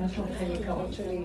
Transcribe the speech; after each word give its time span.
משהו 0.00 0.24
יקרות 0.54 0.92
שלי. 0.92 1.24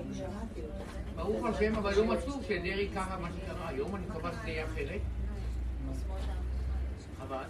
ברוך 1.15 1.45
השם, 1.45 1.75
אבל 1.75 1.95
לא 1.95 2.05
מצאו 2.05 2.43
שדרעי 2.43 2.89
ככה 2.95 3.19
מה 3.19 3.29
שקרה 3.35 3.67
היום, 3.67 3.95
אני 3.95 4.05
מקווה 4.09 4.31
שזה 4.31 4.49
יהיה 4.49 4.65
אחרת. 4.65 5.01
אבל 7.21 7.43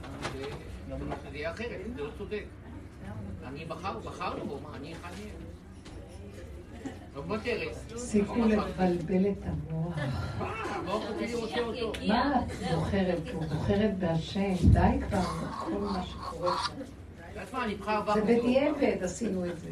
זה 1.31 1.37
יהיה 1.37 1.51
אחרת, 1.51 1.81
זה 1.95 2.03
לא 2.03 2.09
צודק. 2.17 2.43
אני 3.47 3.65
בחר, 3.65 3.99
בחרנו 3.99 4.45
בו, 4.45 4.59
מה, 4.63 4.69
אחד 4.91 5.11
מהם. 5.19 5.53
לא 7.15 7.23
מוותרת. 7.23 7.75
תפסיקו 7.87 8.35
לבלבל 8.35 9.31
את 9.31 9.43
המוח. 9.43 9.97
מה 12.07 12.39
את 12.39 12.73
בוחרת? 12.75 13.29
הוא 13.33 13.43
בוחרת 13.45 13.97
בהשם. 13.97 14.53
די 14.71 15.05
כבר 15.07 15.21
כל 15.59 15.71
מה 15.71 16.03
שקורה 16.03 16.57
שם. 16.65 16.73
זה 18.13 18.21
בדיעבד 18.21 19.03
עשינו 19.03 19.45
את 19.45 19.59
זה. 19.59 19.69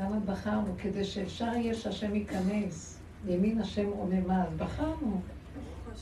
למה 0.00 0.20
בחרנו? 0.20 0.74
כדי 0.78 1.04
שאפשר 1.04 1.44
יהיה 1.44 1.74
שהשם 1.74 2.14
ייכנס. 2.14 2.98
ימין 3.28 3.60
השם 3.60 3.88
רוממה, 3.88 4.44
אז 4.44 4.54
בחרנו. 4.56 5.20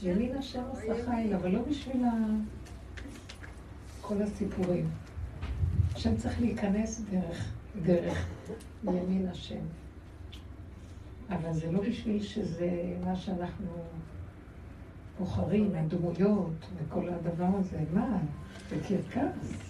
ימין 0.02 0.36
השם 0.36 0.62
עושה 0.70 1.04
חיל, 1.04 1.34
אבל 1.34 1.50
לא 1.50 1.62
בשביל 1.62 2.02
כל 4.00 4.22
הסיפורים. 4.22 4.88
השם 5.94 6.16
צריך 6.16 6.40
להיכנס 6.40 7.00
דרך, 7.10 7.52
דרך 7.82 8.26
ימין 8.84 9.28
השם. 9.28 9.60
אבל 11.30 11.52
זה 11.52 11.72
לא 11.72 11.80
בשביל 11.80 12.22
שזה 12.22 12.70
מה 13.04 13.16
שאנחנו 13.16 13.66
בוחרים, 15.18 15.74
הדמויות 15.74 16.66
וכל 16.76 17.08
הדבר 17.08 17.48
הזה. 17.58 17.80
מה? 17.94 18.18
זה 18.70 18.76
קרקס. 18.88 19.67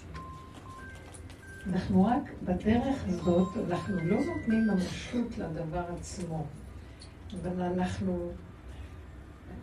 אנחנו 1.72 2.04
רק 2.04 2.32
בדרך 2.44 3.04
הזאת, 3.06 3.48
אנחנו 3.70 3.96
לא 4.04 4.16
נותנים 4.16 4.66
ממשות 4.66 5.38
לדבר 5.38 5.84
עצמו, 5.98 6.44
אבל 7.34 7.62
אנחנו 7.62 8.30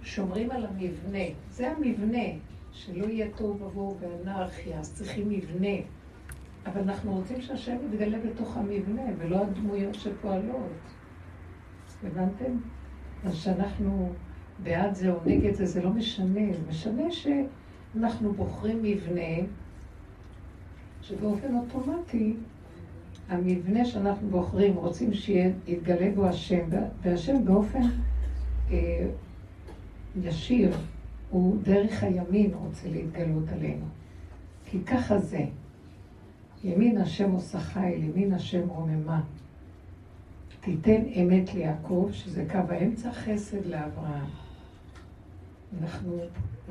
שומרים 0.02 0.52
על 0.52 0.66
המבנה. 0.66 1.23
זה 1.50 1.72
המבנה, 1.72 2.23
שלא 2.72 3.06
יהיה 3.06 3.28
תוהו 3.36 3.62
ובוהו 3.62 3.97
ואנרכיה, 4.00 4.80
אז 4.80 4.94
צריכים 4.94 5.30
מבנה. 5.30 5.78
אבל 6.66 6.81
אנחנו 6.81 7.16
רוצים 7.16 7.42
שהשם 7.42 7.78
יתגלה 7.86 8.17
בתוך 8.19 8.58
המבנה, 8.58 9.02
ולא 9.17 9.42
הדמויות 9.42 9.95
שפועלות. 9.95 10.72
הבנתם? 12.03 12.58
אז 13.23 13.36
שאנחנו 13.36 14.14
בעד 14.64 14.94
זה 14.94 15.12
או 15.12 15.19
נגד 15.25 15.53
זה, 15.53 15.66
זה 15.66 15.81
לא 15.81 15.90
משנה. 15.90 16.53
זה 16.53 16.69
משנה 16.69 17.12
שאנחנו 17.12 18.34
בוחרים 18.34 18.84
מבנה, 18.84 19.47
שבאופן 21.08 21.56
אוטומטי, 21.56 22.34
המבנה 23.30 23.86
שאנחנו 23.86 24.30
בוחרים, 24.30 24.75
רוצים 24.75 25.14
שיתגלה 25.14 26.12
בו 26.16 26.25
השם, 26.25 26.70
והשם 27.02 27.45
באופן 27.45 27.81
אה, 28.72 29.08
ישיר, 30.22 30.75
הוא 31.30 31.58
דרך 31.64 32.03
הימין 32.03 32.53
רוצה 32.53 32.89
להתגלות 32.89 33.50
עלינו. 33.50 33.86
כי 34.66 34.84
ככה 34.84 35.20
זה. 35.20 35.45
ימין 36.64 36.97
השם 36.97 37.31
עושה 37.31 37.59
חיל, 37.59 38.03
ימין 38.03 38.34
השם 38.34 38.69
רוממה. 38.69 39.22
תיתן 40.62 41.02
אמת 41.22 41.53
ליעקב, 41.53 42.09
שזה 42.12 42.45
קו 42.52 42.58
האמצע, 42.69 43.12
חסד 43.12 43.66
לאברהם. 43.66 44.25
אנחנו 45.81 46.17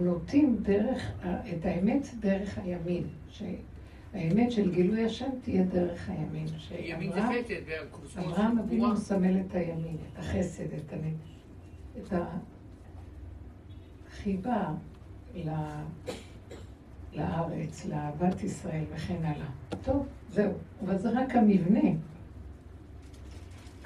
נוטים 0.01 0.57
דרך, 0.63 1.13
את 1.23 1.65
האמת 1.65 2.07
דרך 2.21 2.59
הימין. 2.59 3.05
שהאמת 4.15 4.53
של 4.53 4.71
גילוי 4.71 5.05
השם 5.05 5.31
תהיה 5.43 5.65
דרך 5.65 6.09
הימין. 6.09 6.47
אברהם 8.19 8.59
אבינו 8.59 8.93
מסמל 8.93 9.41
את 9.41 9.55
הימין, 9.55 9.97
את 10.13 10.19
החסד, 10.19 10.73
את, 10.73 10.93
הנ... 10.93 11.15
את 11.99 12.13
החיבה 14.11 14.75
ל... 15.35 15.51
לארץ, 17.13 17.87
לאהבת 17.87 18.43
ישראל 18.43 18.85
וכן 18.95 19.25
הלאה. 19.25 19.47
טוב, 19.83 20.07
זהו. 20.31 20.53
אבל 20.85 20.99
זה 20.99 21.11
רק 21.11 21.37
המבנה. 21.37 21.91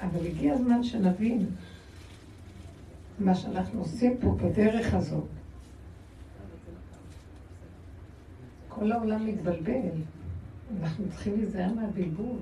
אבל 0.01 0.25
הגיע 0.25 0.53
הזמן 0.53 0.83
שנבין 0.83 1.45
מה 3.19 3.35
שאנחנו 3.35 3.79
עושים 3.79 4.17
פה 4.21 4.35
בדרך 4.35 4.93
הזאת. 4.93 5.27
כל 8.69 8.91
העולם 8.91 9.27
מתבלבל. 9.27 9.89
אנחנו 10.81 11.05
צריכים 11.09 11.37
להיזהר 11.37 11.73
מהבלבול, 11.73 12.39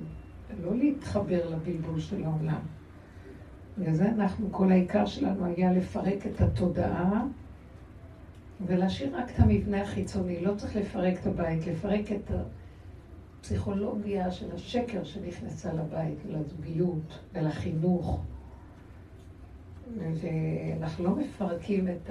לא 0.63 0.75
להתחבר 0.75 1.49
לבלבול 1.49 1.99
של 1.99 2.23
העולם. 2.23 2.59
בגלל 3.77 3.93
זה 3.93 4.09
אנחנו, 4.09 4.51
כל 4.51 4.71
העיקר 4.71 5.05
שלנו 5.05 5.45
היה 5.45 5.73
לפרק 5.73 6.27
את 6.27 6.41
התודעה 6.41 7.23
ולהשאיר 8.65 9.17
רק 9.17 9.31
את 9.31 9.39
המבנה 9.39 9.81
החיצוני. 9.81 10.41
לא 10.41 10.55
צריך 10.55 10.75
לפרק 10.75 11.19
את 11.21 11.27
הבית, 11.27 11.67
לפרק 11.67 12.11
את 12.11 12.31
הפסיכולוגיה 13.39 14.31
של 14.31 14.55
השקר 14.55 15.03
שנכנסה 15.03 15.73
לבית, 15.73 16.17
לזוגיות 16.29 17.19
ולחינוך. 17.33 18.21
ואנחנו 19.97 21.03
לא 21.03 21.15
מפרקים 21.15 21.87
את 21.87 22.09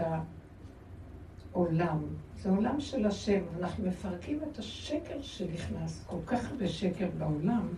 העולם. 1.57 1.99
זה 2.37 2.51
עולם 2.51 2.81
של 2.81 3.07
השם. 3.07 3.41
אנחנו 3.59 3.87
מפרקים 3.87 4.41
את 4.43 4.59
השקר 4.59 5.23
שנכנס, 5.23 6.05
כל 6.07 6.17
כך 6.27 6.51
הרבה 6.51 6.69
שקר 6.69 7.09
בעולם, 7.19 7.69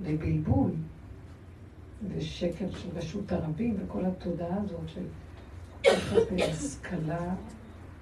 בבלבול, 0.00 0.70
ושקר 2.08 2.70
של 2.70 2.88
רשות 2.94 3.32
הרבים, 3.32 3.76
וכל 3.78 4.04
התודעה 4.04 4.56
הזאת 4.64 4.88
של 4.88 5.06
השכלה 6.50 7.34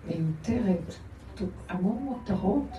מיותרת, 0.06 0.94
המון 1.68 2.02
מותרות. 2.02 2.70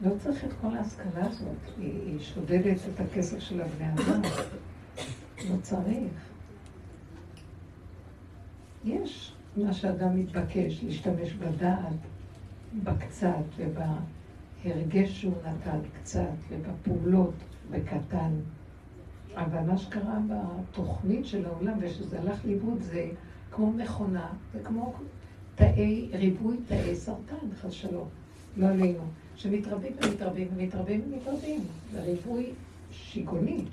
לא 0.00 0.10
צריך 0.18 0.44
את 0.44 0.52
כל 0.60 0.76
ההשכלה 0.76 1.26
הזאת, 1.26 1.56
היא, 1.78 1.92
היא 2.06 2.20
שודדת 2.20 2.76
את 2.94 3.00
הכסף 3.00 3.38
של 3.38 3.60
הבני 3.60 3.86
אדם. 3.92 4.22
לא 5.50 5.56
צריך. 5.62 6.32
יש 8.84 9.31
מה 9.56 9.72
שאדם 9.72 10.20
מתבקש, 10.20 10.84
להשתמש 10.84 11.32
בדעת, 11.32 11.96
בקצת 12.84 13.44
ובהרגש 13.56 15.20
שהוא 15.20 15.34
נתן 15.38 15.78
קצת, 16.00 16.28
ובפעולות 16.50 17.34
בקטן. 17.70 18.30
אבל 19.34 19.60
מה 19.60 19.78
שקרה 19.78 20.18
בתוכנית 20.28 21.26
של 21.26 21.46
העולם, 21.46 21.78
ושזה 21.80 22.20
הלך 22.20 22.44
לאיבוד, 22.44 22.80
זה 22.80 23.10
כמו 23.50 23.72
מכונה, 23.72 24.28
זה 24.52 24.60
כמו 24.64 24.94
תאי, 25.54 26.08
ריבוי 26.12 26.56
תאי 26.68 26.96
סרטן, 26.96 27.46
חס 27.60 27.72
שלום, 27.72 28.08
לא 28.56 28.66
עלינו, 28.66 29.02
שמתרבים 29.36 29.92
ומתרבים 30.02 30.48
ומתרבים 30.56 31.00
ומתרבים. 31.06 31.60
זה 31.92 32.02
ריבוי 32.02 32.50
שיגוני, 32.90 33.64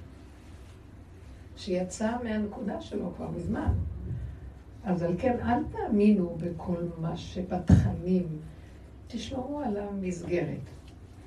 שיצא 1.58 2.12
מהנקודה 2.24 2.82
שלו 2.82 3.14
כבר 3.16 3.30
מזמן. 3.38 3.74
אז 4.84 5.04
על 5.04 5.16
כן, 5.20 5.38
אל 5.44 5.64
תאמינו 5.72 6.38
בכל 6.38 6.86
מה 6.98 7.18
שבתכנים. 7.18 8.28
תשמרו 9.08 9.60
על 9.60 9.78
המסגרת 9.78 10.70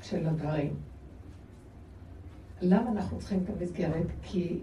של 0.03 0.27
הדברים. 0.27 0.75
למה 2.61 2.91
אנחנו 2.91 3.19
צריכים 3.19 3.41
את 3.45 3.51
המסגרת? 3.51 4.07
כי 4.23 4.59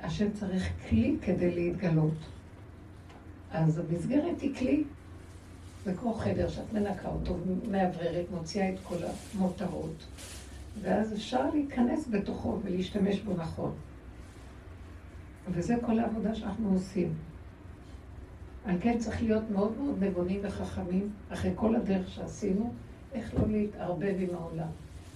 השם 0.00 0.32
צריך 0.32 0.72
כלי 0.88 1.16
כדי 1.22 1.54
להתגלות. 1.54 2.14
אז 3.50 3.78
המסגרת 3.78 4.40
היא 4.40 4.54
כלי. 4.54 4.84
זה 5.84 5.94
כמו 5.94 6.14
חדר 6.14 6.48
שאת 6.48 6.72
מנקה 6.72 7.08
אותו, 7.08 7.36
מאווררת, 7.70 8.26
מוציאה 8.30 8.68
את 8.68 8.78
כל 8.82 8.96
המותרות, 9.34 10.06
ואז 10.82 11.12
אפשר 11.12 11.50
להיכנס 11.50 12.08
בתוכו 12.08 12.58
ולהשתמש 12.62 13.20
בו 13.20 13.34
נכון. 13.34 13.72
וזה 15.50 15.74
כל 15.86 15.98
העבודה 15.98 16.34
שאנחנו 16.34 16.72
עושים. 16.72 17.14
על 18.64 18.76
כן 18.80 18.98
צריך 18.98 19.22
להיות 19.22 19.50
מאוד 19.50 19.72
מאוד 19.78 20.04
נבונים 20.04 20.40
וחכמים, 20.42 21.10
אחרי 21.30 21.50
כל 21.54 21.76
הדרך 21.76 22.10
שעשינו, 22.10 22.72
איך 23.12 23.34
לא 23.34 23.48
להתערבב 23.48 24.14
עם 24.18 24.34
העולם. 24.34 24.68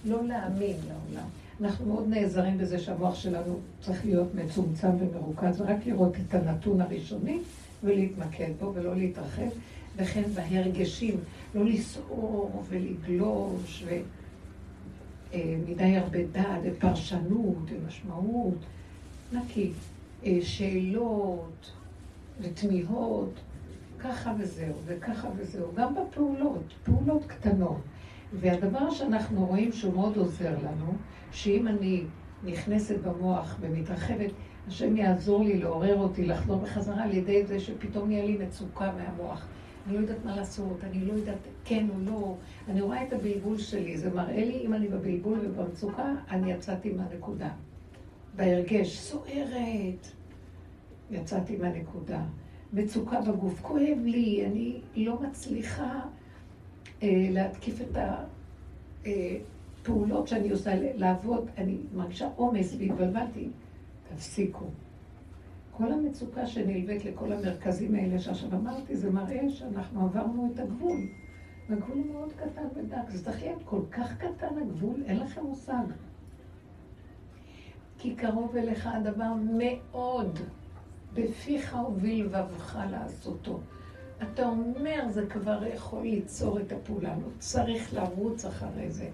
לא 0.05 0.23
להאמין 0.23 0.75
לעולם. 0.87 1.27
אנחנו 1.61 1.85
מאוד 1.85 2.07
נעזרים 2.09 2.57
בזה 2.57 2.79
שהמוח 2.79 3.15
שלנו 3.15 3.59
צריך 3.81 4.05
להיות 4.05 4.35
מצומצם 4.35 4.89
ומרוכז, 4.99 5.61
ורק 5.61 5.85
לראות 5.85 6.15
את 6.15 6.33
הנתון 6.33 6.81
הראשוני 6.81 7.39
ולהתמקד 7.83 8.51
בו 8.59 8.71
ולא 8.75 8.95
להתרחב, 8.95 9.49
וכן 9.95 10.23
בהרגשים, 10.35 11.15
לא 11.55 11.65
לסעור 11.65 12.63
ולגלוש 12.69 13.83
ומדי 15.33 15.83
אה, 15.83 16.01
הרבה 16.01 16.19
דעת 16.31 16.61
ופרשנות 16.63 17.69
ומשמעות, 17.69 18.57
נקי, 19.33 19.71
אה, 20.25 20.37
שאלות 20.41 21.71
ותמיהות, 22.39 23.39
ככה 23.99 24.33
וזהו, 24.39 24.75
וככה 24.85 25.27
וזהו, 25.37 25.67
גם 25.75 25.95
בפעולות, 25.95 26.73
פעולות 26.83 27.25
קטנות. 27.27 27.81
והדבר 28.33 28.91
שאנחנו 28.91 29.45
רואים 29.45 29.71
שהוא 29.71 29.93
מאוד 29.93 30.17
עוזר 30.17 30.55
לנו, 30.63 30.93
שאם 31.31 31.67
אני 31.67 32.03
נכנסת 32.43 32.95
במוח 32.97 33.57
ומתרחבת, 33.59 34.31
השם 34.67 34.97
יעזור 34.97 35.43
לי 35.43 35.57
לעורר 35.57 35.99
אותי, 35.99 36.25
לחזור 36.25 36.59
בחזרה 36.59 37.03
על 37.03 37.13
ידי 37.13 37.45
זה 37.45 37.59
שפתאום 37.59 38.07
נהיה 38.07 38.25
לי 38.25 38.37
מצוקה 38.37 38.91
מהמוח. 38.97 39.47
אני 39.87 39.95
לא 39.95 39.99
יודעת 39.99 40.25
מה 40.25 40.35
לעשות, 40.35 40.83
אני 40.83 41.05
לא 41.05 41.13
יודעת 41.13 41.37
כן 41.65 41.87
או 41.89 41.99
לא. 42.05 42.35
אני 42.69 42.81
רואה 42.81 43.03
את 43.03 43.13
הבלבול 43.13 43.57
שלי, 43.57 43.97
זה 43.97 44.13
מראה 44.13 44.45
לי, 44.45 44.61
אם 44.65 44.73
אני 44.73 44.87
בבלבול 44.87 45.39
ובמצוקה, 45.43 46.13
אני 46.29 46.51
יצאתי 46.51 46.89
מהנקודה. 46.93 47.49
בהרגש, 48.35 48.99
סוערת, 48.99 50.07
יצאתי 51.11 51.57
מהנקודה. 51.57 52.21
מצוקה 52.73 53.21
בגוף, 53.21 53.61
כואב 53.61 53.97
לי, 54.03 54.45
אני 54.45 54.81
לא 54.95 55.21
מצליחה 55.21 56.01
אה, 57.03 57.27
להתקיף 57.31 57.81
את 57.81 57.97
הפעולות 59.81 60.27
שאני 60.27 60.49
עושה, 60.49 60.93
לעבוד, 60.95 61.47
אני 61.57 61.77
מרגישה 61.93 62.29
עומס 62.35 62.75
והתבלבלתי. 62.79 63.49
תפסיקו. 64.15 64.65
כל 65.71 65.91
המצוקה 65.91 66.47
שנלווית 66.47 67.05
לכל 67.05 67.31
המרכזים 67.31 67.95
האלה 67.95 68.19
שעכשיו 68.19 68.49
אמרתי, 68.53 68.95
זה 68.95 69.11
מראה 69.11 69.49
שאנחנו 69.49 70.05
עברנו 70.05 70.51
את 70.53 70.59
הגבול. 70.59 70.99
הגבול 71.69 71.97
הוא 71.97 72.13
מאוד 72.13 72.33
קטן 72.33 72.67
ודק. 72.75 73.09
זה 73.09 73.23
צריך 73.23 73.41
להיות 73.41 73.61
כל 73.65 73.81
כך 73.91 74.17
קטן 74.17 74.57
הגבול, 74.61 75.03
אין 75.05 75.19
לכם 75.19 75.45
מושג. 75.45 75.83
כי 77.97 78.15
קרוב 78.15 78.55
אליך 78.55 78.87
הדבר 78.87 79.33
מאוד, 79.57 80.39
בפיך 81.13 81.77
ובלבבך 81.87 82.79
לעשותו. 82.91 83.59
אתה 84.23 84.47
אומר, 84.47 85.07
זה 85.09 85.27
כבר 85.27 85.63
יכול 85.73 86.01
ליצור 86.01 86.59
את 86.59 86.71
הפעולה, 86.71 87.15
לא 87.15 87.27
צריך 87.39 87.93
לרוץ 87.93 88.45
אחרי 88.45 88.91
זה. 88.91 89.09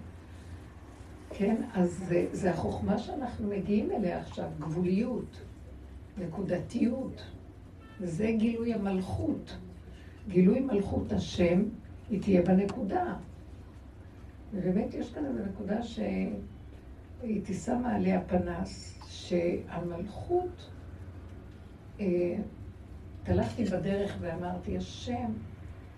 כן, 1.29 1.55
אז 1.73 2.03
זה, 2.07 2.27
זה 2.31 2.51
החוכמה 2.51 2.97
שאנחנו 2.97 3.47
מגיעים 3.47 3.91
אליה 3.91 4.19
עכשיו, 4.19 4.49
גבוליות. 4.59 5.39
נקודתיות. 6.19 7.23
וזה 8.01 8.31
גילוי 8.37 8.73
המלכות. 8.73 9.57
גילוי 10.27 10.59
מלכות 10.59 11.11
השם, 11.11 11.63
היא 12.09 12.21
תהיה 12.21 12.41
בנקודה. 12.41 13.15
ובאמת 14.53 14.93
יש 14.93 15.13
כאן 15.13 15.25
איזו 15.25 15.39
נקודה 15.45 15.83
שהייתי 15.83 17.53
שמה 17.53 17.95
עליה 17.95 18.21
פנס, 18.21 18.99
שהמלכות, 19.07 20.69
אה, 21.99 22.35
תלכתי 23.23 23.65
בדרך 23.65 24.17
ואמרתי, 24.19 24.77
השם, 24.77 25.31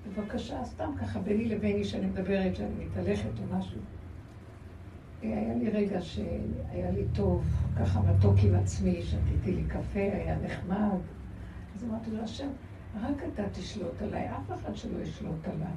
בבקשה, 0.07 0.65
סתם 0.65 0.91
ככה 1.01 1.19
ביני 1.19 1.45
לביני 1.45 1.83
שאני 1.83 2.05
מדברת, 2.05 2.55
שאני 2.55 2.85
מתהלכת 2.85 3.29
או 3.39 3.57
משהו. 3.57 3.79
היה 5.21 5.53
לי 5.55 5.69
רגע 5.69 6.01
שהיה 6.01 6.91
לי 6.91 7.05
טוב, 7.13 7.45
ככה 7.79 8.01
מתוק 8.01 8.35
עם 8.43 8.55
עצמי, 8.55 9.01
שתיתי 9.01 9.51
לי 9.51 9.63
קפה, 9.63 9.99
היה 9.99 10.37
נחמד. 10.39 10.99
אז 11.75 11.83
אמרתי 11.83 12.11
לו, 12.11 12.23
השם, 12.23 12.47
רק 13.01 13.23
אתה 13.33 13.43
תשלוט 13.51 14.01
עליי, 14.01 14.29
אף 14.29 14.53
אחד 14.53 14.75
שלא 14.75 15.01
ישלוט 15.01 15.47
עליי. 15.47 15.73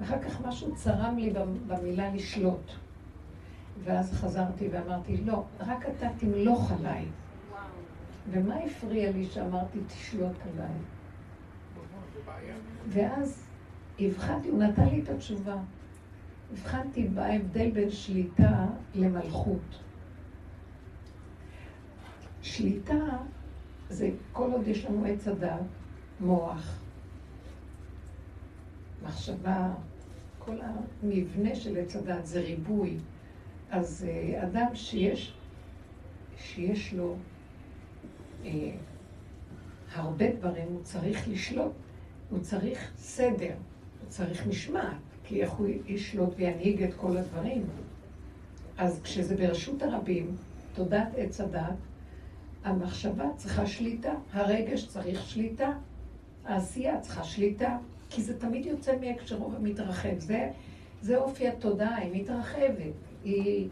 ואחר 0.00 0.22
כך 0.22 0.46
משהו 0.46 0.74
צרם 0.74 1.18
לי 1.18 1.32
במילה 1.66 2.14
לשלוט. 2.14 2.72
ואז 3.84 4.12
חזרתי 4.12 4.68
ואמרתי, 4.72 5.16
לא, 5.16 5.44
רק 5.60 5.86
אתה 5.88 6.08
תמלוך 6.18 6.72
עליי. 6.72 7.04
ומה 8.30 8.56
הפריע 8.56 9.10
לי 9.10 9.26
שאמרתי, 9.26 9.78
תשלוט 9.86 10.36
עליי? 10.52 10.74
ואז 12.88 13.48
הבחנתי, 14.00 14.48
הוא 14.48 14.62
נתן 14.62 14.86
לי 14.86 15.02
את 15.02 15.08
התשובה. 15.08 15.56
הבחנתי 16.52 17.08
בהבדל 17.08 17.70
בין 17.70 17.90
שליטה 17.90 18.66
למלכות. 18.94 19.82
שליטה 22.42 23.18
זה 23.88 24.10
כל 24.32 24.52
עוד 24.52 24.68
יש 24.68 24.84
לנו 24.84 25.04
עץ 25.04 25.28
הדת, 25.28 25.60
מוח, 26.20 26.82
מחשבה, 29.02 29.74
כל 30.38 30.56
המבנה 30.62 31.54
של 31.54 31.76
עץ 31.76 31.96
הדת 31.96 32.26
זה 32.26 32.40
ריבוי. 32.40 32.96
אז 33.70 34.06
אה, 34.08 34.42
אדם 34.42 34.74
שיש, 34.74 35.34
שיש 36.36 36.94
לו 36.94 37.16
הרבה 39.94 40.32
דברים, 40.32 40.68
הוא 40.68 40.82
צריך 40.82 41.28
לשלוט, 41.28 41.72
הוא 42.30 42.38
צריך 42.38 42.90
סדר, 42.96 43.54
הוא 44.00 44.08
צריך 44.08 44.46
משמעת. 44.46 44.96
כי 45.24 45.42
איך 45.42 45.50
הוא 45.50 45.68
ישלוט 45.86 46.34
וינהיג 46.36 46.82
את 46.82 46.94
כל 46.94 47.16
הדברים. 47.16 47.62
אז 48.78 49.00
כשזה 49.02 49.36
ברשות 49.36 49.82
הרבים, 49.82 50.36
תודעת 50.74 51.08
עץ 51.16 51.40
הדת, 51.40 51.74
המחשבה 52.64 53.24
צריכה 53.36 53.66
שליטה, 53.66 54.12
הרגש 54.32 54.86
צריך 54.86 55.22
שליטה, 55.22 55.72
העשייה 56.44 57.00
צריכה 57.00 57.24
שליטה, 57.24 57.78
כי 58.10 58.22
זה 58.22 58.38
תמיד 58.38 58.66
יוצא 58.66 58.92
מהקשרו 59.00 59.52
ומתרחב. 59.52 60.18
זה, 60.18 60.50
זה 61.00 61.16
אופי 61.16 61.48
התודעה, 61.48 61.96
היא 61.96 62.22
מתרחבת, 62.22 62.94
היא 63.24 63.68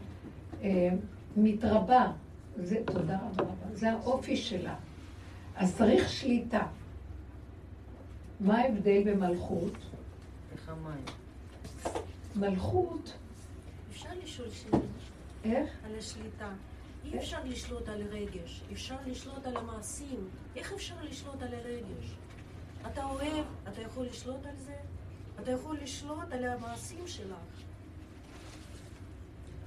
אה, 0.63 0.89
מתרבה. 1.37 2.11
זה, 2.57 2.77
תודה 2.85 3.17
רבה 3.19 3.51
זה 3.73 3.91
האופי 3.91 4.37
שלה. 4.37 4.75
אז 5.55 5.77
צריך 5.77 6.09
שליטה. 6.09 6.67
מה 8.39 8.57
ההבדל 8.57 9.13
במלכות? 9.13 9.73
איך 10.51 10.69
המים? 10.69 11.05
מלכות... 12.35 13.17
אפשר 13.91 14.09
לשאול 14.23 14.49
שאלה. 14.49 14.79
איך? 15.43 15.69
על 15.85 15.91
השליטה. 15.97 16.49
אי 17.05 17.17
אפשר 17.17 17.37
לשלוט 17.45 17.89
על 17.89 18.01
רגש, 18.01 18.61
אפשר 18.73 18.95
לשלוט 19.05 19.45
על 19.45 19.57
המעשים. 19.57 20.27
איך 20.55 20.73
אפשר 20.73 20.95
לשלוט 21.03 21.41
על 21.41 21.53
הרגש? 21.53 22.15
אתה 22.87 23.05
אוהב, 23.05 23.45
אתה 23.69 23.81
יכול 23.81 24.05
לשלוט 24.05 24.45
על 24.45 24.55
זה? 24.57 24.75
אתה 25.39 25.51
יכול 25.51 25.77
לשלוט 25.83 26.31
על 26.31 26.43
המעשים 26.43 27.07
שלך. 27.07 27.37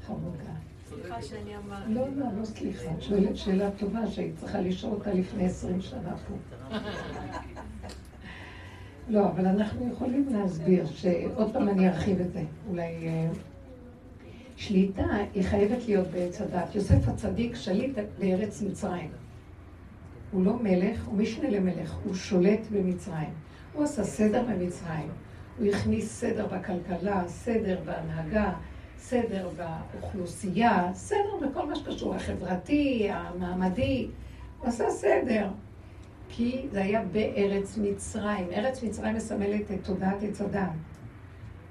חמודה. 0.06 0.52
לא, 1.88 2.06
לא, 2.16 2.26
לא 2.38 2.44
סליחה. 2.44 2.90
את 2.96 3.02
שואלת 3.02 3.36
שאלה 3.36 3.70
טובה 3.70 4.06
שהיית 4.06 4.36
צריכה 4.36 4.60
לשאול 4.60 4.92
אותה 4.92 5.12
לפני 5.14 5.46
עשרים 5.46 5.80
שנה 5.80 6.14
פה. 6.16 6.34
לא, 9.08 9.26
אבל 9.26 9.46
אנחנו 9.46 9.92
יכולים 9.92 10.28
להסביר 10.30 10.86
שעוד 10.86 11.52
פעם 11.52 11.68
אני 11.68 11.88
ארחיב 11.88 12.20
את 12.20 12.32
זה. 12.32 12.42
אולי... 12.68 13.08
אה, 13.08 13.28
שליטה 14.56 15.06
היא 15.34 15.42
חייבת 15.42 15.86
להיות 15.86 16.08
בעץ 16.08 16.40
הדת. 16.40 16.74
יוסף 16.74 17.08
הצדיק 17.08 17.54
שליט 17.54 17.98
בארץ 18.18 18.62
מצרים. 18.62 19.10
הוא 20.32 20.44
לא 20.44 20.56
מלך, 20.62 21.04
הוא 21.04 21.18
משנה 21.18 21.50
למלך, 21.50 21.94
הוא 22.04 22.14
שולט 22.14 22.60
במצרים. 22.70 23.30
הוא 23.72 23.84
עשה 23.84 24.04
סדר 24.04 24.42
במצרים. 24.42 25.08
הוא 25.58 25.66
הכניס 25.66 26.20
סדר 26.20 26.46
בכלכלה, 26.46 27.22
סדר 27.26 27.80
בהנהגה, 27.84 28.52
סדר 29.08 29.48
באוכלוסייה, 29.56 30.90
סדר 30.94 31.36
בכל 31.42 31.66
מה 31.66 31.76
שקשור, 31.76 32.14
החברתי, 32.14 33.08
המעמדי. 33.10 34.06
הוא 34.58 34.68
עשה 34.68 34.90
סדר. 34.90 35.48
כי 36.28 36.66
זה 36.72 36.82
היה 36.82 37.02
בארץ 37.12 37.78
מצרים. 37.82 38.46
ארץ 38.52 38.82
מצרים 38.82 39.14
מסמלת 39.14 39.70
את 39.70 39.84
תודעת 39.84 40.22
עץ 40.22 40.40
הדת. 40.40 40.70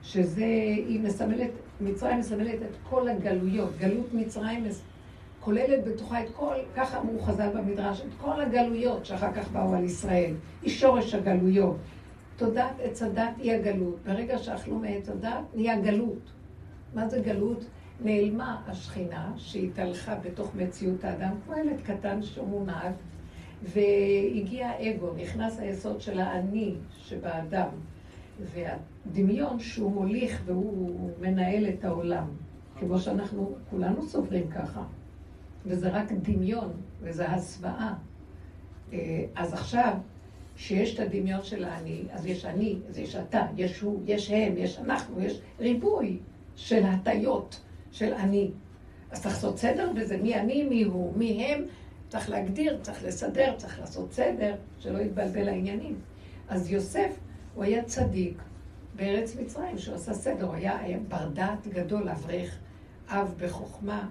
שזה, 0.03 0.45
היא 0.87 0.99
מסמלת, 0.99 1.49
מצרים 1.81 2.19
מסמלת 2.19 2.61
את 2.61 2.75
כל 2.89 3.07
הגלויות. 3.07 3.77
גלות 3.77 4.13
מצרים 4.13 4.65
כוללת 5.39 5.83
בתוכה 5.85 6.23
את 6.23 6.29
כל, 6.33 6.55
ככה 6.75 6.99
אמרו 6.99 7.21
חז"ל 7.21 7.49
במדרש, 7.55 8.01
את 8.01 8.21
כל 8.21 8.41
הגלויות 8.41 9.05
שאחר 9.05 9.33
כך 9.33 9.51
באו 9.51 9.75
על 9.75 9.83
ישראל. 9.83 10.33
היא 10.61 10.71
שורש 10.71 11.13
הגלויות. 11.13 11.77
תודעת 12.37 12.75
עץ 12.83 13.01
הדת 13.01 13.33
היא 13.37 13.53
הגלות. 13.53 13.95
ברגע 14.05 14.37
שאכלו 14.37 14.75
מעץ 14.75 15.09
הדת, 15.09 15.43
נהיה 15.53 15.79
גלות. 15.79 16.32
מה 16.93 17.09
זה 17.09 17.19
גלות? 17.19 17.65
נעלמה 18.01 18.61
השכינה 18.67 19.33
שהתהלכה 19.37 20.15
בתוך 20.15 20.55
מציאות 20.55 21.03
האדם, 21.03 21.33
כמו 21.45 21.55
ילד 21.55 21.81
קטן 21.83 22.21
שהוא 22.21 22.47
מונהג. 22.47 22.93
והגיע 23.63 24.67
האגו, 24.67 25.13
נכנס 25.13 25.59
היסוד 25.59 26.01
של 26.01 26.19
האני 26.19 26.75
שבאדם, 26.97 27.67
והדמיון 28.39 29.59
שהוא 29.59 29.91
מוליך 29.91 30.41
והוא 30.45 31.09
מנהל 31.21 31.69
את 31.69 31.85
העולם, 31.85 32.27
כמו 32.79 32.99
שאנחנו 32.99 33.55
כולנו 33.69 34.03
סוברים 34.03 34.49
ככה, 34.49 34.83
וזה 35.65 35.89
רק 35.89 36.11
דמיון, 36.11 36.71
וזה 37.01 37.29
הסוואה. 37.29 37.93
אה, 38.93 39.25
אז 39.35 39.53
עכשיו, 39.53 39.93
שיש 40.55 40.93
את 40.93 40.99
הדמיון 40.99 41.43
של 41.43 41.63
האני, 41.63 42.03
אז 42.11 42.25
יש 42.25 42.45
אני, 42.45 42.77
אז 42.89 42.97
יש 42.97 43.15
אתה, 43.15 43.45
יש 43.57 43.79
הוא, 43.81 44.01
יש 44.05 44.31
הם, 44.31 44.57
יש 44.57 44.79
אנחנו, 44.79 45.21
יש 45.21 45.41
ריבוי 45.59 46.19
של 46.55 46.83
הטיות 46.85 47.61
של 47.91 48.13
אני. 48.13 48.51
אז 49.11 49.21
צריך 49.21 49.35
לעשות 49.35 49.57
סדר 49.57 49.91
בזה, 49.95 50.17
מי 50.17 50.35
אני, 50.35 50.63
מי 50.63 50.83
הוא, 50.83 51.17
מי 51.17 51.45
הם, 51.45 51.65
צריך 52.09 52.29
להגדיר, 52.29 52.79
צריך 52.81 53.03
לסדר, 53.03 53.53
צריך 53.57 53.79
לעשות 53.79 54.13
סדר, 54.13 54.55
שלא 54.79 54.97
יתבלבל 54.97 55.49
העניינים. 55.49 55.95
אז 56.47 56.71
יוסף, 56.71 57.19
הוא 57.55 57.63
היה 57.63 57.83
צדיק 57.83 58.41
בארץ 58.95 59.35
מצרים, 59.35 59.77
שהוא 59.77 59.95
עשה 59.95 60.13
סדר, 60.13 60.45
הוא 60.45 60.53
היה, 60.53 60.79
בר 61.07 61.29
דעת 61.29 61.67
גדול, 61.67 62.09
אברך, 62.09 62.57
אב 63.07 63.33
בחוכמה, 63.37 64.09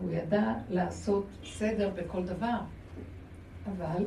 הוא 0.00 0.10
ידע 0.12 0.52
לעשות 0.70 1.26
סדר 1.44 1.90
בכל 1.94 2.24
דבר. 2.24 2.58
אבל 3.66 4.06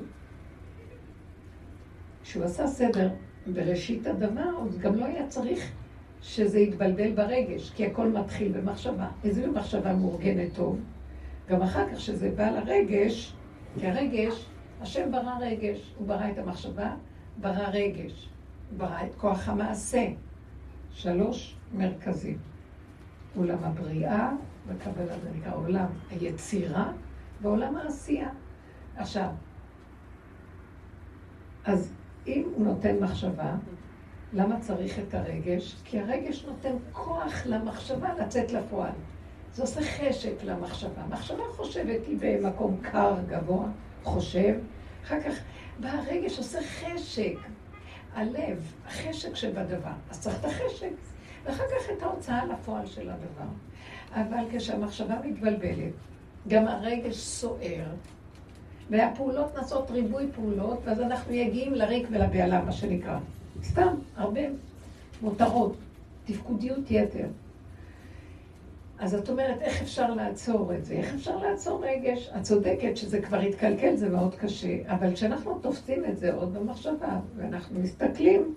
כשהוא 2.23 2.43
עשה 2.43 2.67
סדר 2.67 3.09
בראשית 3.47 4.07
הדבר, 4.07 4.63
אז 4.69 4.77
גם 4.77 4.95
לא 4.95 5.05
היה 5.05 5.27
צריך 5.27 5.71
שזה 6.21 6.59
יתבלבל 6.59 7.11
ברגש, 7.11 7.71
כי 7.71 7.85
הכל 7.85 8.07
מתחיל 8.07 8.51
במחשבה. 8.51 9.07
איזו 9.23 9.51
מחשבה 9.51 9.93
מאורגנת 9.93 10.53
טוב. 10.53 10.79
גם 11.49 11.61
אחר 11.61 11.89
כך 11.91 11.99
שזה 11.99 12.31
בא 12.35 12.49
לרגש, 12.49 13.33
כי 13.79 13.87
הרגש, 13.87 14.45
השם 14.81 15.11
ברא 15.11 15.37
רגש, 15.41 15.93
הוא 15.97 16.07
ברא 16.07 16.29
את 16.31 16.37
המחשבה, 16.37 16.95
ברא 17.41 17.67
רגש, 17.73 18.29
הוא 18.69 18.79
ברא 18.79 19.03
את 19.03 19.15
כוח 19.15 19.49
המעשה. 19.49 20.07
שלוש 20.91 21.55
מרכזים. 21.73 22.37
עולם 23.35 23.57
הבריאה, 23.63 24.31
בקבלה 24.67 25.19
זה 25.19 25.29
נקרא 25.37 25.55
עולם 25.55 25.87
היצירה, 26.09 26.91
ועולם 27.41 27.77
העשייה. 27.77 28.29
עכשיו, 28.95 29.29
אז 31.65 31.93
אם 32.27 32.43
הוא 32.55 32.65
נותן 32.65 32.99
מחשבה, 32.99 33.55
למה 34.33 34.59
צריך 34.59 34.99
את 34.99 35.13
הרגש? 35.13 35.75
כי 35.85 35.99
הרגש 35.99 36.45
נותן 36.45 36.75
כוח 36.91 37.45
למחשבה 37.45 38.09
לצאת 38.13 38.51
לפועל. 38.51 38.91
זה 39.53 39.61
עושה 39.61 39.81
חשק 39.81 40.43
למחשבה. 40.43 41.01
מחשבה 41.09 41.43
חושבת 41.51 42.05
היא 42.07 42.17
במקום 42.19 42.77
קר, 42.81 43.15
גבוה, 43.27 43.67
חושב, 44.03 44.55
אחר 45.03 45.21
כך 45.21 45.33
בא 45.79 45.89
הרגש, 45.89 46.37
עושה 46.37 46.59
חשק. 46.61 47.35
הלב, 48.13 48.73
החשק 48.87 49.35
שבדבר. 49.35 49.91
אז 50.09 50.21
צריך 50.21 50.39
את 50.39 50.45
החשק, 50.45 50.91
ואחר 51.43 51.63
כך 51.63 51.89
את 51.97 52.03
ההוצאה 52.03 52.45
לפועל 52.45 52.85
של 52.85 53.09
הדבר. 53.09 53.51
אבל 54.11 54.43
כשהמחשבה 54.51 55.15
מתבלבלת, 55.23 55.93
גם 56.47 56.67
הרגש 56.67 57.15
סוער, 57.15 57.85
והפעולות 58.89 59.55
נעשות 59.55 59.91
ריבוי 59.91 60.27
פעולות, 60.35 60.79
ואז 60.85 60.99
אנחנו 61.01 61.31
מגיעים 61.31 61.73
לריק 61.73 62.07
ולבהלה, 62.11 62.61
מה 62.61 62.71
שנקרא. 62.71 63.19
סתם, 63.63 63.95
הרבה 64.15 64.41
מותרות, 65.21 65.75
תפקודיות 66.25 66.91
יתר. 66.91 67.27
אז 68.99 69.15
את 69.15 69.29
אומרת, 69.29 69.61
איך 69.61 69.81
אפשר 69.81 70.13
לעצור 70.13 70.75
את 70.75 70.85
זה? 70.85 70.93
איך 70.93 71.13
אפשר 71.13 71.37
לעצור 71.37 71.85
רגש? 71.85 72.29
את 72.37 72.43
צודקת 72.43 72.97
שזה 72.97 73.21
כבר 73.21 73.39
התקלקל, 73.39 73.95
זה 73.95 74.09
מאוד 74.09 74.35
קשה, 74.35 74.77
אבל 74.85 75.13
כשאנחנו 75.13 75.59
תופסים 75.59 76.05
את 76.05 76.17
זה 76.17 76.33
עוד 76.33 76.53
במחשבה, 76.53 77.19
ואנחנו 77.37 77.79
מסתכלים, 77.79 78.55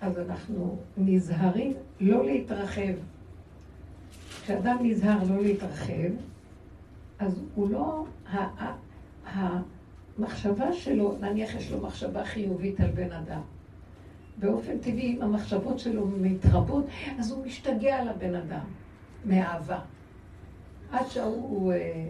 אז 0.00 0.18
אנחנו 0.18 0.78
נזהרים 0.96 1.72
לא 2.00 2.26
להתרחב. 2.26 2.92
כשאדם 4.42 4.76
נזהר 4.82 5.18
לא 5.28 5.42
להתרחב, 5.42 6.10
אז 7.18 7.40
הוא 7.54 7.70
לא... 7.70 8.04
המחשבה 9.24 10.72
שלו, 10.72 11.16
נניח 11.20 11.54
יש 11.54 11.72
לו 11.72 11.80
מחשבה 11.80 12.24
חיובית 12.24 12.80
על 12.80 12.90
בן 12.90 13.12
אדם. 13.12 13.40
באופן 14.38 14.78
טבעי, 14.78 15.16
אם 15.16 15.22
המחשבות 15.22 15.78
שלו 15.78 16.06
מתרבות, 16.06 16.84
אז 17.18 17.30
הוא 17.30 17.46
משתגע 17.46 17.96
על 17.96 18.08
הבן 18.08 18.34
אדם, 18.34 18.64
מאהבה. 19.24 19.78
עד 20.92 21.06
שהוא 21.06 21.72
אה, 21.72 22.08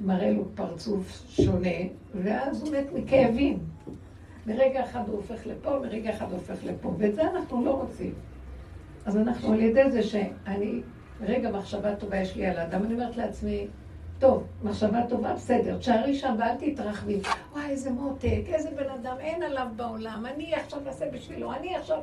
מראה 0.00 0.30
לו 0.30 0.44
פרצוף 0.54 1.24
שונה, 1.28 1.78
ואז 2.14 2.62
הוא 2.62 2.76
מת 2.76 2.86
מכאבים. 2.94 3.58
מרגע 4.46 4.84
אחד 4.84 5.08
הוא 5.08 5.16
הופך 5.16 5.46
לפה, 5.46 5.78
מרגע 5.78 6.10
אחד 6.10 6.26
הוא 6.30 6.38
הופך 6.38 6.64
לפה, 6.64 6.94
ואת 6.98 7.14
זה 7.14 7.30
אנחנו 7.30 7.64
לא 7.64 7.70
רוצים. 7.70 8.14
אז 9.04 9.16
אנחנו 9.16 9.52
על 9.52 9.60
ידי 9.60 9.90
זה 9.90 10.02
שאני, 10.02 10.80
רגע 11.20 11.50
מחשבה 11.50 11.96
טובה 11.96 12.16
יש 12.16 12.36
לי 12.36 12.46
על 12.46 12.58
האדם, 12.58 12.84
אני 12.84 12.94
אומרת 12.94 13.16
לעצמי, 13.16 13.66
טוב, 14.24 14.46
מחשבה 14.62 15.06
טובה, 15.08 15.34
בסדר, 15.34 15.78
תשארי 15.78 16.14
שם 16.14 16.34
ואל 16.38 16.54
תתרחבי. 16.58 17.20
וואי, 17.52 17.70
איזה 17.70 17.90
מותק, 17.90 18.42
איזה 18.46 18.70
בן 18.70 18.90
אדם, 18.90 19.16
אין 19.20 19.42
עליו 19.42 19.66
בעולם, 19.76 20.26
אני 20.34 20.54
עכשיו 20.54 20.80
אעשה 20.86 21.10
בשבילו, 21.10 21.52
אני 21.52 21.76
עכשיו... 21.76 21.98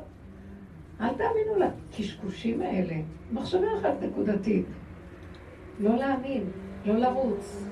אל 1.00 1.08
תאמינו 1.08 1.58
לקשקושים 1.58 2.62
האלה. 2.62 2.94
מחשבה 3.32 3.66
אחת 3.80 3.94
נקודתית. 4.02 4.66
לא 5.80 5.96
להאמין, 5.96 6.44
לא 6.84 6.94
לרוץ, 6.94 7.64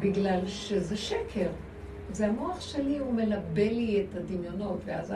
בגלל 0.00 0.46
שזה 0.46 0.96
שקר. 0.96 1.48
זה 2.12 2.26
המוח 2.26 2.60
שלי, 2.60 2.98
הוא 2.98 3.14
מלבה 3.14 3.72
לי 3.72 4.06
את 4.10 4.16
הדמיונות, 4.16 4.78
ואז 4.84 5.14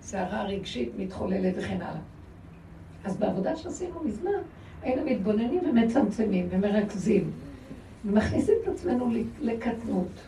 הסערה 0.00 0.40
הרגשית 0.40 0.92
מתחוללת 0.98 1.54
וכן 1.56 1.82
הלאה. 1.82 2.00
אז 3.04 3.16
בעבודה 3.16 3.56
שעשינו 3.56 4.00
מזמן, 4.04 4.30
היינו 4.82 5.02
מתבוננים 5.04 5.60
ומצמצמים 5.70 6.48
ומרכזים. 6.50 7.30
ומכניסים 8.04 8.54
את 8.62 8.68
עצמנו 8.68 9.10
לקטנות. 9.40 10.20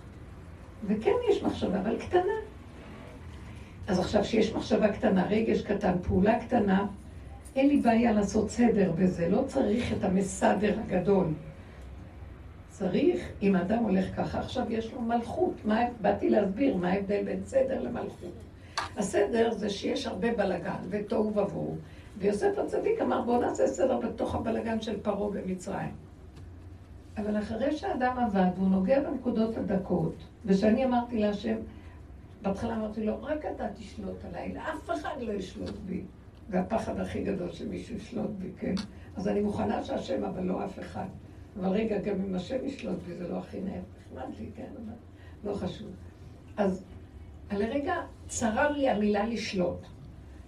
וכן 0.87 1.15
יש 1.31 1.43
מחשבה, 1.43 1.81
אבל 1.81 1.97
קטנה. 1.99 2.33
אז 3.87 3.99
עכשיו 3.99 4.25
שיש 4.25 4.53
מחשבה 4.53 4.93
קטנה, 4.93 5.27
רגש 5.27 5.63
קטן, 5.63 5.93
פעולה 6.03 6.41
קטנה, 6.41 6.87
אין 7.57 7.69
לי 7.69 7.77
בעיה 7.77 8.13
לעשות 8.13 8.51
סדר 8.51 8.93
בזה, 8.93 9.29
לא 9.29 9.43
צריך 9.47 9.93
את 9.93 10.05
המסדר 10.05 10.79
הגדול. 10.81 11.27
צריך, 12.69 13.29
אם 13.43 13.57
האדם 13.57 13.79
הולך 13.79 14.17
ככה, 14.17 14.39
עכשיו 14.39 14.73
יש 14.73 14.93
לו 14.93 15.01
מלכות. 15.01 15.55
מה, 15.65 15.81
באתי 16.01 16.31
להסביר 16.31 16.77
מה 16.77 16.91
ההבדל 16.93 17.23
בין 17.25 17.41
סדר 17.45 17.81
למלכות. 17.81 18.33
הסדר 18.97 19.53
זה 19.53 19.71
שיש 19.71 20.07
הרבה 20.07 20.33
בלגן 20.33 20.77
ותוהו 20.91 21.27
ובוהו, 21.27 21.77
ויוסף 22.19 22.59
הצדיק 22.59 23.01
אמר 23.03 23.23
בואו 23.23 23.41
נעשה 23.41 23.67
סדר 23.67 23.99
בתוך 23.99 24.35
הבלגן 24.35 24.81
של 24.81 25.01
פרעה 25.01 25.31
במצרים. 25.31 26.04
אבל 27.17 27.39
אחרי 27.39 27.77
שהאדם 27.77 28.19
עבד 28.19 28.51
והוא 28.57 28.69
נוגע 28.69 29.01
בנקודות 29.01 29.57
הדקות, 29.57 30.15
ושאני 30.45 30.85
אמרתי 30.85 31.19
להשם, 31.19 31.57
בהתחלה 32.43 32.77
אמרתי 32.77 33.07
לו, 33.07 33.23
רק 33.23 33.47
אתה 33.55 33.67
תשלוט 33.77 34.25
עליי, 34.25 34.55
אף 34.59 34.91
אחד 34.91 35.21
לא 35.21 35.33
ישלוט 35.33 35.75
בי. 35.87 36.03
זה 36.51 36.61
הפחד 36.61 37.01
הכי 37.01 37.25
גדול 37.25 37.53
שמישהו 37.53 37.97
ישלוט 37.97 38.31
בי, 38.39 38.49
כן? 38.59 38.75
אז 39.17 39.29
אני 39.29 39.41
מוכנה 39.41 39.85
שהשם, 39.85 40.25
אבל 40.25 40.43
לא 40.43 40.65
אף 40.65 40.79
אחד. 40.79 41.07
אבל 41.61 41.69
רגע, 41.69 41.99
גם 41.99 42.15
אם 42.29 42.35
השם 42.35 42.67
ישלוט 42.67 42.99
בי, 43.07 43.15
זה 43.15 43.29
לא 43.29 43.39
הכי 43.39 43.59
נחמד 43.61 44.29
לי, 44.41 44.47
כן? 44.57 44.69
אבל 44.77 44.95
לא 45.45 45.57
חשוב. 45.57 45.89
אז 46.57 46.85
לרגע 47.53 47.95
צרה 48.29 48.71
לי 48.71 48.89
המילה 48.89 49.27
לשלוט. 49.27 49.87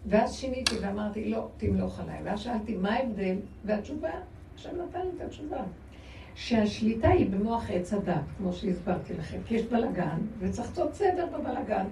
ואז 0.06 0.34
שיניתי 0.34 0.74
ואמרתי, 0.80 1.24
לא, 1.24 1.48
תמלוך 1.56 2.00
עליי. 2.00 2.20
ואז 2.24 2.40
שאלתי, 2.40 2.76
מה 2.76 2.94
ההבדל? 2.94 3.36
והתשובה, 3.64 4.10
השם 4.56 4.70
נתן 4.88 5.00
לי 5.00 5.08
את 5.16 5.20
התשובה. 5.20 5.62
שהשליטה 6.36 7.08
היא 7.08 7.30
במוח 7.30 7.70
עץ 7.70 7.92
הדת, 7.92 8.14
כמו 8.36 8.52
שהסברתי 8.52 9.14
לכם, 9.14 9.38
כי 9.46 9.54
יש 9.54 9.62
בלאגן, 9.62 10.18
וצריך 10.38 10.68
לעשות 10.68 10.94
סדר 10.94 11.26
בבלאגן. 11.26 11.84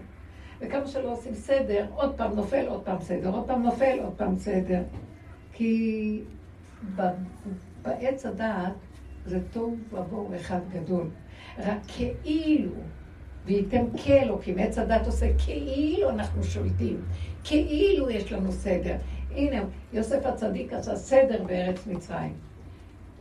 וכמה 0.60 0.86
שלא 0.86 1.12
עושים 1.12 1.34
סדר, 1.34 1.86
עוד 1.94 2.14
פעם 2.16 2.34
נופל, 2.34 2.66
עוד 2.66 2.82
פעם 2.82 3.00
סדר, 3.00 3.30
עוד 3.30 3.46
פעם 3.46 3.62
נופל, 3.62 3.98
עוד 4.04 4.12
פעם 4.16 4.36
סדר. 4.36 4.82
כי 5.52 6.22
בעץ 7.82 8.26
הדעת 8.26 8.72
זה 9.26 9.40
טוב 9.52 9.74
ובואו 9.92 10.36
אחד 10.36 10.60
גדול. 10.72 11.10
רק 11.58 11.78
כאילו, 11.88 12.72
וייתם 13.44 13.84
כאלוקים, 14.04 14.58
עץ 14.58 14.78
הדת 14.78 15.06
עושה 15.06 15.26
כאילו 15.44 16.10
אנחנו 16.10 16.44
שולטים, 16.44 17.00
כאילו 17.44 18.10
יש 18.10 18.32
לנו 18.32 18.52
סדר. 18.52 18.96
הנה, 19.30 19.62
יוסף 19.92 20.26
הצדיק 20.26 20.72
עשה 20.72 20.96
סדר 20.96 21.44
בארץ 21.44 21.86
מצרים. 21.86 22.53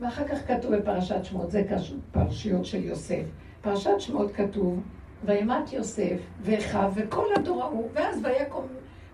ואחר 0.04 0.28
כך 0.28 0.48
כתוב 0.48 0.76
בפרשת 0.76 1.26
שמות, 1.26 1.52
זה 1.52 1.64
פרשיות 2.12 2.66
של 2.66 2.84
יוסף. 2.84 3.24
פרשת 3.62 4.00
שמות 4.00 4.32
כתוב, 4.32 4.80
וימת 5.26 5.74
יוסף 5.74 6.18
ואחיו 6.42 6.92
וכל 6.96 7.26
הדור 7.36 7.64
ההוא, 7.64 7.90
ואז 7.94 8.20
ויקום 8.24 8.68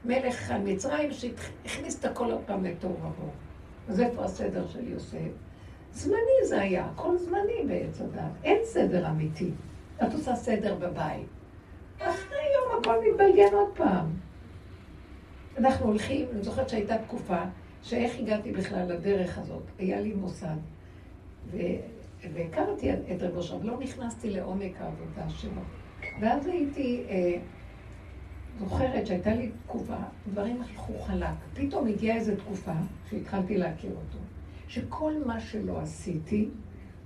מלך 0.06 0.52
על 0.52 0.62
מצרים 0.62 1.12
שהכניס 1.12 2.00
את 2.00 2.06
הכל 2.06 2.32
עוד 2.32 2.42
פעם 2.46 2.64
לתוהו 2.66 2.94
ובוהו. 2.94 3.30
אז 3.90 4.02
איפה 4.02 4.24
הסדר 4.24 4.68
של 4.68 4.88
יוסף? 4.88 5.30
זמני 5.92 6.48
זה 6.48 6.62
היה, 6.62 6.86
הכל 6.86 7.18
זמני 7.18 7.64
בעץ 7.68 8.02
הדת, 8.02 8.32
אין 8.44 8.60
סדר 8.64 9.10
אמיתי. 9.10 9.52
את 10.04 10.14
עושה 10.14 10.36
סדר 10.36 10.76
בבית. 10.76 11.28
אחרי 12.00 12.38
יום 12.56 12.80
הכל 12.80 12.96
מתבלגן 13.10 13.54
עוד 13.54 13.70
פעם. 13.76 14.06
אנחנו 15.58 15.86
הולכים, 15.86 16.28
אני 16.34 16.44
זוכרת 16.44 16.70
שהייתה 16.70 16.98
תקופה 16.98 17.40
שאיך 17.82 18.20
הגעתי 18.20 18.52
בכלל 18.52 18.86
לדרך 18.88 19.38
הזאת. 19.38 19.64
היה 19.80 20.02
לי 20.02 20.14
מוסד. 20.14 20.58
והכרתי 22.34 22.94
את 22.94 23.22
רב 23.22 23.36
אושר, 23.36 23.58
לא 23.64 23.80
נכנסתי 23.80 24.30
לעומק 24.30 24.82
העבודה 24.82 25.30
שלו. 25.30 25.62
ואז 26.22 26.48
הייתי 26.48 27.04
אה, 27.10 27.40
זוכרת 28.60 29.08
שהייתה 29.08 29.34
לי 29.34 29.52
תקופה, 29.66 29.96
דברים 30.28 30.62
הלכו 30.62 30.94
חלק. 31.00 31.28
פתאום 31.54 31.88
הגיעה 31.88 32.18
איזו 32.18 32.36
תקופה 32.36 32.74
שהתחלתי 33.10 33.58
להכיר 33.58 33.92
אותו, 33.92 34.18
שכל 34.68 35.14
מה 35.26 35.40
שלא 35.40 35.80
עשיתי, 35.80 36.50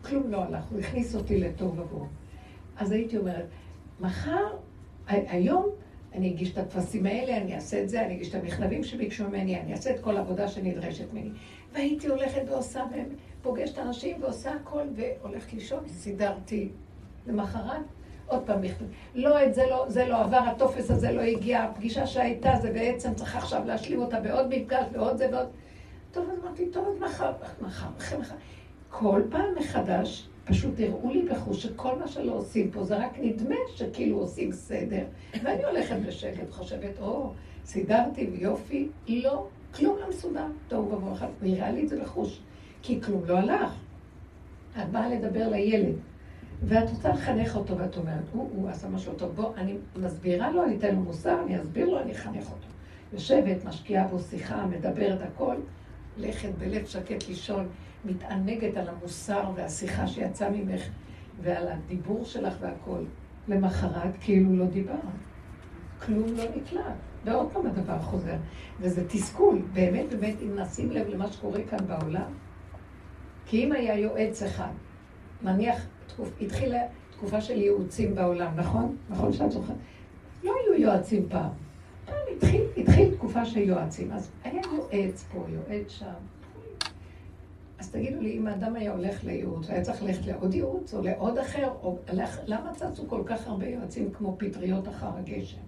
כלום 0.02 0.32
לא 0.32 0.44
הלך, 0.44 0.64
הוא 0.72 0.80
הכניס 0.80 1.16
אותי 1.16 1.40
לטוב 1.40 1.80
ובוהו. 1.80 2.08
אז 2.78 2.92
הייתי 2.92 3.18
אומרת, 3.18 3.46
מחר, 4.00 4.48
היום, 5.08 5.70
אני 6.14 6.30
אגיש 6.30 6.52
את 6.52 6.58
הטפסים 6.58 7.06
האלה, 7.06 7.38
אני 7.38 7.56
אעשה 7.56 7.84
את 7.84 7.90
זה, 7.90 8.06
אני 8.06 8.16
אגיש 8.16 8.30
את 8.30 8.36
המכתבים 8.36 8.84
שביקשו 8.84 9.28
ממני, 9.28 9.60
אני 9.62 9.72
אעשה 9.72 9.96
את 9.96 10.00
כל 10.00 10.18
העבודה 10.18 10.48
שנדרשת 10.48 11.14
ממני. 11.14 11.30
והייתי 11.74 12.08
הולכת 12.08 12.42
ועושה, 12.48 12.84
פוגשת 13.44 13.78
אנשים 13.78 14.24
ועושה 14.24 14.52
הכל 14.54 14.84
והולכת 14.96 15.54
לישון, 15.54 15.88
סידרתי. 15.88 16.70
למחרת, 17.28 17.82
עוד 18.28 18.44
פעם 18.46 18.62
מכתב. 18.62 18.86
לא, 19.16 19.46
את 19.46 19.54
זה 19.54 19.64
לא, 19.70 19.86
זה 19.88 20.06
לא 20.06 20.22
עבר, 20.22 20.38
הטופס 20.38 20.92
הזה 20.92 21.12
לא 21.12 21.22
הגיע, 21.22 21.64
הפגישה 21.64 22.08
שהייתה 22.08 22.54
זה 22.62 22.72
בעצם 22.72 23.14
צריך 23.14 23.36
עכשיו 23.36 23.62
להשלים 23.66 24.02
אותה 24.02 24.20
בעוד 24.20 24.48
מפגש 24.50 24.86
ועוד 24.94 25.18
זה 25.18 25.28
ועוד. 25.32 25.48
טוב, 26.12 26.30
אז 26.32 26.40
אמרתי, 26.44 26.66
טוב, 26.66 26.88
אז 26.88 27.00
מחר, 27.00 27.32
מחר, 27.62 27.88
אחרי 27.98 28.20
מחר. 28.20 28.36
כל 28.90 29.22
פעם 29.30 29.56
מחדש, 29.60 30.30
פשוט 30.46 30.74
הראו 30.80 31.12
לי 31.14 31.22
בחוש 31.22 31.64
שכל 31.64 31.96
מה 32.00 32.08
שלא 32.08 32.32
עושים 32.32 32.72
פה 32.72 32.84
זה 32.84 32.98
רק 32.98 33.12
נדמה 33.20 33.56
שכאילו 33.76 34.18
עושים 34.18 34.52
סדר. 34.52 35.04
ואני 35.44 35.64
הולכת 35.64 35.96
בשקט, 36.08 36.52
חושבת, 36.52 37.00
או, 37.02 37.34
סידרתי 37.66 38.30
ויופי. 38.32 38.88
לא, 39.08 39.48
כלום 39.76 39.98
לא 40.00 40.10
מסודר. 40.10 40.46
טוב, 40.68 40.94
ובוא, 40.94 41.10
הוא 41.20 41.56
הראה 41.56 41.72
לי 41.72 41.84
את 41.84 41.90
זה 41.90 42.02
בחוש. 42.02 42.42
כי 42.84 43.02
כלום 43.02 43.26
לא 43.26 43.38
הלך. 43.38 43.72
את 44.82 44.90
באה 44.92 45.10
לדבר 45.10 45.50
לילד, 45.50 45.96
ואת 46.64 46.90
רוצה 46.90 47.10
לחנך 47.10 47.56
אותו, 47.56 47.78
ואת 47.78 47.98
אומרת, 47.98 48.24
הוא, 48.32 48.50
הוא 48.56 48.70
עשה 48.70 48.88
משהו 48.90 49.14
טוב. 49.14 49.36
בוא, 49.36 49.56
אני 49.56 49.78
מסבירה 49.96 50.52
לו, 50.52 50.64
אני 50.64 50.78
אתן 50.78 50.96
לו 50.96 51.02
מוסר, 51.02 51.38
אני 51.46 51.62
אסביר 51.62 51.90
לו, 51.90 52.00
אני 52.00 52.12
אחנך 52.12 52.44
אותו. 52.52 52.68
יושבת, 53.14 53.66
משקיעה 53.66 54.08
בו 54.08 54.20
שיחה, 54.20 54.66
מדברת 54.66 55.22
הכל, 55.22 55.56
לכת 56.18 56.50
בלב 56.58 56.86
שקט 56.86 57.28
לישון, 57.28 57.68
מתענגת 58.06 58.78
על 58.78 58.88
המוסר 58.90 59.52
והשיחה 59.56 60.08
שיצאה 60.08 60.50
ממך, 60.50 60.82
ועל 61.42 61.68
הדיבור 61.68 62.26
שלך 62.26 62.54
והכל. 62.60 63.04
למחרת 63.48 64.12
כאילו 64.22 64.56
לא 64.56 64.66
דיברת. 64.66 64.98
כלום 66.06 66.28
לא 66.38 66.44
נקלט. 66.56 66.84
ועוד 67.26 67.52
פעם 67.54 67.66
הדבר 67.66 68.00
חוזר. 68.00 68.36
וזה 68.80 69.08
תסכול, 69.08 69.62
באמת 69.74 70.10
באמת, 70.10 70.36
אם 70.42 70.60
נשים 70.60 70.92
לב 70.92 71.08
למה 71.08 71.28
שקורה 71.28 71.60
כאן 71.70 71.88
בעולם, 71.88 72.32
כי 73.46 73.64
אם 73.64 73.72
היה 73.72 73.98
יועץ 73.98 74.44
אחד, 74.44 74.72
נניח, 75.42 75.86
תקופ, 76.08 76.30
התחילה 76.42 76.80
תקופה 77.12 77.42
של 77.42 77.58
ייעוצים 77.58 78.16
בעולם, 78.16 78.56
נכון? 78.56 78.98
נכון 79.10 79.34
שאת 79.34 79.52
זוכרת? 79.52 79.76
לא 80.44 80.54
היו 80.64 80.82
יועצים 80.82 81.30
פעם. 81.30 81.50
פעם 82.06 82.16
התחיל, 82.38 82.62
התחיל 82.78 83.16
תקופה 83.16 83.46
של 83.46 83.60
יועצים, 83.60 84.12
אז 84.12 84.32
היה 84.44 84.62
יועץ 84.74 85.24
פה, 85.32 85.46
יועץ 85.50 85.92
שם. 85.92 86.14
אז 87.80 87.92
תגידו 87.92 88.22
לי, 88.22 88.38
אם 88.38 88.48
האדם 88.48 88.76
היה 88.76 88.92
הולך 88.92 89.24
לייעוץ, 89.24 89.70
היה 89.70 89.82
צריך 89.82 90.04
ללכת 90.04 90.28
לעוד 90.28 90.54
ייעוץ 90.54 90.94
או 90.94 91.02
לעוד 91.02 91.38
אחר, 91.38 91.70
או 91.84 91.98
למה 92.48 92.72
צצו 92.76 93.08
כל 93.08 93.22
כך 93.26 93.48
הרבה 93.48 93.68
יועצים 93.68 94.12
כמו 94.12 94.36
פטריות 94.40 94.88
אחר 94.88 95.10
הגשם? 95.18 95.62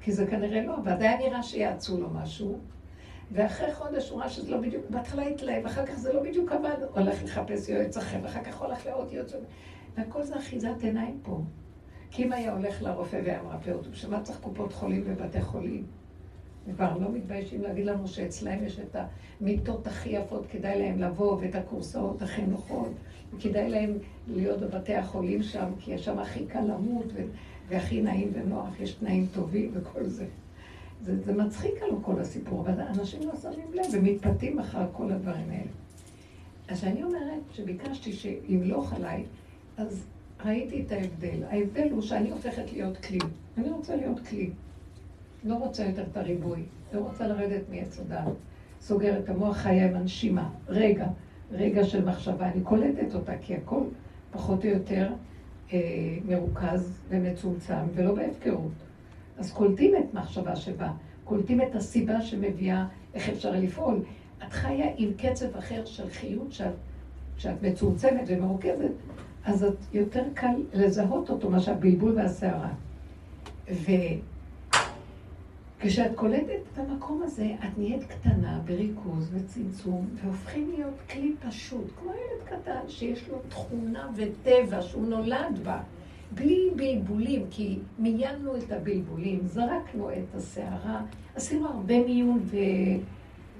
כי 0.00 0.12
זה 0.12 0.26
כנראה 0.26 0.62
לא, 0.62 0.74
היה 0.84 1.18
נראה 1.18 1.42
שיעצו 1.42 2.00
לו 2.00 2.10
משהו, 2.10 2.58
ואחרי 3.32 3.74
חודש 3.74 4.10
הוא 4.10 4.20
ראה 4.20 4.28
שזה 4.28 4.50
לא 4.50 4.58
בדיוק, 4.60 4.84
בהתחלה 4.90 5.22
התלהב, 5.22 5.66
אחר 5.66 5.86
כך 5.86 5.94
זה 5.94 6.12
לא 6.12 6.22
בדיוק 6.22 6.52
עבד, 6.52 6.76
הולך 6.94 7.22
לחפש 7.24 7.68
יועץ 7.68 7.96
אחר, 7.96 8.18
ואחר 8.22 8.44
כך 8.44 8.60
הולך 8.60 8.86
לעוד 8.86 9.12
יועץ. 9.12 9.32
והכל 9.96 10.22
זה 10.22 10.36
אחיזת 10.36 10.82
עיניים 10.82 11.18
פה. 11.22 11.40
כי 12.10 12.24
אם 12.24 12.32
היה 12.32 12.52
הולך 12.52 12.82
לרופא 12.82 13.20
והיה 13.24 13.42
מרפא 13.42 13.70
אותו, 13.70 13.90
בשביל 13.90 14.10
מה 14.10 14.22
צריך 14.22 14.40
קופות 14.40 14.72
חולים 14.72 15.02
ובתי 15.06 15.40
חולים? 15.40 15.86
כבר 16.74 16.98
לא 16.98 17.08
מתביישים 17.12 17.62
להגיד 17.62 17.86
לנו 17.86 18.08
שאצלהם 18.08 18.64
יש 18.64 18.80
את 18.80 18.96
המיטות 19.40 19.86
הכי 19.86 20.08
יפות, 20.08 20.46
כדאי 20.50 20.78
להם 20.78 20.98
לבוא, 20.98 21.36
ואת 21.40 21.54
הקורסאות 21.54 22.22
הכי 22.22 22.42
נוחות, 22.42 22.92
וכדאי 23.32 23.70
להם 23.70 23.98
להיות 24.28 24.60
בבתי 24.60 24.94
החולים 24.94 25.42
שם, 25.42 25.70
כי 25.78 25.92
יש 25.92 26.04
שם 26.04 26.18
הכי 26.18 26.46
קל 26.46 26.60
למות, 26.60 27.06
והכי 27.68 28.02
נעים 28.02 28.30
ונוח, 28.34 28.80
יש 28.80 28.92
תנאים 28.92 29.26
טובים 29.34 29.70
וכל 29.74 30.04
זה. 30.04 30.26
זה, 31.02 31.22
זה 31.24 31.32
מצחיק 31.32 31.82
עלו 31.82 32.02
כל 32.02 32.20
הסיפור, 32.20 32.60
אבל 32.60 32.80
אנשים 32.80 33.20
לא 33.22 33.32
שמים 33.42 33.72
לב 33.72 33.84
ומתפתים 33.92 34.58
אחר 34.58 34.86
כל 34.92 35.12
הדברים 35.12 35.50
האלה. 35.50 35.70
אז 36.68 36.84
אני 36.84 37.02
אומרת 37.02 37.40
שביקשתי 37.52 38.12
שימלוך 38.12 38.92
עליי, 38.92 39.24
אז 39.76 40.04
ראיתי 40.44 40.82
את 40.86 40.92
ההבדל. 40.92 41.44
ההבדל 41.50 41.88
הוא 41.90 42.02
שאני 42.02 42.30
הופכת 42.30 42.72
להיות 42.72 42.96
כלי. 42.96 43.18
אני 43.58 43.70
רוצה 43.70 43.96
להיות 43.96 44.20
כלי. 44.20 44.50
לא 45.44 45.54
רוצה 45.54 45.84
יותר 45.84 46.04
את 46.12 46.16
הריבוי. 46.16 46.62
לא 46.92 47.00
רוצה 47.00 47.26
לרדת 47.26 47.62
מעץ 47.70 47.98
הדעת. 47.98 48.32
סוגר 48.80 49.18
את 49.18 49.28
המוח, 49.28 49.56
חיה 49.56 49.88
עם 49.88 49.96
הנשימה. 49.96 50.50
רגע, 50.68 51.06
רגע 51.52 51.84
של 51.84 52.04
מחשבה. 52.04 52.48
אני 52.52 52.62
קולטת 52.62 53.14
אותה, 53.14 53.32
כי 53.40 53.54
הכל 53.54 53.82
פחות 54.30 54.64
או 54.64 54.70
יותר 54.70 55.12
אה, 55.72 56.18
מרוכז 56.28 57.00
ומצומצם, 57.08 57.84
ולא 57.94 58.14
בהפקרות. 58.14 58.72
אז 59.40 59.52
קולטים 59.52 59.94
את 59.96 60.14
מחשבה 60.14 60.56
שבאה, 60.56 60.92
קולטים 61.24 61.62
את 61.62 61.74
הסיבה 61.74 62.20
שמביאה 62.20 62.86
איך 63.14 63.28
אפשר 63.28 63.50
לפעול. 63.50 64.02
את 64.46 64.52
חיה 64.52 64.86
עם 64.96 65.10
קצב 65.16 65.56
אחר 65.56 65.84
של 65.84 66.10
חיות 66.10 66.52
שאת, 66.52 66.72
שאת 67.38 67.62
מצומצמת 67.62 68.22
ומרוכזת, 68.26 68.90
אז 69.44 69.64
את 69.64 69.76
יותר 69.92 70.22
קל 70.34 70.54
לזהות 70.72 71.30
אותו 71.30 71.50
מאשר 71.50 71.72
הבלבול 71.72 72.12
והסערה. 72.16 72.68
וכשאת 75.78 76.10
קולטת 76.14 76.60
את 76.72 76.78
המקום 76.78 77.22
הזה, 77.22 77.54
את 77.64 77.78
נהיית 77.78 78.04
קטנה 78.04 78.60
בריכוז 78.64 79.30
וצמצום, 79.34 80.08
והופכים 80.14 80.70
להיות 80.76 80.94
כלי 81.10 81.34
פשוט, 81.48 81.86
כמו 81.98 82.10
ילד 82.10 82.60
קטן 82.60 82.80
שיש 82.88 83.28
לו 83.28 83.38
תכונה 83.48 84.08
וטבע 84.16 84.82
שהוא 84.82 85.06
נולד 85.06 85.58
בה. 85.64 85.80
בלי 86.32 86.70
בלבולים, 86.76 87.46
כי 87.50 87.78
מיינו 87.98 88.56
את 88.56 88.72
הבלבולים, 88.72 89.40
זרקנו 89.44 90.10
את 90.10 90.34
הסערה, 90.34 91.02
עשינו 91.34 91.68
הרבה 91.68 92.04
מיון 92.04 92.40
ו... 92.42 92.56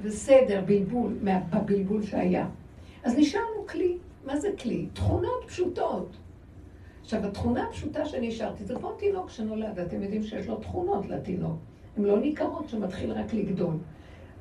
וסדר, 0.02 0.62
בלבול, 0.66 1.18
בבלבול 1.50 2.02
שהיה. 2.02 2.46
אז 3.04 3.18
נשארנו 3.18 3.66
כלי. 3.68 3.98
מה 4.24 4.36
זה 4.36 4.48
כלי? 4.62 4.86
תכונות 4.92 5.44
פשוטות. 5.46 6.16
עכשיו, 7.02 7.26
התכונה 7.26 7.64
הפשוטה 7.64 8.04
שנשארתי, 8.04 8.64
זה 8.64 8.74
כמו 8.74 8.92
תינוק 8.92 9.30
שנולד, 9.30 9.78
אתם 9.78 10.02
יודעים 10.02 10.22
שיש 10.22 10.46
לו 10.46 10.56
תכונות 10.56 11.06
לתינוק. 11.08 11.56
הן 11.96 12.04
לא 12.04 12.20
ניכרות 12.20 12.68
שמתחיל 12.68 13.12
רק 13.12 13.34
לגדול. 13.34 13.74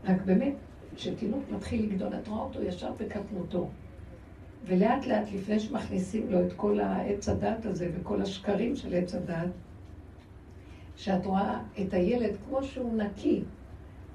רק 0.03 0.21
באמת, 0.25 0.53
כשתינוק 0.95 1.43
מתחיל 1.51 1.85
לגדול, 1.85 2.13
את 2.13 2.27
רואה 2.27 2.41
אותו 2.41 2.63
ישר 2.63 2.91
בקטנותו. 2.99 3.69
ולאט 4.65 5.05
לאט, 5.05 5.31
לפני 5.33 5.59
שמכניסים 5.59 6.31
לו 6.31 6.45
את 6.45 6.53
כל 6.53 6.79
העץ 6.79 7.29
הדת 7.29 7.65
הזה 7.65 7.89
וכל 7.93 8.21
השקרים 8.21 8.75
של 8.75 8.93
עץ 8.93 9.15
הדת, 9.15 9.49
שאת 10.95 11.25
רואה 11.25 11.59
את 11.81 11.93
הילד 11.93 12.35
כמו 12.47 12.63
שהוא 12.63 12.97
נקי, 12.97 13.41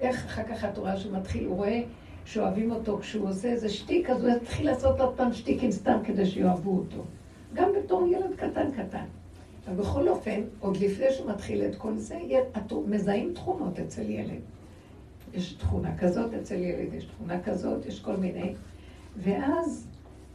איך 0.01 0.25
אחר 0.27 0.43
כך 0.43 0.65
את 0.65 0.79
רואה 0.79 0.97
שהוא 0.97 1.13
מתחיל, 1.13 1.47
הוא 1.47 1.57
רואה 1.57 1.83
שאוהבים 2.25 2.71
אותו 2.71 2.99
כשהוא 2.99 3.29
עושה 3.29 3.49
איזה 3.49 3.69
שטיק, 3.69 4.11
אז 4.11 4.25
הוא 4.25 4.31
יתחיל 4.31 4.67
לעשות 4.67 5.01
עוד 5.01 5.15
פעם 5.17 5.33
שטיקים 5.33 5.71
סתם 5.71 5.99
כדי 6.05 6.27
שיאהבו 6.27 6.79
אותו. 6.79 7.05
גם 7.55 7.69
בתור 7.79 8.07
ילד 8.07 8.37
קטן 8.37 8.71
קטן. 8.73 9.05
אבל 9.67 9.77
בכל 9.77 10.09
אופן, 10.09 10.41
עוד 10.61 10.77
לפני 10.77 11.07
שהוא 11.11 11.31
מתחיל 11.31 11.65
את 11.65 11.77
כל 11.77 11.97
זה, 11.97 12.19
מזהים 12.87 13.35
תכונות 13.35 13.79
אצל 13.79 14.11
ילד. 14.11 14.41
יש 15.35 15.53
תכונה 15.53 15.99
כזאת 15.99 16.35
אצל 16.35 16.55
ילד, 16.55 16.95
יש 16.95 17.05
תכונה 17.05 17.43
כזאת, 17.43 17.87
יש 17.87 18.01
כל 18.01 18.17
מיני. 18.17 18.55
ואז 19.17 19.89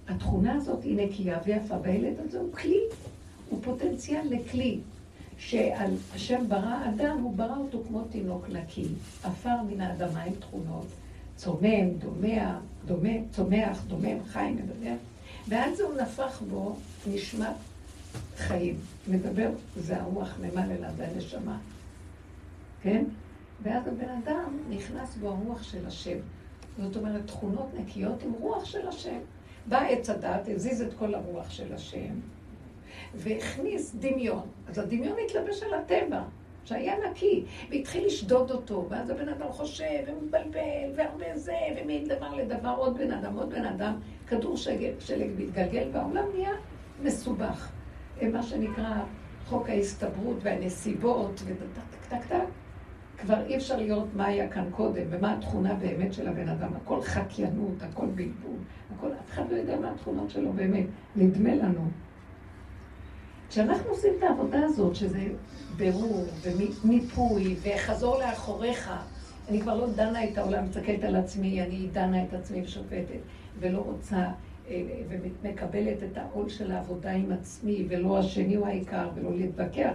התכונה 0.09 0.55
הזאת 0.55 0.83
היא 0.83 0.97
נקייה 0.97 1.39
ויפה, 1.45 1.75
והילד 1.83 2.13
הזה 2.19 2.39
הוא 2.39 2.53
כלי, 2.53 2.79
הוא 3.49 3.59
פוטנציאל 3.63 4.27
לכלי. 4.29 4.79
שעל 5.39 5.91
השם 6.15 6.47
ברא 6.47 6.89
אדם, 6.89 7.17
הוא 7.21 7.35
ברא 7.35 7.57
אותו 7.57 7.83
כמו 7.87 8.01
תינוק 8.01 8.49
נקי, 8.49 8.85
עפר 9.23 9.55
מן 9.69 9.81
האדמה 9.81 10.23
עם 10.23 10.33
תכונות, 10.39 10.85
צומם, 11.35 11.89
דומע, 11.99 12.55
דומה, 12.85 13.09
צומח, 13.31 13.83
דומם, 13.87 14.23
חי, 14.25 14.53
מדבר, 14.53 14.93
ואז 15.47 15.79
הוא 15.79 15.93
נפח 16.01 16.41
בו 16.49 16.75
נשמת 17.07 17.55
חיים. 18.37 18.75
מדבר, 19.07 19.49
זה 19.77 20.01
הרוח 20.01 20.33
ממלא 20.41 20.91
זה 20.97 21.07
הנשמה, 21.07 21.57
כן? 22.81 23.03
ואז 23.63 23.87
הבן 23.87 24.09
אדם 24.09 24.57
נכנס 24.69 25.15
בו 25.15 25.27
הרוח 25.27 25.63
של 25.63 25.87
השם. 25.87 26.17
זאת 26.81 26.95
אומרת, 26.95 27.27
תכונות 27.27 27.69
נקיות 27.79 28.23
עם 28.23 28.31
רוח 28.39 28.65
של 28.65 28.87
השם. 28.87 29.19
בא 29.65 29.81
עץ 29.81 30.09
הדת, 30.09 30.47
הזיז 30.47 30.81
את 30.81 30.93
כל 30.99 31.15
הרוח 31.15 31.49
של 31.49 31.73
השם, 31.73 32.13
והכניס 33.15 33.95
דמיון. 33.99 34.47
אז 34.67 34.77
הדמיון 34.77 35.17
התלבש 35.25 35.63
על 35.63 35.73
הטבע, 35.73 36.21
שהיה 36.65 36.93
נקי, 37.09 37.43
והתחיל 37.69 38.05
לשדוד 38.05 38.51
אותו, 38.51 38.85
ואז 38.89 39.09
הבן 39.09 39.29
אדם 39.29 39.51
חושב, 39.51 40.03
ומתבלבל, 40.07 40.91
והרבה 40.95 41.37
זה, 41.37 41.57
ומדבר 41.77 42.35
לדבר, 42.35 42.75
עוד 42.77 42.97
בן 42.97 43.11
אדם, 43.11 43.37
עוד 43.37 43.49
בן 43.49 43.65
אדם, 43.65 43.93
כדור 44.27 44.57
שלג, 44.57 45.29
מתגלגל, 45.37 45.89
והעולם 45.91 46.25
נהיה 46.35 46.51
מסובך. 47.03 47.71
מה 48.21 48.43
שנקרא 48.43 48.95
חוק 49.45 49.69
ההסתברות 49.69 50.37
והנסיבות, 50.41 51.41
וטק 51.45 52.09
טק 52.09 52.25
טק, 52.25 52.38
כבר 53.21 53.45
אי 53.45 53.57
אפשר 53.57 53.77
לראות 53.77 54.07
מה 54.15 54.25
היה 54.25 54.49
כאן 54.49 54.65
קודם, 54.71 55.03
ומה 55.09 55.33
התכונה 55.33 55.73
באמת 55.73 56.13
של 56.13 56.27
הבן 56.27 56.49
אדם. 56.49 56.69
הכל 56.75 57.01
חקיינות, 57.01 57.83
הכל 57.83 58.05
בלבול, 58.05 58.57
הכל, 58.95 59.07
אף 59.07 59.31
אחד 59.33 59.43
לא 59.51 59.55
יודע 59.55 59.79
מה 59.79 59.91
התכונות 59.91 60.29
שלו 60.29 60.53
באמת. 60.53 60.85
נדמה 61.15 61.55
לנו. 61.55 61.87
כשאנחנו 63.49 63.89
עושים 63.89 64.13
את 64.17 64.23
העבודה 64.23 64.65
הזאת, 64.65 64.95
שזה 64.95 65.27
ברור 65.77 66.25
ומיפוי 66.41 67.55
וחזור 67.63 68.19
לאחוריך, 68.19 68.91
אני 69.49 69.61
כבר 69.61 69.77
לא 69.77 69.87
דנה 69.95 70.23
את 70.23 70.37
העולם, 70.37 70.65
מסתכלת 70.65 71.03
על 71.03 71.15
עצמי, 71.15 71.61
אני 71.61 71.87
דנה 71.91 72.23
את 72.23 72.33
עצמי 72.33 72.61
ושופטת, 72.61 73.19
ולא 73.59 73.77
רוצה 73.77 74.27
ומקבלת 75.09 76.03
את 76.03 76.17
העול 76.17 76.49
של 76.49 76.71
העבודה 76.71 77.11
עם 77.11 77.31
עצמי, 77.31 77.85
ולא 77.89 78.19
השני 78.19 78.55
הוא 78.55 78.67
העיקר, 78.67 79.09
ולא 79.15 79.37
להתווכח, 79.37 79.91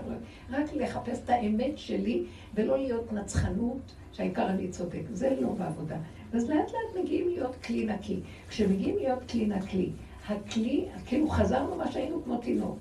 רק 0.51 0.75
לחפש 0.75 1.21
את 1.25 1.31
האמת 1.31 1.79
שלי, 1.79 2.25
ולא 2.55 2.79
להיות 2.79 3.13
נצחנות, 3.13 3.95
שהעיקר 4.13 4.49
אני 4.49 4.69
צודק. 4.69 5.03
זה 5.13 5.37
לא 5.41 5.49
בעבודה. 5.49 5.97
אז 6.33 6.51
לאט 6.51 6.73
לאט 6.73 7.05
מגיעים 7.05 7.29
להיות 7.29 7.57
כלי 7.57 7.87
נקי. 7.87 8.21
כשמגיעים 8.49 8.97
להיות 8.97 9.31
כלי 9.31 9.47
נקי, 9.47 9.91
הכלי, 10.29 10.89
כאילו 11.07 11.29
חזרנו 11.29 11.77
מה 11.77 11.93
שהיינו 11.93 12.25
כמו 12.25 12.37
תינוק. 12.37 12.79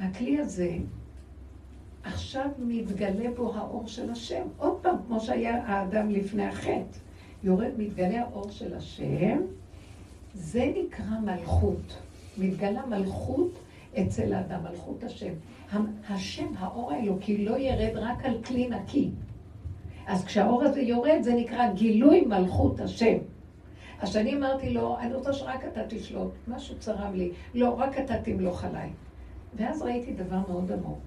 הכלי 0.00 0.38
הזה, 0.38 0.76
עכשיו 2.04 2.48
מתגלה 2.58 3.30
בו 3.36 3.54
האור 3.54 3.86
של 3.86 4.10
השם. 4.10 4.42
עוד 4.58 4.78
פעם, 4.82 4.96
כמו 5.06 5.20
שהיה 5.20 5.64
האדם 5.66 6.10
לפני 6.10 6.46
החטא. 6.46 6.98
יורד, 7.42 7.70
מתגלה 7.78 8.20
האור 8.20 8.50
של 8.50 8.74
השם, 8.74 9.38
זה 10.38 10.72
נקרא 10.76 11.18
מלכות. 11.24 11.96
מתגלה 12.38 12.86
מלכות 12.86 13.58
אצל 13.98 14.32
האדם, 14.32 14.62
מלכות 14.62 15.04
השם. 15.04 15.32
השם, 16.08 16.46
האור 16.58 16.92
האלוקי, 16.92 17.44
לא 17.44 17.58
ירד 17.58 17.96
רק 17.96 18.24
על 18.24 18.42
כלי 18.44 18.68
נקי. 18.68 19.10
אז 20.06 20.24
כשהאור 20.24 20.62
הזה 20.62 20.80
יורד, 20.80 21.18
זה 21.22 21.34
נקרא 21.34 21.72
גילוי 21.72 22.20
מלכות 22.20 22.80
השם. 22.80 23.16
אז 24.00 24.08
כשאני 24.08 24.34
אמרתי 24.34 24.70
לו, 24.70 24.98
אני 24.98 25.14
רוצה 25.14 25.32
שרק 25.32 25.64
אתה 25.72 25.80
תשלוט, 25.88 26.30
משהו 26.48 26.78
צרם 26.78 27.14
לי, 27.14 27.30
לא, 27.54 27.74
רק 27.78 27.98
אתה 27.98 28.22
תמלוך 28.22 28.64
עליי. 28.64 28.90
ואז 29.56 29.82
ראיתי 29.82 30.12
דבר 30.12 30.38
מאוד 30.48 30.72
עמוק. 30.72 30.98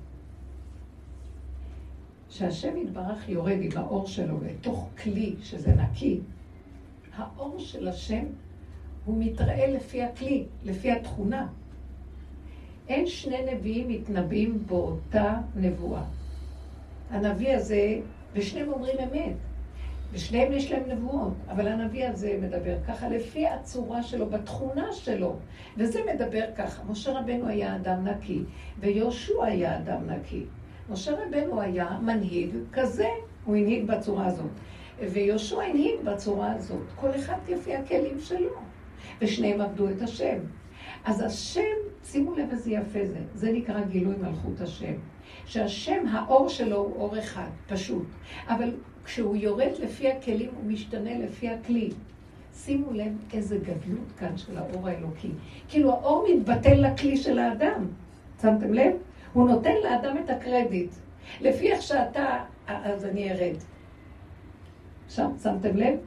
שהשם 2.30 2.78
יתברך 2.78 3.30
יורד 3.30 3.58
עם 3.62 3.72
האור 3.76 4.08
שלו 4.08 4.38
לתוך 4.46 4.90
כלי 5.04 5.36
שזה 5.42 5.74
נקי, 5.74 6.20
האור 7.16 7.60
של 7.60 7.88
השם 7.88 8.24
הוא 9.06 9.16
מתראה 9.20 9.68
לפי 9.68 10.04
הכלי, 10.04 10.46
לפי 10.64 10.92
התכונה. 10.92 11.48
אין 12.88 13.08
שני 13.08 13.54
נביאים 13.54 13.88
מתנבאים 13.88 14.64
באותה 14.68 15.38
נבואה. 15.56 16.04
הנביא 17.10 17.56
הזה, 17.56 18.00
ושניהם 18.34 18.74
אומרים 18.74 18.96
אמת, 19.00 19.36
ושניהם 20.12 20.52
יש 20.52 20.72
להם 20.72 20.84
נבואות, 20.88 21.34
אבל 21.50 21.68
הנביא 21.68 22.08
הזה 22.08 22.38
מדבר 22.42 22.76
ככה 22.88 23.10
לפי 23.10 23.48
הצורה 23.48 24.04
שלו, 24.04 24.30
בתכונה 24.30 24.94
שלו, 24.94 25.36
וזה 25.78 26.00
מדבר 26.14 26.46
ככה. 26.56 26.84
משה 26.84 27.20
רבנו 27.20 27.48
היה 27.48 27.76
אדם 27.76 28.08
נקי, 28.08 28.44
ויהושע 28.80 29.44
היה 29.44 29.78
אדם 29.78 30.10
נקי. 30.10 30.46
משה 30.90 31.12
רבנו 31.12 31.62
היה 31.62 32.00
מנהיג 32.02 32.50
כזה, 32.72 33.08
הוא 33.46 33.56
הנהיג 33.56 33.88
בצורה 33.88 34.26
הזאת. 34.26 34.52
ויהושע 35.00 35.62
הנהיג 35.62 36.02
בצורה 36.04 36.52
הזאת, 36.52 36.86
כל 36.96 37.10
אחד 37.16 37.38
לפי 37.50 37.76
הכלים 37.76 38.20
שלו. 38.20 38.71
ושניהם 39.22 39.62
עבדו 39.62 39.90
את 39.90 40.02
השם. 40.02 40.38
אז 41.06 41.22
השם, 41.22 41.62
שימו 42.04 42.36
לב 42.36 42.50
איזה 42.52 42.72
יפה 42.72 43.00
זה, 43.06 43.20
זה 43.34 43.52
נקרא 43.52 43.82
גילוי 43.82 44.16
מלכות 44.22 44.62
השם. 44.62 44.94
שהשם, 45.46 46.08
האור 46.12 46.50
שלו 46.50 46.78
הוא 46.78 46.96
אור 46.96 47.20
אחד, 47.20 47.50
פשוט. 47.68 48.06
אבל 48.48 48.74
כשהוא 49.06 49.36
יורד 49.36 49.72
לפי 49.84 50.12
הכלים, 50.12 50.50
הוא 50.56 50.72
משתנה 50.72 51.20
לפי 51.20 51.50
הכלי. 51.50 51.90
שימו 52.54 52.94
לב 52.94 53.14
איזה 53.34 53.58
גדלות 53.58 54.12
כאן 54.18 54.38
של 54.38 54.58
האור 54.58 54.88
האלוקי. 54.88 55.32
כאילו 55.70 55.92
האור 55.92 56.28
מתבטל 56.30 56.88
לכלי 56.88 57.18
של 57.18 57.40
האדם. 57.40 57.88
שמתם 58.42 58.74
לב? 58.74 58.94
הוא 59.34 59.50
נותן 59.50 59.74
לאדם 59.84 60.18
את 60.18 60.30
הקרדיט. 60.30 60.92
לפי 61.42 61.72
איך 61.72 61.82
שאתה, 61.82 62.44
אז 62.68 63.06
אני 63.06 63.32
ארד. 63.32 63.56
שם, 65.10 65.30
שמתם 65.44 65.78
לב? 65.78 66.00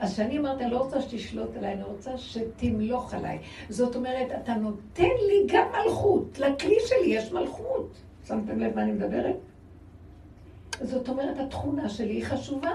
אז 0.00 0.12
כשאני 0.12 0.38
אמרתי, 0.38 0.64
אני 0.64 0.72
לא 0.72 0.78
רוצה 0.78 1.00
שתשלוט 1.00 1.56
עליי, 1.56 1.72
אני 1.72 1.82
רוצה 1.82 2.18
שתמלוך 2.18 3.14
עליי. 3.14 3.38
זאת 3.68 3.96
אומרת, 3.96 4.32
אתה 4.42 4.54
נותן 4.54 5.10
לי 5.28 5.46
גם 5.46 5.66
מלכות. 5.72 6.38
לכלי 6.38 6.76
שלי 6.86 7.06
יש 7.06 7.32
מלכות. 7.32 7.96
שמתם 8.26 8.58
לב 8.58 8.76
מה 8.76 8.82
אני 8.82 8.92
מדברת? 8.92 9.36
זאת 10.82 11.08
אומרת, 11.08 11.38
התכונה 11.38 11.88
שלי 11.88 12.12
היא 12.14 12.24
חשובה. 12.24 12.70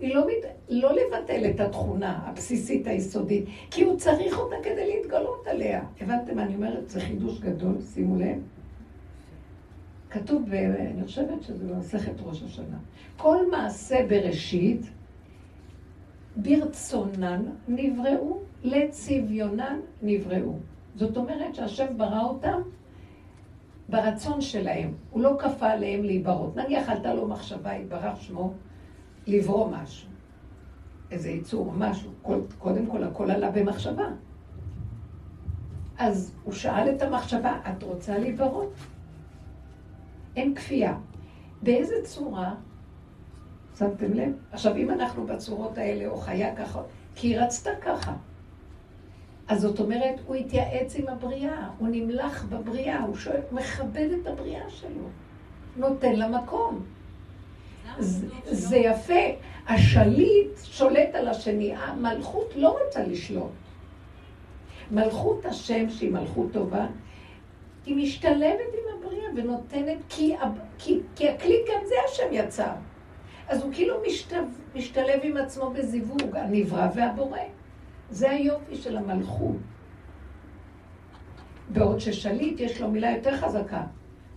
היא 0.00 0.14
לא, 0.14 0.26
מת... 0.26 0.50
לא 0.68 0.92
לבטל 0.92 1.50
את 1.50 1.60
התכונה 1.60 2.20
הבסיסית 2.24 2.86
היסודית, 2.86 3.44
כי 3.70 3.82
הוא 3.82 3.98
צריך 3.98 4.38
אותה 4.38 4.56
כדי 4.62 4.86
להתגלות 4.86 5.46
עליה. 5.46 5.82
הבנתם 6.00 6.36
מה 6.36 6.42
אני 6.42 6.54
אומרת? 6.54 6.88
זה 6.88 7.00
חידוש 7.00 7.40
גדול, 7.40 7.74
שימו 7.94 8.16
לב. 8.16 8.38
כתוב, 10.10 10.52
אני 10.52 11.04
חושבת 11.04 11.42
שזה 11.42 11.64
במסכת 11.64 12.12
ראש 12.22 12.42
השנה, 12.42 12.76
כל 13.16 13.50
מעשה 13.50 14.06
בראשית, 14.08 14.80
ברצונן 16.36 17.42
נבראו, 17.68 18.38
לצביונן 18.62 19.80
נבראו. 20.02 20.58
זאת 20.94 21.16
אומרת 21.16 21.54
שהשם 21.54 21.86
ברא 21.96 22.22
אותם 22.22 22.60
ברצון 23.88 24.40
שלהם. 24.40 24.94
הוא 25.10 25.22
לא 25.22 25.36
כפה 25.38 25.70
עליהם 25.70 26.04
להיברות. 26.04 26.56
נניח 26.56 26.88
עלתה 26.88 27.14
לו 27.14 27.28
מחשבה, 27.28 27.74
יתברך 27.74 28.20
שמו, 28.20 28.52
לברוא 29.26 29.70
משהו. 29.70 30.08
איזה 31.10 31.30
ייצור, 31.30 31.72
משהו. 31.72 32.10
קודם 32.58 32.86
כל, 32.86 33.04
הכל 33.04 33.30
עלה 33.30 33.50
במחשבה. 33.50 34.08
אז 35.98 36.34
הוא 36.44 36.52
שאל 36.52 36.90
את 36.90 37.02
המחשבה, 37.02 37.60
את 37.70 37.82
רוצה 37.82 38.18
להיברות? 38.18 38.72
אין 40.36 40.54
כפייה. 40.54 40.96
באיזה 41.62 41.94
צורה 42.04 42.54
שמתם 43.80 44.12
לב? 44.12 44.32
עכשיו, 44.52 44.76
אם 44.76 44.90
אנחנו 44.90 45.26
בצורות 45.26 45.78
האלה, 45.78 46.08
או 46.08 46.16
חיה 46.16 46.56
ככה, 46.56 46.82
כי 47.14 47.26
היא 47.28 47.40
רצתה 47.40 47.70
ככה. 47.82 48.12
אז 49.48 49.60
זאת 49.60 49.80
אומרת, 49.80 50.14
הוא 50.26 50.36
התייעץ 50.36 50.96
עם 50.96 51.08
הבריאה, 51.08 51.68
הוא 51.78 51.88
נמלח 51.90 52.44
בבריאה, 52.48 53.00
הוא 53.00 53.16
שואל, 53.16 53.40
מכבד 53.52 54.08
את 54.22 54.26
הבריאה 54.26 54.70
שלו, 54.70 55.08
נותן 55.76 56.16
לה 56.16 56.28
מקום. 56.28 56.84
זה 58.44 58.76
יפה. 58.76 59.24
השליט 59.68 60.58
שולט 60.64 61.14
על 61.14 61.28
השני, 61.28 61.74
המלכות 61.76 62.52
לא 62.56 62.78
רוצה 62.84 63.06
לשלוט. 63.06 63.50
מלכות 64.90 65.46
השם, 65.46 65.90
שהיא 65.90 66.12
מלכות 66.12 66.52
טובה, 66.52 66.86
היא 67.86 67.96
משתלבת 67.96 68.70
עם 68.72 68.98
הבריאה 68.98 69.28
ונותנת, 69.36 69.98
כי, 70.08 70.36
כי, 70.78 71.00
כי 71.16 71.28
הכלי 71.28 71.56
גם 71.68 71.80
זה 71.86 71.94
השם 72.08 72.28
יצר. 72.32 72.72
אז 73.50 73.62
הוא 73.62 73.72
כאילו 73.72 73.96
משתב, 74.06 74.42
משתלב 74.74 75.20
עם 75.22 75.36
עצמו 75.36 75.70
בזיווג, 75.70 76.36
הנברא 76.36 76.88
והבורא. 76.94 77.38
זה 78.10 78.30
היופי 78.30 78.76
של 78.76 78.96
המלכות. 78.96 79.56
בעוד 81.68 82.00
ששליט 82.00 82.60
יש 82.60 82.80
לו 82.80 82.90
מילה 82.90 83.10
יותר 83.10 83.36
חזקה. 83.36 83.82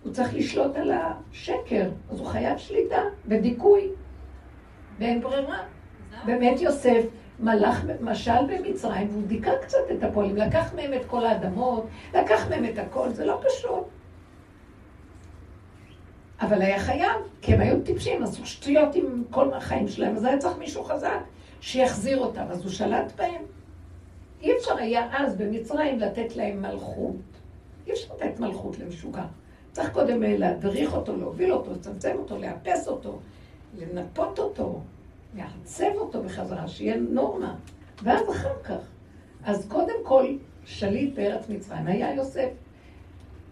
הוא 0.04 0.14
צריך 0.14 0.34
לשלוט 0.34 0.76
על 0.76 0.92
השקר, 0.92 1.90
אז 2.10 2.20
הוא 2.20 2.28
חייב 2.28 2.58
שליטה 2.58 3.02
ודיכוי. 3.28 3.90
ואין 5.00 5.22
ברירה. 5.22 5.60
באמת 6.26 6.62
יוסף 6.62 7.04
מלך, 7.40 7.86
משל 8.02 8.46
במצרים, 8.48 9.08
והוא 9.12 9.28
דיכא 9.28 9.52
קצת 9.62 9.92
את 9.98 10.04
הפועלים, 10.04 10.36
לקח 10.36 10.74
מהם 10.76 10.94
את 10.94 11.06
כל 11.06 11.26
האדמות, 11.26 11.88
לקח 12.14 12.50
מהם 12.50 12.66
את 12.66 12.78
הכל, 12.78 13.10
זה 13.10 13.26
לא 13.26 13.42
פשוט. 13.48 13.84
אבל 16.44 16.62
היה 16.62 16.80
חייב, 16.80 17.22
כי 17.42 17.54
הם 17.54 17.62
היו 17.62 17.82
טיפשים, 17.82 18.24
עשו 18.24 18.46
שטויות 18.46 18.96
עם 18.96 19.24
כל 19.30 19.54
החיים 19.54 19.88
שלהם, 19.88 20.16
אז 20.16 20.24
היה 20.24 20.38
צריך 20.38 20.58
מישהו 20.58 20.84
חזק 20.84 21.20
שיחזיר 21.62 22.20
אותם, 22.20 22.46
אז 22.50 22.62
הוא 22.64 22.72
שלט 22.72 23.12
בהם. 23.16 23.42
אי 24.42 24.58
אפשר 24.58 24.78
היה 24.78 25.08
אז 25.18 25.36
במצרים 25.36 26.00
לתת 26.00 26.36
להם 26.36 26.62
מלכות. 26.62 27.16
אי 27.88 27.92
אפשר 27.92 28.14
לתת 28.16 28.40
מלכות 28.40 28.80
למשוגע. 28.80 29.24
צריך 29.72 29.92
קודם 29.92 30.24
להדריך 30.24 30.94
אותו, 30.94 31.18
להוביל 31.18 31.54
אותו, 31.54 31.72
לצמצם 31.72 32.16
אותו, 32.20 32.38
לאפס 32.38 32.88
אותו, 32.88 33.20
לנפות 33.78 34.40
אותו, 34.40 34.82
לעצב 35.36 35.96
אותו 35.96 36.24
בחזרה, 36.24 36.68
שיהיה 36.68 36.98
נורמה. 36.98 37.56
ואז 38.04 38.30
אחר 38.30 38.64
כך. 38.64 38.88
אז 39.44 39.66
קודם 39.68 39.96
כל, 40.04 40.36
שליט 40.66 41.16
בארץ 41.16 41.50
מצרים 41.50 41.88
היה 41.88 42.14
יוסף. 42.14 42.50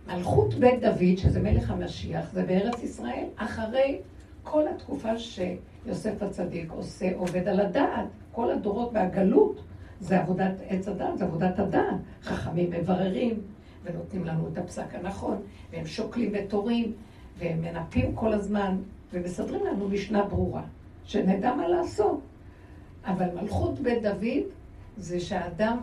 מלכות 0.07 0.53
בית 0.53 0.81
דוד, 0.81 1.17
שזה 1.17 1.39
מלך 1.39 1.71
המשיח, 1.71 2.31
זה 2.33 2.43
בארץ 2.43 2.83
ישראל, 2.83 3.25
אחרי 3.35 3.99
כל 4.43 4.67
התקופה 4.67 5.17
שיוסף 5.17 6.23
הצדיק 6.23 6.71
עושה, 6.71 7.11
עובד 7.15 7.47
על 7.47 7.59
הדעת, 7.59 8.07
כל 8.31 8.51
הדורות 8.51 8.89
והגלות, 8.93 9.61
זה 9.99 10.19
עבודת 10.19 10.53
עץ 10.67 10.87
הדעת, 10.87 11.17
זה 11.17 11.25
עבודת 11.25 11.59
הדעת. 11.59 11.95
חכמים 12.23 12.69
מבררים 12.69 13.41
ונותנים 13.83 14.25
לנו 14.25 14.47
את 14.47 14.57
הפסק 14.57 14.95
הנכון, 14.95 15.41
והם 15.71 15.85
שוקלים 15.85 16.31
ותורים, 16.33 16.93
והם 17.37 17.61
מנפים 17.61 18.15
כל 18.15 18.33
הזמן, 18.33 18.77
ומסדרים 19.13 19.65
לנו 19.65 19.89
משנה 19.89 20.23
ברורה, 20.23 20.63
שנדע 21.03 21.55
מה 21.55 21.67
לעשות. 21.67 22.19
אבל 23.05 23.25
מלכות 23.41 23.79
בית 23.79 24.03
דוד 24.03 24.43
זה 24.97 25.19
שהאדם, 25.19 25.77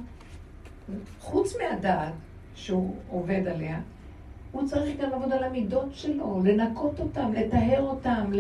חוץ 1.21 1.57
מהדעת 1.57 2.13
שהוא 2.55 2.95
עובד 3.09 3.47
עליה, 3.47 3.81
הוא 4.53 4.67
צריך 4.67 5.01
גם 5.01 5.11
לעבוד 5.11 5.33
על 5.33 5.45
המידות 5.45 5.89
שלו, 5.93 6.41
לנקות 6.45 7.01
אותם, 7.01 7.33
לטהר 7.33 7.83
אותם, 7.83 8.33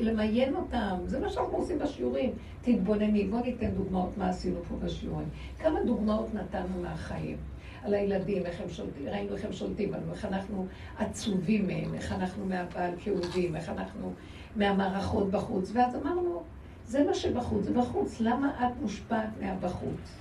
למיין 0.00 0.56
אותם. 0.56 0.96
זה 1.06 1.20
מה 1.20 1.28
שאנחנו 1.28 1.56
עושים 1.56 1.78
בשיעורים. 1.78 2.30
תתבונני, 2.62 3.24
בואו 3.24 3.42
ניתן 3.42 3.70
דוגמאות 3.70 4.18
מה 4.18 4.28
עשינו 4.28 4.62
פה 4.68 4.74
בשיעורים. 4.76 5.28
כמה 5.58 5.84
דוגמאות 5.84 6.34
נתנו 6.34 6.82
מהחיים. 6.82 7.36
על 7.84 7.94
הילדים, 7.94 8.46
איך 8.46 8.60
הם 8.60 8.68
שולטים, 8.68 9.08
ראינו 9.08 9.36
איך 9.36 9.44
הם 9.44 9.52
שולטים 9.52 9.90
בנו, 9.90 10.12
איך 10.12 10.24
אנחנו 10.24 10.66
עצובים 10.98 11.66
מהם, 11.66 11.94
איך 11.94 12.12
אנחנו 12.12 12.46
מהבעל 12.46 12.90
כאובים, 12.98 13.56
איך 13.56 13.68
אנחנו 13.68 14.12
מהמערכות 14.56 15.30
בחוץ. 15.30 15.70
ואז 15.74 15.96
אמרנו, 15.96 16.42
זה 16.86 17.04
מה 17.04 17.14
שבחוץ, 17.14 17.64
זה 17.64 17.72
בחוץ. 17.72 18.20
למה 18.20 18.52
את 18.58 18.82
מושפעת 18.82 19.28
מהבחוץ? 19.40 20.18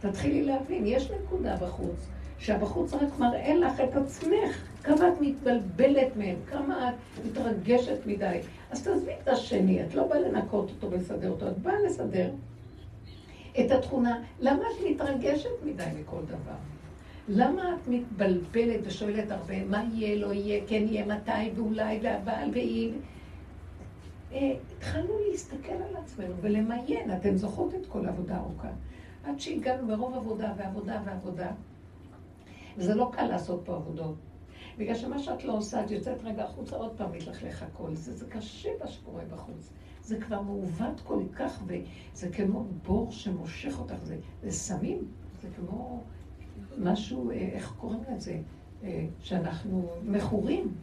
תתחילי 0.00 0.44
להבין, 0.44 0.86
יש 0.86 1.10
נקודה 1.10 1.56
בחוץ, 1.56 2.08
שהבחוץ 2.38 2.94
רק 2.94 3.18
מראה 3.18 3.54
לך 3.54 3.80
את 3.80 3.96
עצמך, 3.96 4.68
כמה 4.88 5.08
את 5.08 5.20
מתבלבלת 5.20 6.16
מהם, 6.16 6.36
כמה 6.46 6.90
את 6.90 7.24
מתרגשת 7.26 8.06
מדי. 8.06 8.38
אז 8.70 8.82
תעזבי 8.82 9.12
את 9.22 9.28
השני, 9.28 9.84
את 9.84 9.94
לא 9.94 10.06
באה 10.06 10.20
לנקות 10.20 10.70
אותו 10.70 10.90
ולסדר 10.90 11.30
אותו, 11.30 11.48
את 11.48 11.58
באה 11.58 11.80
לסדר 11.86 12.30
את 13.60 13.70
התכונה. 13.70 14.22
למה 14.40 14.62
את 14.62 14.90
מתרגשת 14.90 15.50
מדי 15.64 15.84
מכל 16.00 16.22
דבר? 16.26 16.56
למה 17.28 17.74
את 17.74 17.88
מתבלבלת 17.88 18.80
ושואלת 18.84 19.30
הרבה, 19.30 19.64
מה 19.64 19.84
יהיה, 19.92 20.16
לא 20.16 20.32
יהיה, 20.32 20.60
כן 20.66 20.84
יהיה, 20.88 21.06
מתי, 21.06 21.50
ואולי, 21.56 21.98
והבעל, 22.02 22.50
והיא... 22.52 22.92
אה, 24.32 24.52
התחלנו 24.76 25.14
להסתכל 25.30 25.72
על 25.72 25.96
עצמנו 25.96 26.34
ולמיין, 26.40 27.10
אתן 27.12 27.36
זוכרות 27.36 27.74
את 27.74 27.86
כל 27.86 28.06
העבודה 28.06 28.34
הארוכה. 28.34 28.68
עד 29.24 29.40
שהגענו 29.40 29.86
מרוב 29.86 30.14
עבודה 30.14 30.52
ועבודה 30.56 31.00
ועבודה. 31.04 31.50
וזה 32.76 32.94
לא 32.94 33.10
קל 33.12 33.26
לעשות 33.26 33.62
פה 33.64 33.74
עבודות. 33.74 34.14
בגלל 34.78 34.94
שמה 34.94 35.18
שאת 35.18 35.44
לא 35.44 35.52
עושה, 35.52 35.84
את 35.84 35.90
יוצאת 35.90 36.24
רגע 36.24 36.44
החוצה, 36.44 36.76
עוד 36.76 36.92
פעם 36.96 37.12
מתלכלך 37.12 37.62
הכל. 37.62 37.94
זה, 37.94 38.16
זה 38.16 38.26
קשה 38.28 38.68
מה 38.80 38.88
שקורה 38.88 39.22
בחוץ. 39.24 39.70
זה 40.02 40.20
כבר 40.20 40.40
מעוות 40.40 41.00
כל 41.00 41.22
כך, 41.36 41.62
וזה 41.66 42.28
כמו 42.28 42.64
בור 42.86 43.12
שמושך 43.12 43.78
אותך. 43.78 43.94
זה, 44.02 44.16
זה 44.42 44.50
סמים, 44.50 44.98
זה 45.42 45.48
כמו 45.56 46.02
משהו, 46.78 47.30
אה, 47.30 47.36
איך 47.36 47.72
קוראים 47.78 48.00
לזה? 48.14 48.40
אה, 48.82 49.06
שאנחנו 49.20 49.88
מכורים. 50.02 50.74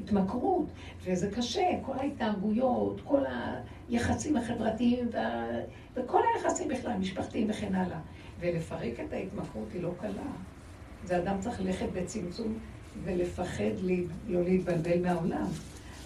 התמכרות, 0.00 0.66
וזה 1.04 1.30
קשה, 1.30 1.78
כל 1.82 1.98
ההתנהגויות, 1.98 3.00
כל 3.04 3.22
היחסים 3.88 4.36
החברתיים 4.36 5.08
וה... 5.12 5.46
וכל 5.94 6.20
היחסים 6.34 6.68
בכלל, 6.68 6.96
משפחתיים 6.96 7.50
וכן 7.50 7.74
הלאה. 7.74 8.00
ולפרק 8.40 9.00
את 9.00 9.12
ההתמכרות 9.12 9.72
היא 9.72 9.82
לא 9.82 9.90
קלה. 10.00 10.32
זה 11.04 11.18
אדם 11.18 11.40
צריך 11.40 11.60
ללכת 11.60 11.86
בצמצום 11.92 12.58
ולפחד 13.04 13.74
לי, 13.82 14.04
לא 14.28 14.42
להתבלבל 14.44 15.02
מהעולם. 15.02 15.46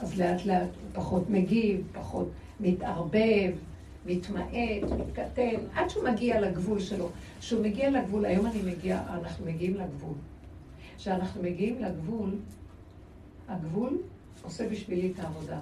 אז 0.03 0.19
לאט 0.19 0.47
לאט 0.47 0.63
הוא 0.63 0.91
פחות 0.93 1.31
מגיב, 1.31 1.87
פחות 1.93 2.29
מתערבב, 2.61 3.53
מתמעט, 4.07 4.49
מתקטן, 4.99 5.57
עד 5.75 5.91
שהוא 5.91 6.05
מגיע 6.05 6.41
לגבול 6.41 6.81
שלו. 6.81 7.09
כשהוא 7.41 7.63
מגיע 7.63 7.91
לגבול, 7.91 8.25
היום 8.25 8.47
אני 8.47 8.63
מגיע, 8.63 9.03
אנחנו 9.09 9.47
מגיעים 9.47 9.75
לגבול. 9.75 10.15
כשאנחנו 10.97 11.43
מגיעים 11.43 11.83
לגבול, 11.83 12.31
הגבול 13.49 13.99
עושה 14.43 14.69
בשבילי 14.69 15.13
את 15.13 15.21
העבודה. 15.21 15.61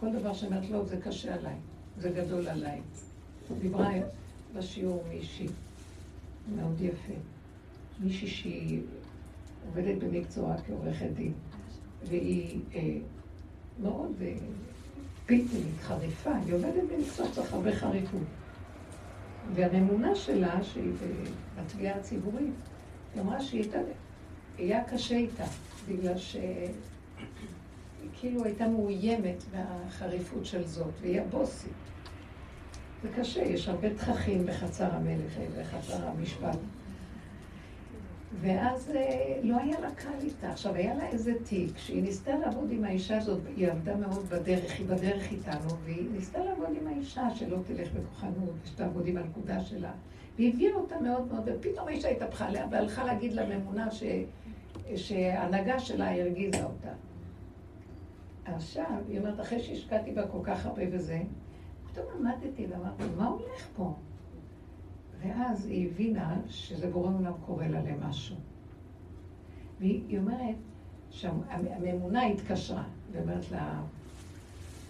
כל 0.00 0.12
דבר 0.12 0.34
שאומרת 0.34 0.70
לו, 0.70 0.86
זה 0.86 0.96
קשה 1.00 1.34
עליי, 1.34 1.54
זה 2.00 2.10
גדול 2.10 2.48
עליי. 2.48 2.80
דיברה 3.60 3.90
בשיעור 4.54 5.04
מישהי, 5.08 5.46
מאוד 6.56 6.80
יפה. 6.80 7.14
מישהי 8.00 8.28
שהיא 8.28 8.80
עובדת 9.66 10.02
במקצועה 10.02 10.56
כעורכת 10.66 11.06
דין, 11.14 11.32
והיא 12.08 12.60
אה, 12.74 12.80
מאוד 13.82 14.12
אה, 14.20 14.34
פיתנית, 15.26 15.80
חריפה, 15.82 16.30
היא 16.46 16.54
עובדת 16.54 16.82
במקצוע 16.92 17.26
צריך 17.32 17.52
הרבה 17.52 17.72
חריפות. 17.76 18.22
והממונה 19.54 20.14
שלה, 20.14 20.62
שהיא 20.62 20.92
בתביעה 21.56 21.98
הציבורית, 21.98 22.54
היא 23.14 23.22
אמרה 23.22 23.40
שהיא 23.40 23.64
היה 24.58 24.84
קשה 24.84 25.16
איתה, 25.16 25.44
בגלל 25.88 26.18
שהיא 26.18 26.68
כאילו 28.12 28.44
הייתה 28.44 28.68
מאוימת 28.68 29.44
מהחריפות 29.54 30.46
של 30.46 30.66
זאת, 30.66 30.92
והיא 31.00 31.20
הבוסית. 31.20 31.72
זה 33.02 33.08
קשה, 33.16 33.42
יש 33.42 33.68
הרבה 33.68 33.94
תככים 33.94 34.46
בחצר 34.46 34.94
המלך 34.94 35.32
ובחצר 35.40 36.06
המשפט. 36.06 36.58
ואז 38.40 38.90
אה, 38.96 39.40
לא 39.42 39.56
היה 39.56 39.80
לה 39.80 39.90
קל 39.90 40.18
איתה. 40.22 40.50
עכשיו, 40.50 40.74
היה 40.74 40.94
לה 40.94 41.08
איזה 41.08 41.32
תיק, 41.44 41.78
שהיא 41.78 42.02
ניסתה 42.02 42.38
לעבוד 42.38 42.70
עם 42.70 42.84
האישה 42.84 43.18
הזאת, 43.18 43.40
היא 43.56 43.68
עבדה 43.68 43.96
מאוד 43.96 44.26
בדרך, 44.28 44.78
היא 44.78 44.86
בדרך 44.86 45.32
איתנו, 45.32 45.70
והיא 45.84 46.08
ניסתה 46.12 46.44
לעבוד 46.44 46.68
עם 46.80 46.86
האישה 46.86 47.30
שלא 47.34 47.58
תלך 47.66 47.88
בכוחנות, 47.92 48.54
ושתעבוד 48.64 49.06
עם 49.06 49.16
הנקודה 49.16 49.60
שלה. 49.60 49.92
והיא 50.36 50.52
הביאה 50.52 50.74
אותה 50.74 51.00
מאוד 51.00 51.32
מאוד, 51.32 51.42
ופתאום 51.46 51.88
האישה 51.88 52.08
התהפכה 52.08 52.46
עליה, 52.46 52.66
והלכה 52.70 53.04
להגיד 53.04 53.32
לממונה 53.32 53.90
ש... 53.90 54.02
שההנהגה 54.96 55.78
שלה 55.78 56.14
הרגיזה 56.14 56.64
אותה. 56.64 56.92
עכשיו, 58.44 59.02
היא 59.08 59.18
אומרת, 59.18 59.40
אחרי 59.40 59.60
שהשקעתי 59.60 60.12
בה 60.12 60.26
כל 60.26 60.38
כך 60.42 60.66
הרבה 60.66 60.82
וזה, 60.92 61.22
פתאום 61.92 62.06
עמדתי 62.18 62.66
ואמרתי, 62.66 63.02
מה 63.16 63.26
הולך 63.26 63.68
פה? 63.76 63.94
ואז 65.26 65.66
היא 65.66 65.88
הבינה 65.90 66.36
שזה 66.48 66.90
בורא 66.90 67.10
עולם 67.18 67.32
קורא 67.46 67.66
לה 67.66 67.80
למשהו. 67.82 68.36
והיא 69.80 70.18
אומרת, 70.18 70.56
שהממונה 71.10 72.26
התקשרה, 72.26 72.84
ואומרת 73.12 73.50
לה, 73.50 73.82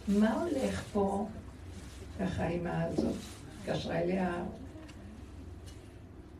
מה 0.09 0.43
הולך 0.43 0.85
פה? 0.93 1.27
ככה 2.21 2.45
האמא 2.45 2.69
הזאת 2.69 3.15
התקשרה 3.61 3.99
אליה, 3.99 4.45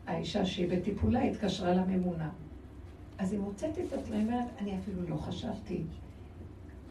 האישה 0.07 0.45
שהיא 0.45 0.69
בטיפולה 0.69 1.23
התקשרה 1.23 1.73
לממונה. 1.73 2.29
אז 3.17 3.31
היא 3.31 3.39
מוצאת 3.39 3.79
את 3.79 3.93
עצמה, 3.93 4.15
היא 4.15 4.25
אומרת, 4.25 4.47
אני 4.59 4.79
אפילו 4.79 5.09
לא 5.09 5.15
חשבתי. 5.15 5.83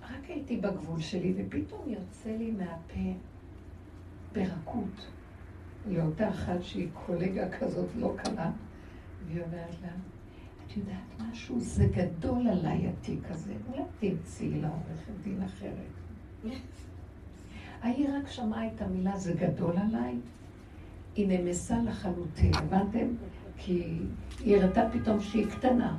רק 0.02 0.24
הייתי 0.28 0.56
בגבול 0.56 1.00
שלי, 1.00 1.34
ופתאום 1.36 1.88
יוצא 1.88 2.30
לי 2.30 2.50
מהפה 2.50 3.18
ברכות. 4.32 5.06
לאותה 5.86 6.28
אחת 6.28 6.62
שהיא 6.62 6.88
קולגה 7.06 7.48
כזאת 7.58 7.88
לא 7.96 8.14
קלה, 8.16 8.50
והיא 9.26 9.42
אומרת 9.42 9.76
לה, 9.82 9.88
את 10.66 10.76
יודעת 10.76 11.30
משהו? 11.30 11.60
זה 11.60 11.86
גדול 11.86 12.48
עליי 12.48 12.88
התיק 12.88 13.20
הזה. 13.28 13.52
אולי 13.68 13.82
תמצאי 14.00 14.60
לה 14.60 14.68
עורכת 14.68 15.12
דין 15.24 15.42
אחרת. 15.42 16.52
ההיא 17.82 18.08
רק 18.18 18.28
שמעה 18.28 18.66
את 18.66 18.82
המילה 18.82 19.16
זה 19.16 19.32
גדול 19.32 19.74
עליי, 19.78 20.14
היא 21.14 21.28
נמסה 21.28 21.76
לחלוטין, 21.84 22.54
הבנתם? 22.54 23.06
כי 23.56 23.98
היא 24.40 24.56
הראתה 24.56 24.88
פתאום 24.92 25.20
שהיא 25.20 25.46
קטנה. 25.46 25.98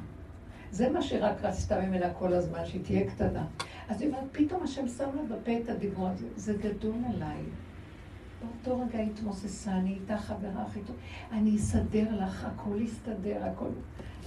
זה 0.71 0.89
מה 0.89 1.01
שרק 1.01 1.41
רצתה 1.41 1.81
ממנה 1.81 2.13
כל 2.13 2.33
הזמן, 2.33 2.65
שהיא 2.65 2.83
תהיה 2.83 3.09
קטנה. 3.09 3.45
אז 3.89 4.01
היא 4.01 4.09
אומרת, 4.09 4.23
פתאום 4.31 4.63
השם 4.63 4.87
שם 4.87 5.09
לה 5.15 5.35
בפה 5.35 5.51
את 5.63 5.69
הדיבור 5.69 6.07
הזה, 6.07 6.27
זה 6.35 6.53
גדול 6.53 6.95
עליי. 7.13 7.41
באותו 8.41 8.81
רגע 8.81 8.99
התמוססה, 8.99 9.71
אני 9.71 9.89
איתה 9.89 10.17
חברה 10.17 10.61
הכי 10.61 10.79
טוב, 10.87 10.95
אני 11.31 11.55
אסדר 11.55 12.05
לך, 12.23 12.45
הכל 12.45 12.81
יסתדר, 12.81 13.43
הכל... 13.43 13.65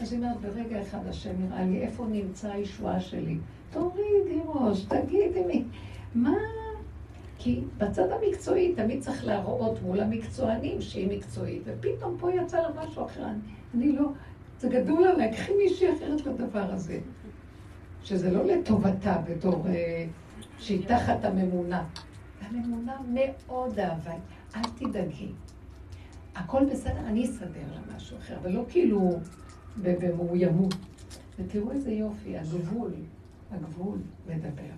אז 0.01 0.12
היא 0.12 0.20
אומרת, 0.20 0.40
ברגע 0.40 0.83
אחד 0.83 1.07
השם 1.07 1.31
נראה 1.38 1.64
לי, 1.64 1.81
איפה 1.81 2.07
נמצא 2.11 2.53
הישועה 2.53 3.01
שלי? 3.01 3.38
תורידי 3.70 4.40
ראש, 4.46 4.85
תגידי 4.85 5.44
מי, 5.46 5.64
מה... 6.14 6.35
כי 7.38 7.61
בצד 7.79 8.07
המקצועי 8.11 8.75
תמיד 8.75 9.01
צריך 9.01 9.25
להראות 9.25 9.83
מול 9.83 10.01
המקצוענים 10.01 10.81
שהיא 10.81 11.18
מקצועית, 11.18 11.62
ופתאום 11.64 12.16
פה 12.20 12.33
יצא 12.33 12.61
לה 12.61 12.68
משהו 12.83 13.05
אחר. 13.05 13.25
אני, 13.25 13.38
אני 13.75 13.92
לא, 13.92 14.09
זה 14.59 14.68
גדול 14.68 15.05
עליי, 15.05 15.33
קחי 15.33 15.53
מישהי 15.57 15.92
אחרת 15.92 16.27
לדבר 16.27 16.73
הזה. 16.73 16.99
שזה 18.05 18.31
לא 18.31 18.44
לטובתה 18.44 19.16
בתור 19.31 19.66
אה, 19.68 20.07
שהיא 20.59 20.87
תחת 20.87 21.25
הממונה. 21.25 21.85
הממונה 22.51 22.97
מאוד 23.15 23.79
אהבה, 23.79 24.15
אל 24.57 24.63
תדאגי. 24.79 25.33
הכל 26.35 26.65
בסדר, 26.73 27.01
אני 27.07 27.25
אסדר 27.25 27.61
לה 27.75 27.97
משהו 27.97 28.19
אחר, 28.19 28.37
אבל 28.37 28.53
לא 28.53 28.65
כאילו 28.69 29.21
במאוימות. 29.83 30.75
ותראו 31.39 31.73
איזה 31.73 31.93
יופי, 31.93 32.39
הגבול, 32.39 32.93
הגבול 33.51 33.99
מדבר. 34.27 34.73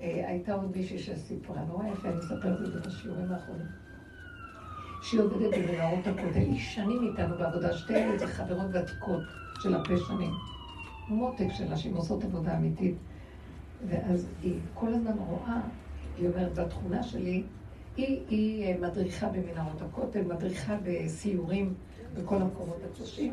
אה, 0.00 0.28
הייתה 0.28 0.54
עוד 0.54 0.76
מישהי 0.76 0.98
שסיפרה, 0.98 1.64
נורא 1.64 1.86
יפה, 1.86 2.08
אני 2.08 2.18
אספר 2.18 2.64
את 2.64 2.72
זה 2.72 2.80
בשיעורים 2.80 3.32
האחרונים. 3.32 3.66
שהיא 5.02 5.20
עובדת 5.20 5.50
במנהרות 5.58 6.06
הכותל, 6.06 6.38
היא 6.38 6.60
שנים 6.60 7.02
איתנו 7.02 7.38
בעבודה, 7.38 7.72
שתי 7.72 7.94
איזה 7.94 8.26
חברות 8.26 8.66
ותיקות 8.72 9.22
של 9.60 9.74
הרבה 9.74 9.96
שנים. 10.08 10.30
מותק 11.08 11.46
שלה, 11.50 11.76
שהן 11.76 11.94
עושות 11.94 12.24
עבודה 12.24 12.56
אמיתית. 12.56 12.94
ואז 13.88 14.26
היא 14.42 14.58
כל 14.74 14.94
הזמן 14.94 15.12
רואה, 15.18 15.60
היא 16.18 16.28
אומרת, 16.28 16.54
בתכונה 16.54 17.02
שלי, 17.02 17.42
היא, 17.96 18.20
היא 18.28 18.76
מדריכה 18.80 19.28
במנהרות 19.28 19.82
הכותל, 19.82 20.22
מדריכה 20.22 20.76
בסיורים 20.84 21.74
בכל 22.14 22.42
המקומות 22.42 22.78
הקדושים, 22.90 23.32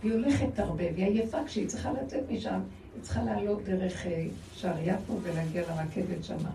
והיא 0.00 0.12
הולכת 0.12 0.58
הרבה, 0.58 0.84
והיא 0.94 1.06
עייפה 1.06 1.38
כשהיא 1.46 1.68
צריכה 1.68 1.92
לצאת 1.92 2.30
משם, 2.30 2.60
היא 2.94 3.02
צריכה 3.02 3.22
לעלות 3.22 3.64
דרך 3.64 4.06
אה, 4.06 4.26
שער 4.52 4.76
יפו 4.82 5.18
ולהגיע 5.22 5.62
לרכבת 5.62 6.24
שמה, 6.24 6.50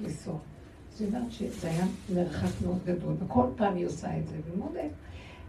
לנסוע. 0.00 0.38
אז 0.94 1.00
היא 1.00 1.08
אומרת 1.08 1.32
שזה 1.32 1.70
היה 1.70 1.84
מרחק 2.14 2.62
מאוד 2.62 2.78
גדול, 2.84 3.14
וכל 3.18 3.46
פעם 3.56 3.76
היא 3.76 3.86
עושה 3.86 4.18
את 4.18 4.28
זה, 4.28 4.36
ומודה. 4.46 4.80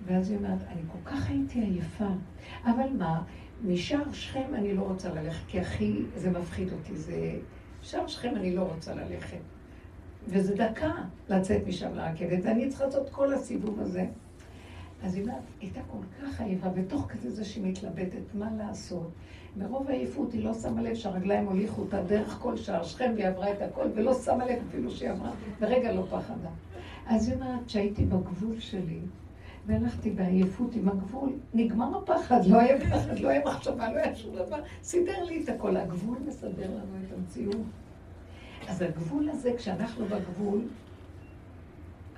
ואז 0.06 0.30
היא 0.30 0.38
אומרת, 0.38 0.60
אני 0.68 0.82
כל 0.92 1.10
כך 1.10 1.30
הייתי 1.30 1.60
עייפה, 1.60 2.10
אבל 2.64 2.90
מה, 2.98 3.22
משער 3.64 4.14
שכם 4.14 4.56
אני 4.56 4.74
לא 4.74 4.82
רוצה 4.82 5.14
ללכת, 5.14 5.48
כי 5.48 5.60
הכי, 5.60 6.02
זה 6.16 6.32
מפחיד 6.32 6.74
אותי, 6.74 6.96
זה... 6.96 7.40
שער 7.82 8.08
שכם 8.08 8.36
אני 8.36 8.56
לא 8.56 8.62
רוצה 8.62 8.96
ללכת. 8.96 9.38
וזה 10.28 10.56
דקה 10.56 10.92
לצאת 11.30 11.68
משם 11.68 11.96
לרכבת, 11.96 12.40
ואני 12.44 12.70
צריכה 12.70 12.86
לעשות 12.86 13.10
כל 13.10 13.34
הסיבוב 13.34 13.80
הזה. 13.80 14.06
אז 15.04 15.16
היא 15.16 15.24
אומרת, 15.24 15.42
הייתה 15.62 15.80
כל 15.92 15.98
כך 16.22 16.42
עייפה, 16.42 16.70
בתוך 16.70 17.08
כזה 17.12 17.32
זה 17.32 17.46
שהיא 17.46 17.66
מתלבטת, 17.66 18.34
מה 18.34 18.50
לעשות? 18.58 19.10
מרוב 19.58 19.90
העייפות 19.90 20.34
היא 20.34 20.44
לא 20.44 20.54
שמה 20.54 20.82
לב 20.82 20.96
שהרגליים 20.96 21.46
הוליכו 21.46 21.82
אותה 21.82 22.04
דרך 22.04 22.38
כל 22.42 22.58
שער 22.58 22.84
שכם, 22.84 23.12
והיא 23.16 23.28
עברה 23.28 23.52
את 23.52 23.62
הכל, 23.62 23.86
ולא 23.96 24.14
שמה 24.14 24.46
לב 24.46 24.60
אפילו 24.70 24.92
שהיא 24.92 25.10
עברה, 25.10 25.32
ורגע 25.60 25.92
לא 25.92 26.06
פחדה. 26.10 26.50
אז 27.08 27.28
היא 27.28 27.36
אומרת 27.36 27.70
שהייתי 27.70 28.06
בגבול 28.06 28.60
שלי, 28.60 29.00
והלכתי 29.66 30.12
בעייפות 30.12 30.76
עם 30.76 30.90
הגבול, 30.90 31.34
נגמר 31.54 31.98
הפחד, 31.98 32.46
לא 32.46 32.60
היה 32.60 32.80
פחד, 32.80 33.20
לא 33.20 33.30
היה 33.30 33.42
מחשבה, 33.46 33.92
לא 33.94 33.98
היה 33.98 34.16
שום 34.16 34.36
דבר, 34.36 34.58
סידר 34.84 35.24
לי 35.24 35.44
את 35.44 35.50
הכל. 35.50 35.78
הגבול 35.78 36.18
מסדר 36.28 36.70
לנו 36.70 36.96
את 37.08 37.14
המציאות. 37.18 37.58
אז 38.68 38.82
הגבול 38.82 39.30
הזה, 39.30 39.52
כשאנחנו 39.58 40.06
בגבול, 40.06 40.62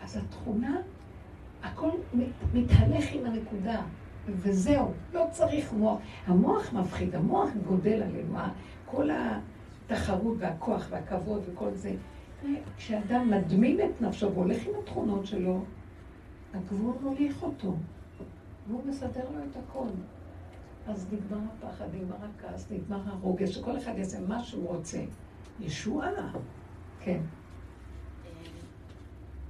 אז 0.01 0.17
התכונה, 0.17 0.77
הכל 1.63 1.89
מתהלך 2.53 3.05
עם 3.13 3.25
הנקודה, 3.25 3.81
וזהו, 4.27 4.91
לא 5.13 5.25
צריך 5.31 5.73
מוח. 5.73 5.99
המוח 6.25 6.73
מפחיד, 6.73 7.15
המוח 7.15 7.49
גודל 7.67 8.03
עלינו, 8.03 8.37
כל 8.85 9.09
התחרות 9.11 10.35
והכוח 10.39 10.87
והכבוד 10.89 11.41
וכל 11.51 11.73
זה. 11.73 11.93
כשאדם 12.77 13.31
מדמים 13.31 13.79
את 13.79 14.01
נפשו 14.01 14.33
והולך 14.33 14.67
עם 14.67 14.73
התכונות 14.83 15.25
שלו, 15.25 15.63
הגבול 16.53 16.95
מוליך 17.01 17.43
אותו, 17.43 17.75
והוא 18.67 18.81
מסדר 18.85 19.23
לו 19.33 19.39
את 19.51 19.57
הכל. 19.57 19.87
אז 20.87 21.07
נגמר 21.11 21.43
הפחד, 21.57 21.85
נגמר 21.93 22.15
הכעס, 22.15 22.71
נגמר 22.71 23.01
הרוגש, 23.05 23.55
שכל 23.55 23.77
אחד 23.77 23.97
יעשה 23.97 24.19
מה 24.27 24.43
שהוא 24.43 24.67
רוצה. 24.67 24.99
ישועה, 25.59 26.31
כן. 26.99 27.19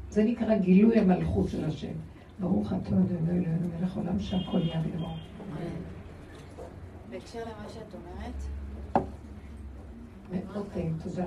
זה 0.09 0.23
נקרא 0.23 0.57
גילוי 0.57 0.99
המלכות 0.99 1.49
של 1.49 1.65
השם. 1.65 1.93
ברוך 2.39 2.73
אתה 2.73 2.89
אדוני 2.89 3.29
אלוהינו 3.29 3.67
מלך 3.79 3.95
עולם 3.95 4.19
שהכל 4.19 4.57
נהיה 4.57 4.81
בדברו. 4.81 5.15
בהקשר 7.09 7.39
למה 7.39 7.69
שאת 7.69 7.93
אומרת, 7.93 8.43
מאוד 10.31 10.67
טעים, 10.73 10.97
תודה. 11.03 11.25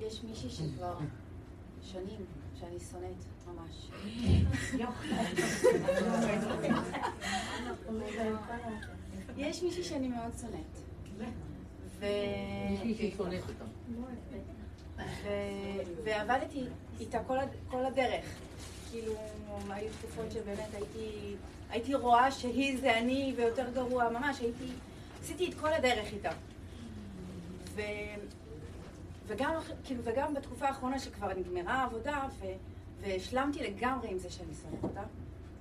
יש 0.00 0.24
מישהי 0.24 0.50
שכבר 0.50 0.94
שנים 1.82 2.20
שאני 2.54 2.80
שונאת 2.80 3.24
ממש. 3.46 3.90
יש 9.36 9.62
מישהי 9.62 9.82
שאני 9.82 10.08
מאוד 10.08 10.32
שונאת. 10.40 10.78
ועבדתי 16.04 16.64
איתה 17.00 17.18
כל 17.70 17.84
הדרך. 17.86 18.24
כאילו, 18.90 19.14
היו 19.70 19.88
תקופות 19.98 20.32
שבאמת 20.32 20.74
הייתי, 20.74 21.34
הייתי 21.70 21.94
רואה 21.94 22.30
שהיא 22.30 22.80
זה 22.80 22.98
אני 22.98 23.34
ויותר 23.36 23.70
גרוע, 23.74 24.08
ממש 24.08 24.40
הייתי, 24.40 24.66
עשיתי 25.20 25.48
את 25.48 25.54
כל 25.54 25.72
הדרך 25.72 26.12
איתה. 26.12 26.30
ו, 27.74 27.80
וגם, 29.26 29.54
כאילו, 29.84 30.00
וגם 30.04 30.34
בתקופה 30.34 30.66
האחרונה 30.68 30.98
שכבר 30.98 31.32
נגמרה 31.34 31.74
העבודה, 31.74 32.28
ו, 32.40 32.46
והשלמתי 33.00 33.58
לגמרי 33.62 34.10
עם 34.10 34.18
זה 34.18 34.30
שאני 34.30 34.54
שונאת 34.62 34.82
אותה. 34.82 35.02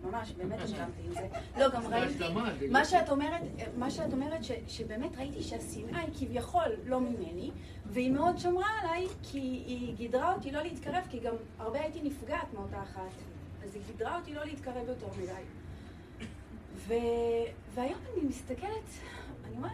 ממש, 0.03 0.31
באמת 0.31 0.59
השלמתי 0.61 1.01
עם 1.05 1.13
זה. 1.13 1.27
לא, 1.57 1.69
גם 1.69 1.87
ראיתי, 1.87 2.67
מה 2.69 2.85
שאת 2.85 3.09
אומרת, 3.09 3.41
מה 3.77 3.91
שאת 3.91 4.13
אומרת, 4.13 4.43
ש, 4.43 4.51
שבאמת 4.67 5.17
ראיתי 5.17 5.43
שהשנאה 5.43 5.99
היא 5.99 6.13
כביכול 6.19 6.71
לא 6.85 6.99
ממני, 6.99 7.51
והיא 7.85 8.11
מאוד 8.11 8.37
שמרה 8.37 8.69
עליי, 8.81 9.07
כי 9.23 9.39
היא 9.39 9.95
גידרה 9.95 10.33
אותי 10.33 10.51
לא 10.51 10.61
להתקרב, 10.61 11.03
כי 11.09 11.19
גם 11.19 11.35
הרבה 11.59 11.81
הייתי 11.81 12.01
נפגעת 12.01 12.53
מאותה 12.53 12.83
אחת. 12.83 13.11
אז 13.63 13.75
היא 13.75 13.83
גידרה 13.87 14.17
אותי 14.17 14.33
לא 14.33 14.45
להתקרב 14.45 14.87
יותר 14.87 15.07
מדי. 15.21 15.43
ו... 16.75 16.93
והיום 17.73 17.99
אני 18.13 18.27
מסתכלת, 18.27 18.89
אני 19.45 19.55
אומרת, 19.55 19.71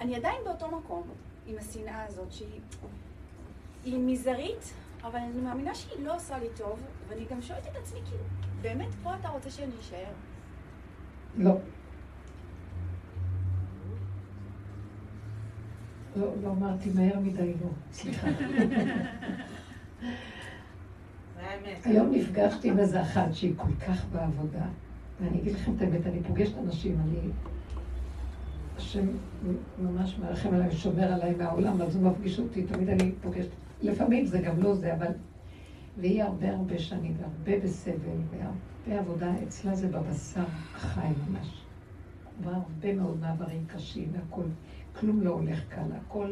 אני 0.00 0.16
עדיין 0.16 0.44
באותו 0.44 0.68
מקום 0.68 1.10
עם 1.46 1.58
השנאה 1.58 2.04
הזאת, 2.04 2.32
שהיא 2.32 3.98
מזערית, 3.98 4.72
אבל 5.02 5.18
אני 5.18 5.40
מאמינה 5.40 5.74
שהיא 5.74 6.06
לא 6.06 6.16
עושה 6.16 6.38
לי 6.38 6.48
טוב, 6.56 6.80
ואני 7.08 7.24
גם 7.30 7.42
שואלת 7.42 7.66
את 7.66 7.76
עצמי, 7.76 8.00
כאילו, 8.04 8.24
באמת 8.62 8.94
פה 9.02 9.14
אתה 9.20 9.28
רוצה 9.28 9.50
שאני 9.50 9.72
אשאר? 9.80 10.12
לא. 11.36 11.54
לא, 16.16 16.32
לא 16.42 16.50
אמרתי 16.50 16.90
מהר 16.94 17.20
מדי 17.20 17.54
לא, 17.60 17.68
סליחה. 17.92 18.28
היום 21.84 22.10
נפגשתי 22.10 22.70
עם 22.70 22.78
איזה 22.78 23.02
אחת 23.02 23.32
שהיא 23.32 23.54
כל 23.56 23.74
כך 23.86 24.04
בעבודה, 24.12 24.66
ואני 25.20 25.40
אגיד 25.40 25.54
לכם 25.54 25.72
את 25.76 25.82
האמת, 25.82 26.06
אני 26.06 26.22
פוגשת 26.22 26.58
אנשים, 26.58 27.00
אני... 27.00 27.18
השם 28.76 29.06
ממש 29.78 30.18
מרחם 30.18 30.54
עליי, 30.54 30.70
שומר 30.70 31.12
עליי 31.12 31.34
מהעולם, 31.34 31.82
אז 31.82 31.96
הוא 31.96 32.10
מפגיש 32.10 32.38
אותי, 32.38 32.62
תמיד 32.62 32.88
אני 32.88 33.12
פוגשת, 33.22 33.48
לפעמים 33.82 34.26
זה 34.26 34.38
גם 34.38 34.62
לא 34.62 34.74
זה, 34.74 34.94
אבל... 34.94 35.12
והיא 36.00 36.22
הרבה 36.22 36.50
הרבה 36.50 36.78
שנים, 36.78 37.16
והרבה 37.18 37.64
בסבל, 37.64 38.18
והרבה 38.30 39.00
עבודה, 39.00 39.32
אצלה 39.42 39.74
זה 39.74 39.88
בבשר 39.88 40.44
חי 40.72 41.08
ממש. 41.28 41.64
עברה 42.40 42.56
הרבה 42.56 42.94
מאוד 42.94 43.20
מעברים 43.20 43.64
קשים 43.66 44.08
והכול, 44.12 44.46
כלום 44.92 45.20
לא 45.20 45.30
הולך 45.30 45.68
קל, 45.68 45.92
הכל 45.96 46.30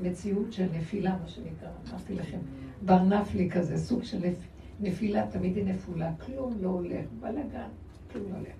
מציאות 0.00 0.52
של 0.52 0.66
נפילה, 0.72 1.16
מה 1.22 1.28
שנקרא, 1.28 1.68
אמרתי 1.90 2.14
לכם, 2.14 2.38
בר 2.84 3.02
נפלי 3.02 3.50
כזה, 3.50 3.78
סוג 3.78 4.02
של 4.02 4.18
נפ... 4.18 4.36
נפילה, 4.80 5.26
תמיד 5.30 5.56
היא 5.56 5.64
נפולה, 5.64 6.12
כלום 6.26 6.52
לא 6.60 6.68
הולך, 6.68 7.06
בלאגן, 7.20 7.68
כלום 8.12 8.32
לא 8.32 8.36
הולך. 8.36 8.54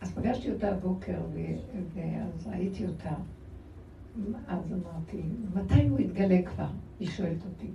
אז 0.00 0.12
פגשתי 0.12 0.50
אותה 0.50 0.70
הבוקר, 0.70 1.18
ואז 1.94 2.46
ראיתי 2.46 2.86
אותה, 2.86 3.14
אז 4.46 4.72
אמרתי, 4.72 5.22
מתי 5.54 5.88
הוא 5.88 6.00
יתגלה 6.00 6.42
כבר? 6.42 6.68
היא 7.00 7.08
שואלת 7.08 7.46
אותי. 7.46 7.70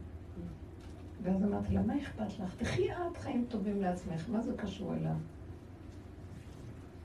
ואז 1.25 1.43
אמרתי 1.43 1.73
לה, 1.73 1.81
מה 1.81 1.97
אכפת 1.97 2.39
לך? 2.39 2.55
תחי 2.57 2.91
את 2.91 3.17
חיים 3.17 3.45
טובים 3.49 3.81
לעצמך, 3.81 4.29
מה 4.29 4.41
זה 4.41 4.53
קשור 4.57 4.93
אליו? 4.93 5.15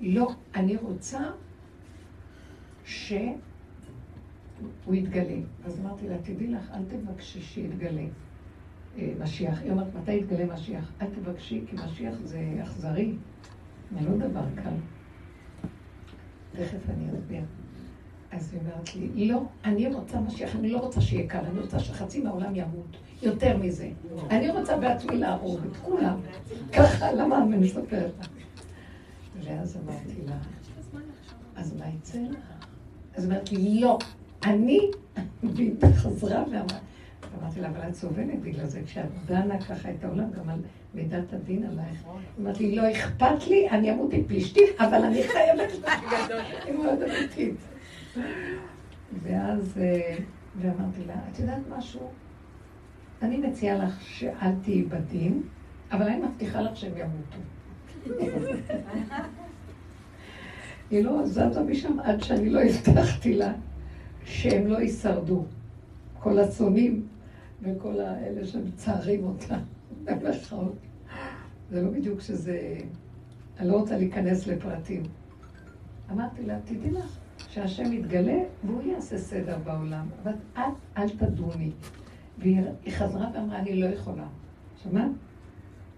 לא, 0.00 0.32
אני 0.54 0.76
רוצה 0.76 1.20
שהוא 2.84 3.34
יתגלה. 4.92 5.36
אז 5.64 5.80
אמרתי 5.80 6.08
לה, 6.08 6.18
תדעי 6.18 6.46
לך, 6.46 6.70
אל 6.74 6.84
תבקשי 6.84 7.40
שיתגלה 7.40 8.04
אה, 8.98 9.12
משיח. 9.20 9.60
היא 9.62 9.70
אומרת, 9.70 9.94
מתי 9.94 10.12
יתגלה 10.12 10.54
משיח? 10.54 10.92
אל 11.02 11.06
תבקשי, 11.06 11.64
כי 11.66 11.76
משיח 11.76 12.14
זה 12.24 12.58
אכזרי, 12.62 13.12
זה 13.92 14.00
לא 14.00 14.16
דבר 14.16 14.44
קל. 14.54 14.74
תכף 16.52 16.90
אני 16.90 17.10
אסביר. 17.12 17.42
אז 18.30 18.52
היא 18.52 18.60
אומרת 18.60 18.96
לי, 18.96 19.28
לא, 19.28 19.42
אני 19.64 19.94
רוצה 19.94 20.20
משיח, 20.20 20.56
אני 20.56 20.70
לא 20.70 20.78
רוצה 20.78 21.00
שיהיה 21.00 21.28
קל, 21.28 21.44
אני 21.44 21.58
רוצה 21.58 21.78
שחצי 21.78 22.22
מהעולם 22.22 22.56
ימות. 22.56 22.96
יותר 23.22 23.56
מזה. 23.56 23.88
אני 24.30 24.50
רוצה 24.50 24.76
בעצמי 24.76 25.18
להרוג 25.18 25.60
את 25.70 25.76
כולם. 25.76 26.20
ככה, 26.72 27.12
למה 27.12 27.42
אני 27.42 27.56
מספרת 27.56 27.92
לה? 27.92 28.26
ואז 29.44 29.76
אמרתי 29.76 30.26
לה, 30.26 30.36
אז 31.56 31.74
מה 31.78 31.84
יצא 31.88 32.18
לך? 32.18 32.66
אז 33.16 33.26
אמרתי 33.26 33.80
לא, 33.80 33.98
אני, 34.44 34.90
והיא 35.42 35.74
חזרה 35.94 36.42
ואמרה, 36.42 36.78
אמרתי 37.42 37.60
לה, 37.60 37.68
אבל 37.68 37.88
את 37.88 37.94
סובלת 37.94 38.40
בגלל 38.42 38.66
זה, 38.66 38.80
כשאת 38.86 39.04
דנה 39.26 39.60
ככה 39.60 39.90
את 39.90 40.04
העולם, 40.04 40.30
גם 40.30 40.48
על 40.48 40.58
מידת 40.94 41.32
הדין 41.32 41.64
עלייך. 41.64 42.04
אמרתי 42.40 42.76
לא 42.76 42.90
אכפת 42.90 43.46
לי, 43.48 43.70
אני 43.70 43.92
אמות 43.92 44.12
עם 44.12 44.24
פלישתים, 44.24 44.64
אבל 44.78 45.04
אני 45.04 45.22
חייבת 45.22 45.72
לך. 45.72 45.92
היא 46.64 46.74
מאוד 46.74 46.98
אמיתית. 47.02 47.56
ואז, 49.22 49.78
אה, 49.80 50.16
ואמרתי 50.60 51.04
לה, 51.06 51.14
את 51.32 51.38
יודעת 51.38 51.62
משהו? 51.78 52.10
אני 53.22 53.36
מציעה 53.36 53.84
לך 53.84 54.00
שאל 54.00 54.52
תהיי 54.62 54.82
בדין, 54.82 55.42
אבל 55.92 56.02
אני 56.02 56.16
מבטיחה 56.16 56.60
לך 56.60 56.76
שהם 56.76 56.92
ימותו. 56.96 57.38
היא 60.90 61.04
לא 61.04 61.26
זזה 61.26 61.62
משם 61.62 62.00
עד 62.00 62.22
שאני 62.22 62.50
לא 62.50 62.60
הבטחתי 62.60 63.34
לה 63.34 63.52
שהם 64.24 64.66
לא 64.66 64.78
יישרדו. 64.78 65.44
כל 66.18 66.38
הצונים 66.38 67.06
וכל 67.62 68.00
האלה 68.00 68.46
שמצערים 68.46 69.24
אותה, 69.24 69.58
במירכאות. 70.04 70.76
זה 71.70 71.82
לא 71.82 71.90
בדיוק 71.90 72.20
שזה... 72.20 72.78
אני 73.58 73.68
לא 73.68 73.76
רוצה 73.76 73.96
להיכנס 73.96 74.46
לפרטים. 74.46 75.02
אמרתי 76.10 76.42
לה, 76.42 76.58
תדעי 76.64 76.90
לך 76.90 77.16
שהשם 77.48 77.92
יתגלה 77.92 78.38
והוא 78.64 78.82
יעשה 78.82 79.18
סדר 79.18 79.58
בעולם, 79.64 80.06
אבל 80.22 80.32
את 80.52 80.98
אל 80.98 81.08
תדוני. 81.08 81.70
והיא 82.38 82.62
חזרה 82.90 83.30
ואמרה, 83.34 83.58
אני 83.58 83.76
לא 83.76 83.86
יכולה. 83.86 84.26
שמעת? 84.82 85.10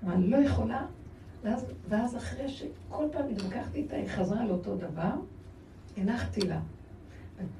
אמרה, 0.04 0.14
אני 0.14 0.28
לא 0.28 0.36
יכולה, 0.36 0.86
ואז, 1.42 1.66
ואז 1.88 2.16
אחרי 2.16 2.48
שכל 2.48 3.04
פעם 3.12 3.30
התווכחתי 3.30 3.78
איתה, 3.78 3.96
היא 3.96 4.08
חזרה 4.08 4.40
על 4.40 4.50
אותו 4.50 4.76
דבר, 4.76 5.12
הנחתי 5.96 6.40
לה. 6.40 6.60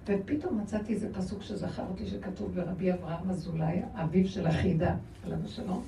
ופתאום 0.07 0.61
מצאתי 0.61 0.93
איזה 0.95 1.15
פסוק 1.15 1.43
שזכר 1.43 1.87
אותי 1.91 2.07
שכתוב 2.07 2.55
ברבי 2.55 2.93
אברהם 2.93 3.31
אזולאי, 3.31 3.83
אביו 3.95 4.29
של 4.29 4.47
החידה, 4.47 4.97
עליו 5.25 5.39
השלום, 5.45 5.83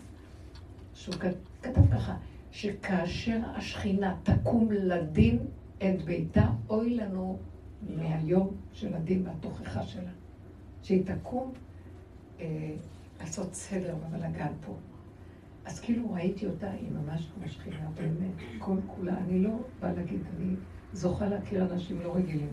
שהוא 0.95 1.15
כתב 1.61 1.93
ככה, 1.93 2.17
שכאשר 2.51 3.39
השכינה 3.57 4.17
תקום 4.23 4.73
לדין 4.73 5.39
את 5.79 6.03
ביתה, 6.05 6.47
אוי 6.69 6.95
לנו 6.95 7.39
מהיום 7.97 8.51
של 8.73 8.95
הדין 8.95 9.27
והתוכחה 9.27 9.83
שלה. 9.83 10.11
שהיא 10.83 11.03
תקום 11.07 11.53
אה, 12.41 12.75
לעשות 13.21 13.55
סדר 13.55 13.97
בבלגן 13.97 14.53
פה. 14.67 14.75
אז 15.65 15.81
כאילו 15.81 16.13
ראיתי 16.13 16.47
אותה, 16.47 16.71
היא 16.71 16.91
ממש 16.91 17.29
כמו 17.35 17.49
שכינה, 17.49 17.91
באמת, 17.95 18.59
כל 18.59 18.77
כולה. 18.87 19.19
אני 19.19 19.41
לא 19.41 19.51
באה 19.81 19.93
להגיד, 19.93 20.21
אני 20.37 20.55
זוכה 20.93 21.29
להכיר 21.29 21.65
אנשים 21.73 22.01
לא 22.01 22.17
רגילים. 22.17 22.53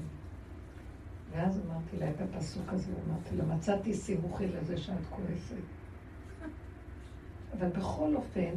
ואז 1.31 1.61
אמרתי 1.65 1.97
לה 1.97 2.09
את 2.09 2.21
הפסוק 2.21 2.73
הזה, 2.73 2.91
אמרתי 3.07 3.35
לה, 3.35 3.55
מצאתי 3.55 3.93
סימוכי 3.93 4.47
לזה 4.47 4.77
שאת 4.77 5.05
כועסת. 5.09 5.55
אבל 7.59 7.69
בכל 7.69 8.15
אופן, 8.15 8.51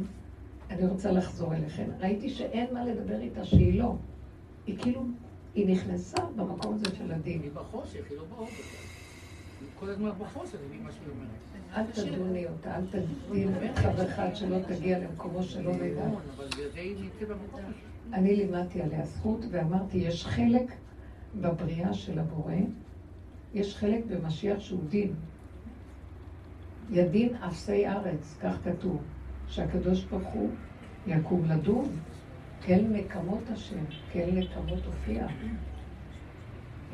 אני 0.69 0.85
רוצה 0.85 1.11
לחזור 1.11 1.55
אליכם. 1.55 1.89
ראיתי 1.99 2.29
שאין 2.29 2.73
מה 2.73 2.85
לדבר 2.85 3.19
איתה, 3.19 3.45
שהיא 3.45 3.79
לא. 3.79 3.95
היא 4.67 4.77
כאילו, 4.77 5.05
היא 5.55 5.67
נכנסה 5.67 6.25
במקום 6.35 6.73
הזה 6.73 6.95
של 6.95 7.11
הדין. 7.11 7.41
היא 7.41 7.51
בחושך, 7.51 8.09
היא 8.09 8.17
לא. 8.17 8.39
היא 8.39 8.47
כל 9.79 9.89
הזמן 9.89 10.09
בחושך, 10.19 10.57
היא 10.71 10.81
מה 10.81 10.91
שהיא 10.91 11.07
אומרת. 11.09 11.29
אל 11.75 12.13
תדוני 12.15 12.47
אותה, 12.47 12.75
אל 12.75 12.85
תדין 12.85 13.53
קו 13.81 14.03
אחד 14.05 14.35
שלא 14.35 14.57
תגיע 14.67 14.99
למקומו 14.99 15.43
שלא 15.43 15.71
נדע. 15.75 16.05
אני 18.13 18.35
לימדתי 18.35 18.81
עליה 18.81 19.05
זכות 19.05 19.45
ואמרתי, 19.51 19.97
יש 19.97 20.25
חלק 20.25 20.71
בבריאה 21.41 21.93
של 21.93 22.19
הבורא, 22.19 22.53
יש 23.53 23.77
חלק 23.77 24.05
במשיח 24.05 24.59
שהוא 24.59 24.83
דין. 24.89 25.13
ידין 26.89 27.35
אפסי 27.35 27.87
ארץ, 27.87 28.37
כך 28.41 28.57
כתוב, 28.63 29.01
שהקדוש 29.47 30.03
ברוך 30.03 30.27
הוא 30.27 30.49
יקום 31.07 31.45
לדון, 31.45 31.89
כל 32.65 32.81
נקמות 32.91 33.43
השם, 33.53 33.85
כל 34.13 34.31
נקמות 34.33 34.85
הופיע. 34.85 35.27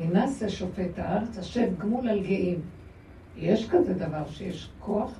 הנס 0.02 0.43
שופט 0.47 0.99
הארץ, 0.99 1.38
השב 1.38 1.70
גמול 1.78 2.10
על 2.10 2.24
גאים. 2.24 2.62
יש 3.38 3.70
כזה 3.70 3.93
דבר 3.93 4.28
שיש 4.28 4.70
כוח 4.80 5.20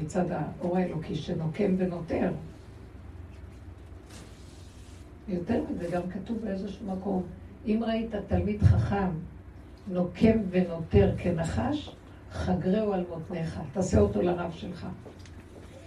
מצד 0.00 0.24
האור 0.30 0.76
האלוקי 0.76 1.14
שנוקם 1.14 1.74
ונותר. 1.78 2.32
יותר 5.28 5.62
מזה, 5.70 5.88
גם 5.90 6.02
כתוב 6.10 6.38
באיזשהו 6.38 6.86
מקום, 6.86 7.22
אם 7.66 7.80
ראית 7.86 8.10
תלמיד 8.26 8.62
חכם 8.62 9.08
נוקם 9.88 10.38
ונותר 10.50 11.14
כנחש, 11.18 11.96
חגרהו 12.32 12.92
על 12.92 13.04
מותניך, 13.08 13.60
תעשה 13.72 14.00
אותו 14.00 14.22
לרב 14.22 14.52
שלך. 14.52 14.86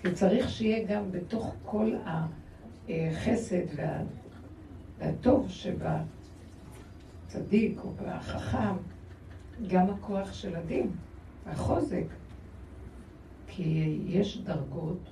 וצריך 0.04 0.50
שיהיה 0.50 0.86
גם 0.86 1.12
בתוך 1.12 1.56
כל 1.66 1.92
החסד 2.06 3.66
וה... 3.76 4.02
והטוב 5.00 5.50
שבצדיק 7.38 7.80
או 7.84 7.92
בחכם, 7.92 8.76
גם 9.68 9.90
הכוח 9.90 10.34
של 10.34 10.56
הדין, 10.56 10.90
החוזק. 11.46 12.06
כי 13.48 14.00
יש 14.06 14.42
דרגות 14.42 15.10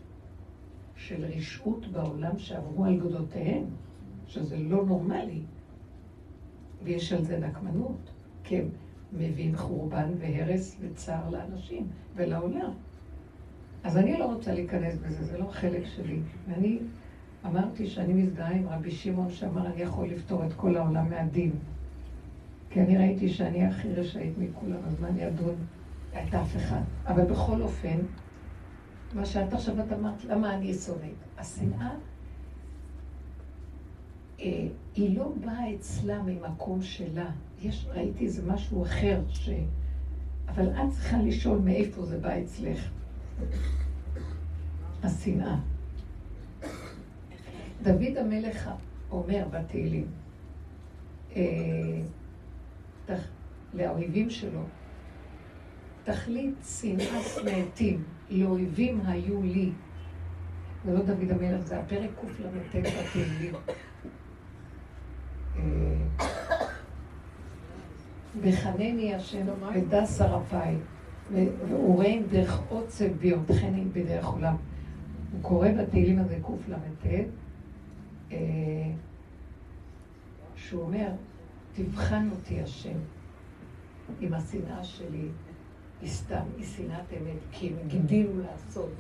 של 0.96 1.26
רשעות 1.26 1.88
בעולם 1.88 2.38
שעברו 2.38 2.86
על 2.86 3.00
גדותיהן, 3.00 3.64
שזה 4.28 4.58
לא 4.58 4.86
נורמלי. 4.86 5.42
ויש 6.84 7.14
על 7.14 7.24
זה 7.24 7.40
נקמנות, 7.40 8.12
כי 8.44 8.58
הם 8.58 8.70
מביאים 9.14 9.56
חורבן 9.56 10.10
והרס 10.20 10.78
וצער 10.82 11.30
לאנשים 11.30 11.88
ולעולם. 12.16 12.72
אז 13.84 13.98
אני 13.98 14.20
לא 14.20 14.26
רוצה 14.26 14.54
להיכנס 14.54 14.96
בזה, 14.98 15.24
זה 15.24 15.38
לא 15.38 15.46
חלק 15.46 15.86
שלי. 15.86 16.20
ואני 16.48 16.80
אמרתי 17.46 17.88
שאני 17.88 18.14
מזדהה 18.14 18.52
עם 18.52 18.70
רבי 18.70 18.92
שמעון 18.92 19.30
שאמר, 19.30 19.68
אני 19.68 19.82
יכול 19.82 20.08
לפתור 20.08 20.46
את 20.46 20.54
כל 20.54 20.78
העולם 20.78 21.10
מהדין. 21.10 21.52
כי 22.76 22.82
אני 22.82 22.98
ראיתי 22.98 23.30
שאני 23.30 23.66
הכי 23.66 23.94
רשאית 23.94 24.38
מכולם, 24.38 24.78
אז 24.88 25.00
מה 25.00 25.08
אני 25.08 25.28
אדון 25.28 25.56
את 26.12 26.34
אף 26.34 26.56
אחד. 26.56 26.82
אבל 27.08 27.26
בכל 27.26 27.62
אופן, 27.62 27.98
מה 29.14 29.26
שאת 29.26 29.54
עכשיו 29.54 29.80
את 29.80 29.94
אמרת, 29.94 30.26
למה 30.26 30.56
אני 30.56 30.74
שונאת? 30.74 31.16
השנאה, 31.38 31.96
אה, 34.40 34.68
היא 34.96 35.18
לא 35.18 35.32
באה 35.46 35.76
אצלה 35.76 36.24
ממקום 36.24 36.82
שלה. 36.82 37.30
יש, 37.62 37.86
ראיתי 37.90 38.26
איזה 38.26 38.52
משהו 38.52 38.84
אחר, 38.84 39.22
ש... 39.30 39.50
אבל 40.48 40.70
את 40.70 40.90
צריכה 40.92 41.18
לשאול 41.18 41.60
מאיפה 41.60 42.06
זה 42.06 42.20
בא 42.20 42.40
אצלך. 42.40 42.90
השנאה. 45.04 45.58
דוד 47.84 48.18
המלך 48.18 48.70
אומר 49.12 49.48
בתהילים, 49.52 50.08
אה, 51.36 51.42
לאויבים 53.74 54.30
שלו, 54.30 54.62
תכלית 56.04 56.56
שנאת 56.80 57.46
מעטים, 57.46 58.04
לאויבים 58.30 59.02
היו 59.06 59.44
לי. 59.44 59.72
זה 60.86 60.94
לא 60.94 61.00
דוד 61.00 61.32
המלך, 61.32 61.66
זה 61.66 61.80
הפרק 61.80 62.10
קל"ט 62.22 62.76
בתהילים. 62.76 63.56
בחנני 68.44 69.16
השם 69.16 69.46
ודע 69.76 70.06
שרפיי, 70.06 70.76
ואוריהם 71.32 72.24
דרך 72.30 72.60
עוצב 72.70 73.08
ביותכני 73.08 73.86
בדרך 73.94 74.26
עולם. 74.26 74.56
הוא 75.32 75.42
קורא 75.42 75.70
בתהילים 75.72 76.20
הזה 76.20 76.38
קל"ט, 76.44 77.06
אה, 78.32 78.38
שהוא 80.56 80.82
אומר, 80.82 81.08
תבחן 81.76 82.30
אותי 82.32 82.62
השם 82.62 82.98
עם 84.22 84.34
השנאה 84.34 84.84
שלי, 84.84 85.28
היא 86.02 86.10
סתם, 86.10 86.44
היא 86.58 86.66
שנאת 86.66 87.14
אמת, 87.14 87.40
כי 87.52 87.68
הם 87.68 87.74
הגדילו 87.86 88.32
לעשות, 88.40 88.92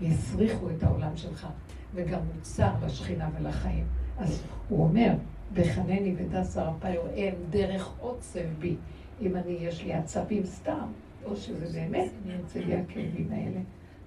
והסריחו 0.00 0.70
את 0.70 0.82
העולם 0.82 1.16
שלך, 1.16 1.48
וגם 1.94 2.20
מוצר 2.34 2.72
לשכינה 2.84 3.28
ולחיים. 3.38 3.86
אז 4.18 4.42
הוא 4.68 4.84
אומר, 4.84 5.12
בחנני 5.54 6.14
ודע 6.18 6.44
שרפיי, 6.44 6.98
הם 7.16 7.34
דרך 7.50 7.92
עוצב 7.98 8.40
בי, 8.58 8.76
אם 9.20 9.36
אני, 9.36 9.52
יש 9.52 9.84
לי 9.84 9.92
עצבים 9.92 10.44
סתם, 10.44 10.86
או 11.24 11.36
שזה 11.36 11.66
באמת 11.72 12.10
לי 12.56 12.76
הכאבים 12.76 13.28
האלה, 13.32 13.60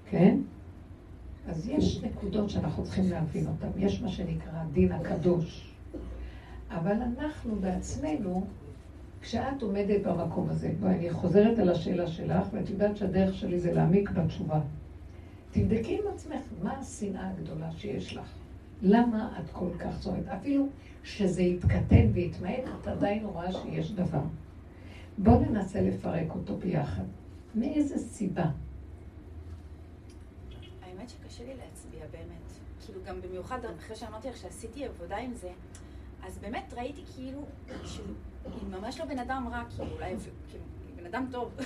כן? 0.09 0.37
אז 1.47 1.67
יש 1.67 2.03
נקודות 2.03 2.49
שאנחנו 2.49 2.83
צריכים 2.83 3.09
להבין 3.09 3.47
אותן. 3.47 3.67
יש 3.77 4.01
מה 4.01 4.09
שנקרא 4.09 4.51
הדין 4.53 4.91
הקדוש. 4.91 5.66
אבל 6.69 6.91
אנחנו 6.91 7.55
בעצמנו, 7.55 8.47
כשאת 9.21 9.61
עומדת 9.61 10.01
במקום 10.05 10.49
הזה, 10.49 10.71
בואי, 10.79 10.93
אני 10.95 11.09
חוזרת 11.09 11.59
על 11.59 11.69
השאלה 11.69 12.07
שלך, 12.07 12.47
ואת 12.51 12.69
יודעת 12.69 12.97
שהדרך 12.97 13.35
שלי 13.35 13.59
זה 13.59 13.73
להעמיק 13.73 14.09
בתשובה. 14.09 14.61
תבדקי 15.51 15.99
עם 15.99 16.13
עצמך, 16.13 16.41
מה 16.63 16.77
השנאה 16.77 17.29
הגדולה 17.29 17.71
שיש 17.71 18.17
לך? 18.17 18.33
למה 18.81 19.39
את 19.39 19.49
כל 19.51 19.69
כך 19.79 19.99
צועדת? 19.99 20.27
אפילו 20.27 20.67
שזה 21.03 21.41
יתקטן 21.41 22.09
ויתמעט, 22.13 22.63
את 22.81 22.87
עדיין 22.87 23.25
רואה 23.25 23.51
שיש 23.51 23.91
דבר. 23.91 24.21
בואו 25.17 25.39
ננסה 25.39 25.81
לפרק 25.81 26.35
אותו 26.35 26.57
ביחד. 26.57 27.03
מאיזה 27.55 27.97
סיבה? 27.97 28.45
האמת 30.81 31.09
שקשה 31.09 31.43
לי 31.43 31.53
להצביע 31.55 32.05
באמת. 32.11 32.51
כאילו 32.85 32.99
גם 33.07 33.21
במיוחד 33.21 33.59
אחרי 33.79 33.95
שאמרתי 33.95 34.29
לך 34.29 34.37
שעשיתי 34.37 34.85
עבודה 34.85 35.17
עם 35.17 35.33
זה, 35.33 35.49
אז 36.25 36.37
באמת 36.37 36.73
ראיתי 36.77 37.01
כאילו 37.15 37.45
שהיא 37.85 38.01
ממש 38.69 38.99
לא 38.99 39.05
בן 39.05 39.19
אדם 39.19 39.47
רע, 39.51 39.63
כאילו 39.69 39.91
אולי 39.95 40.15
כאילו, 40.49 40.63
בן 40.95 41.05
אדם 41.05 41.25
טוב. 41.31 41.51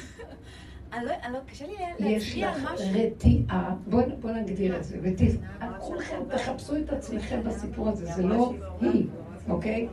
אני 0.93 1.05
לא, 1.05 1.11
אני 1.23 1.33
לא, 1.33 1.39
קשה 1.47 1.65
לי 1.67 1.73
להצביע 1.99 2.49
על 2.49 2.61
משהו. 2.61 2.73
יש 2.73 2.81
לך 2.81 2.95
רתיעה, 2.95 3.75
בואו 3.87 4.33
נגדיר 4.33 4.77
את 4.77 4.83
זה, 4.83 4.97
כולכם 5.79 6.19
תחפשו 6.29 6.77
את 6.77 6.89
עצמכם 6.89 7.41
בסיפור 7.45 7.89
הזה, 7.89 8.05
זה 8.05 8.23
לא 8.23 8.53
היא, 8.81 9.07
אוקיי? 9.49 9.87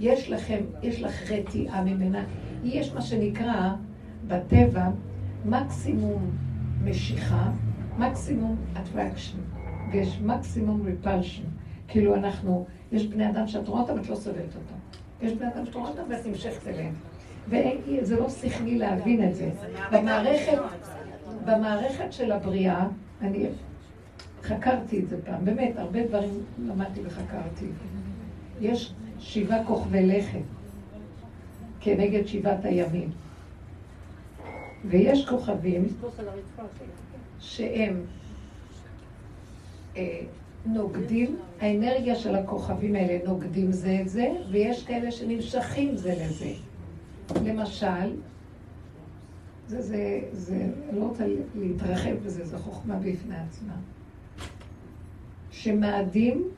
יש 0.00 0.30
לכם, 0.30 0.64
יש 0.82 1.02
לך 1.02 1.30
רתיעה 1.30 1.84
ממנה. 1.84 2.24
יש 2.64 2.92
מה 2.92 3.00
שנקרא 3.00 3.70
בטבע 4.26 4.88
מקסימום 5.44 6.30
משיכה, 6.84 7.50
מקסימום 7.98 8.56
attraction, 8.74 9.58
ויש 9.92 10.20
מקסימום 10.20 10.86
repulsion. 10.86 11.53
כאילו 11.88 12.14
אנחנו, 12.14 12.66
יש 12.92 13.06
בני 13.06 13.30
אדם 13.30 13.46
שאת 13.46 13.68
רואה 13.68 13.80
אותם 13.80 13.94
ואת 13.94 14.08
לא 14.08 14.14
סובלת 14.14 14.54
אותם. 14.54 15.26
יש 15.26 15.32
בני 15.32 15.48
אדם 15.48 15.66
שאת 15.66 15.74
רואה 15.74 15.88
אותם 15.88 16.02
ואת 16.08 16.26
נמשכת 16.26 16.66
אליהם. 16.66 16.94
וזה 17.48 18.20
לא 18.20 18.28
שכלי 18.28 18.78
להבין 18.78 19.28
את 19.28 19.34
זה. 19.34 19.50
במערכת, 19.92 20.58
במערכת 21.44 22.12
של 22.12 22.32
הבריאה, 22.32 22.86
אני 23.20 23.46
חקרתי 24.42 24.98
את 24.98 25.08
זה 25.08 25.22
פעם, 25.24 25.44
באמת, 25.44 25.72
הרבה 25.76 26.06
דברים 26.06 26.42
למדתי 26.66 27.00
וחקרתי. 27.04 27.66
יש 28.60 28.94
שבעה 29.18 29.64
כוכבי 29.64 30.06
לכת 30.06 30.38
כנגד 31.80 32.26
שבעת 32.26 32.64
הימים. 32.64 33.10
ויש 34.84 35.28
כוכבים 35.28 35.86
שהם 37.40 38.00
אה, 39.96 40.20
נוגדים, 40.66 41.36
האנרגיה 41.60 42.14
של 42.14 42.34
הכוכבים 42.34 42.94
האלה 42.94 43.18
נוגדים 43.24 43.72
זה 43.72 43.98
את 44.02 44.08
זה, 44.08 44.32
ויש 44.50 44.84
כאלה 44.84 45.10
שנמשכים 45.10 45.96
זה 45.96 46.14
לזה. 46.20 46.52
למשל, 47.44 48.16
זה, 49.66 49.82
זה, 49.82 50.20
זה, 50.32 50.66
לא 50.92 51.04
רוצה 51.04 51.24
להתרחב 51.54 52.14
בזה, 52.24 52.44
זו 52.44 52.58
חוכמה 52.58 52.96
בפני 52.96 53.36
עצמה. 53.36 53.74
שמאדים 55.50 56.48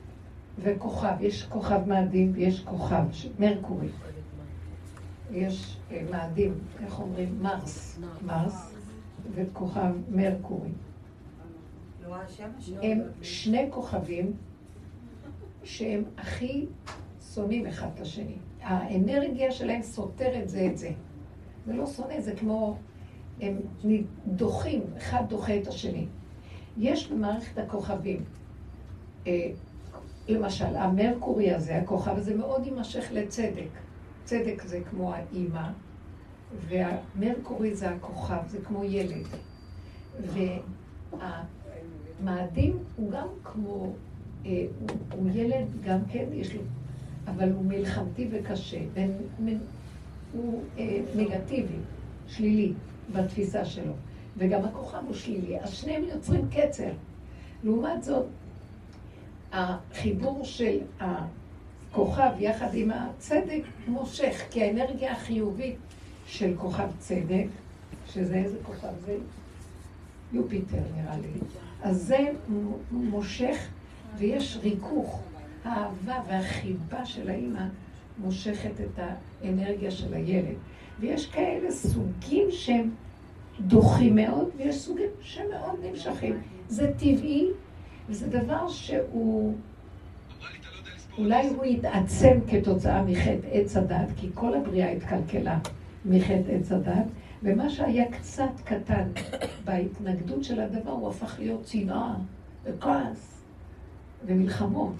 וכוכב, 0.58 1.14
יש 1.20 1.44
כוכב 1.44 1.80
מאדים 1.86 2.32
ויש 2.34 2.60
כוכב, 2.60 3.04
מרקורי. 3.38 3.88
יש 5.32 5.76
אה, 5.92 6.02
מאדים, 6.10 6.54
איך 6.84 7.00
אומרים? 7.00 7.38
מרס, 7.42 7.98
מרס, 8.26 8.74
וכוכב 9.34 9.92
מרקורי. 10.10 10.70
הם 12.82 13.00
שני 13.22 13.66
כוכבים 13.70 14.32
שהם 15.64 16.04
הכי 16.18 16.66
שונאים 17.34 17.66
אחד 17.66 17.88
את 17.94 18.00
השני. 18.00 18.36
האנרגיה 18.60 19.50
שלהם 19.52 19.82
סותרת 19.82 20.48
זה 20.48 20.66
את 20.72 20.78
זה. 20.78 20.90
זה 21.66 21.72
לא 21.72 21.86
שונא, 21.86 22.20
זה 22.20 22.36
כמו... 22.36 22.76
הם 23.40 23.56
דוחים, 24.26 24.82
אחד 24.96 25.22
דוחה 25.28 25.56
את 25.56 25.66
השני. 25.66 26.06
יש 26.78 27.08
במערכת 27.10 27.58
הכוכבים, 27.58 28.24
אה, 29.26 29.50
למשל, 30.28 30.76
המרקורי 30.76 31.54
הזה, 31.54 31.76
הכוכב 31.76 32.16
הזה 32.16 32.36
מאוד 32.36 32.66
יימשך 32.66 33.08
לצדק. 33.12 33.68
צדק 34.24 34.62
זה 34.62 34.80
כמו 34.90 35.14
האימא, 35.14 35.68
והמרקורי 36.68 37.74
זה 37.74 37.90
הכוכב, 37.90 38.46
זה 38.46 38.58
כמו 38.64 38.84
ילד. 38.84 39.26
והמאדים 42.24 42.78
הוא 42.96 43.10
גם 43.10 43.26
כמו, 43.44 43.92
אה, 44.46 44.66
הוא, 44.80 44.88
הוא 45.12 45.30
ילד 45.34 45.66
גם 45.84 45.98
כן, 46.12 46.24
יש 46.32 46.54
לו, 46.54 46.60
אבל 47.26 47.52
הוא 47.52 47.64
מלחמתי 47.64 48.28
וקשה, 48.30 48.80
הוא 50.32 50.62
אה, 50.78 51.00
נגטיבי, 51.16 51.76
שלילי 52.28 52.72
בתפיסה 53.12 53.64
שלו. 53.64 53.92
וגם 54.38 54.64
הכוכב 54.64 54.98
הוא 55.06 55.14
שלילי, 55.14 55.60
אז 55.60 55.70
שניהם 55.70 56.04
יוצרים 56.04 56.48
קצר. 56.50 56.90
לעומת 57.64 58.04
זאת, 58.04 58.26
החיבור 59.52 60.44
של 60.44 60.78
הכוכב 61.00 62.30
יחד 62.38 62.74
עם 62.74 62.90
הצדק 62.90 63.62
מושך, 63.88 64.42
כי 64.50 64.62
האנרגיה 64.62 65.12
החיובית 65.12 65.76
של 66.26 66.56
כוכב 66.56 66.88
צדק, 66.98 67.46
שזה 68.06 68.34
איזה 68.34 68.56
כוכב 68.62 68.92
זה? 69.06 69.16
יופיטר 70.32 70.82
נראה 70.96 71.16
לי. 71.16 71.28
אז 71.86 72.02
זה 72.02 72.18
מושך 72.90 73.56
ויש 74.18 74.58
ריכוך. 74.62 75.22
האהבה 75.64 76.20
והחיבה 76.28 77.04
של 77.04 77.30
האימא 77.30 77.66
מושכת 78.18 78.80
את 78.80 78.98
האנרגיה 79.42 79.90
של 79.90 80.14
הילד. 80.14 80.56
ויש 81.00 81.26
כאלה 81.26 81.70
סוגים 81.70 82.50
שהם 82.50 82.90
דוחים 83.60 84.14
מאוד, 84.14 84.48
ויש 84.56 84.76
סוגים 84.76 85.08
שמאוד 85.20 85.80
נמשכים. 85.82 86.40
זה 86.68 86.92
טבעי, 86.98 87.46
וזה 88.08 88.28
דבר 88.28 88.68
שהוא... 88.68 89.54
אולי 91.18 91.48
הוא 91.48 91.64
יתעצם 91.64 92.38
כתוצאה 92.50 93.02
מחטא 93.02 93.46
עץ 93.52 93.76
הדת, 93.76 94.08
כי 94.16 94.28
כל 94.34 94.54
הבריאה 94.54 94.90
התקלקלה 94.90 95.58
מחטא 96.04 96.50
עץ 96.50 96.72
הדת, 96.72 97.06
ומה 97.46 97.70
שהיה 97.70 98.12
קצת 98.12 98.60
קטן 98.64 99.08
בהתנגדות 99.64 100.44
של 100.44 100.60
הדבר, 100.60 100.90
הוא 100.90 101.08
הפך 101.08 101.38
להיות 101.38 101.64
צנעה 101.64 102.16
וכעס 102.64 103.42
ומלחמות. 104.26 104.92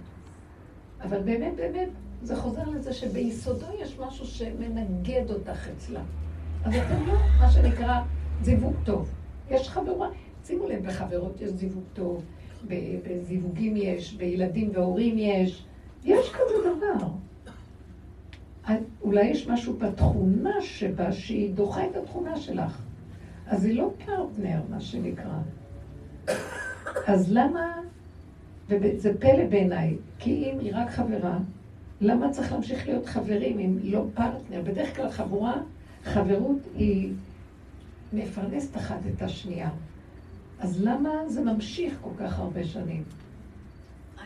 אבל 1.03 1.23
באמת, 1.23 1.57
באמת, 1.57 1.89
זה 2.23 2.37
חוזר 2.37 2.65
לזה 2.65 2.93
שביסודו 2.93 3.67
יש 3.81 3.99
משהו 3.99 4.27
שמנגד 4.27 5.31
אותך 5.31 5.69
אצלה. 5.77 6.01
אז 6.65 6.75
אתם 6.75 7.07
לא, 7.07 7.15
מה 7.41 7.51
שנקרא, 7.51 8.03
זיווג 8.43 8.75
טוב. 8.85 9.11
יש 9.51 9.69
חברה, 9.69 10.09
שימו 10.45 10.69
לב, 10.69 10.87
בחברות 10.87 11.41
יש 11.41 11.51
זיווג 11.51 11.85
טוב, 11.95 12.25
בזיווגים 13.05 13.77
יש, 13.77 14.15
בילדים 14.15 14.71
והורים 14.75 15.19
יש, 15.19 15.65
יש 16.05 16.33
כזה 16.33 16.55
דבר. 16.77 17.07
אולי 19.03 19.25
יש 19.25 19.49
משהו 19.49 19.77
בתכונה 19.77 20.61
שבה 20.61 21.13
שהיא 21.13 21.55
דוחה 21.55 21.87
את 21.87 21.97
התכונה 21.97 22.37
שלך. 22.37 22.83
אז 23.47 23.65
היא 23.65 23.79
לא 23.79 23.91
פרטנר, 24.05 24.61
מה 24.71 24.81
שנקרא. 24.81 25.39
אז 27.07 27.33
למה, 27.33 27.73
וזה 28.69 29.19
פלא 29.21 29.47
בעיניי, 29.51 29.97
כי 30.19 30.51
אם 30.53 30.59
היא 30.59 30.73
רק 30.75 30.91
חברה, 30.91 31.39
למה 32.01 32.31
צריך 32.31 32.53
להמשיך 32.53 32.89
להיות 32.89 33.07
חברים 33.07 33.59
אם 33.59 33.79
לא 33.83 34.05
פרטנר? 34.15 34.63
בדרך 34.63 34.97
כלל 34.97 35.11
חבורה, 35.11 35.55
חברות 36.05 36.59
היא 36.75 37.13
מפרנסת 38.13 38.77
אחת 38.77 38.99
את 39.15 39.23
השנייה. 39.23 39.71
אז 40.61 40.83
למה 40.85 41.11
זה 41.29 41.45
ממשיך 41.45 41.99
כל 42.01 42.11
כך 42.19 42.39
הרבה 42.39 42.65
שנים? 42.65 43.03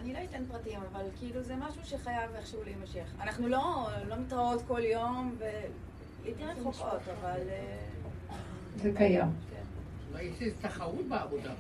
אני 0.00 0.12
לא 0.12 0.18
אתן 0.30 0.42
פרטים, 0.48 0.80
אבל 0.92 1.04
כאילו 1.18 1.42
זה 1.42 1.56
משהו 1.56 1.80
שחייב 1.84 2.30
איכשהו 2.34 2.58
להימשך. 2.64 3.14
אנחנו 3.20 3.48
לא, 3.48 3.88
לא 4.08 4.16
מתראות 4.16 4.62
כל 4.66 4.80
יום, 4.84 5.36
ולעיתים 5.38 6.46
רחוקות, 6.46 7.00
אבל... 7.20 7.40
אה, 7.48 8.36
זה 8.76 8.92
קיים. 8.96 9.26
כן. 9.50 9.62
אולי 10.12 10.24
יש 10.24 10.52
תחרות 10.60 11.08
בעבודה. 11.08 11.52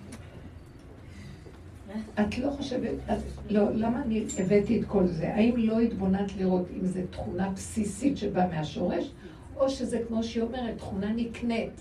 את 2.20 2.38
לא 2.38 2.50
חושבת, 2.50 2.90
את, 3.12 3.18
לא, 3.50 3.70
למה 3.74 4.02
אני 4.02 4.26
הבאתי 4.38 4.80
את 4.80 4.86
כל 4.86 5.06
זה? 5.06 5.34
האם 5.34 5.56
לא 5.56 5.80
התבוננת 5.80 6.36
לראות 6.36 6.66
אם 6.76 6.86
זו 6.86 7.00
תכונה 7.10 7.50
בסיסית 7.50 8.16
שבאה 8.16 8.46
מהשורש, 8.46 9.10
או 9.56 9.70
שזה 9.70 10.00
כמו 10.08 10.22
שהיא 10.22 10.42
אומרת, 10.42 10.78
תכונה 10.78 11.12
נקנית. 11.12 11.72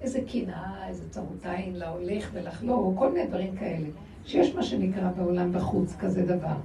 איזה 0.00 0.20
קנאה, 0.32 0.88
איזה 0.88 1.10
צרות 1.10 1.46
עין 1.46 1.76
להולך 1.76 2.30
ולחלור, 2.32 2.84
או 2.84 2.96
כל 2.96 3.12
מיני 3.12 3.26
דברים 3.26 3.56
כאלה. 3.56 3.88
שיש 4.28 4.54
מה 4.54 4.62
שנקרא 4.62 5.10
בעולם 5.10 5.52
בחוץ 5.52 5.96
כזה 5.96 6.22
דבר. 6.26 6.56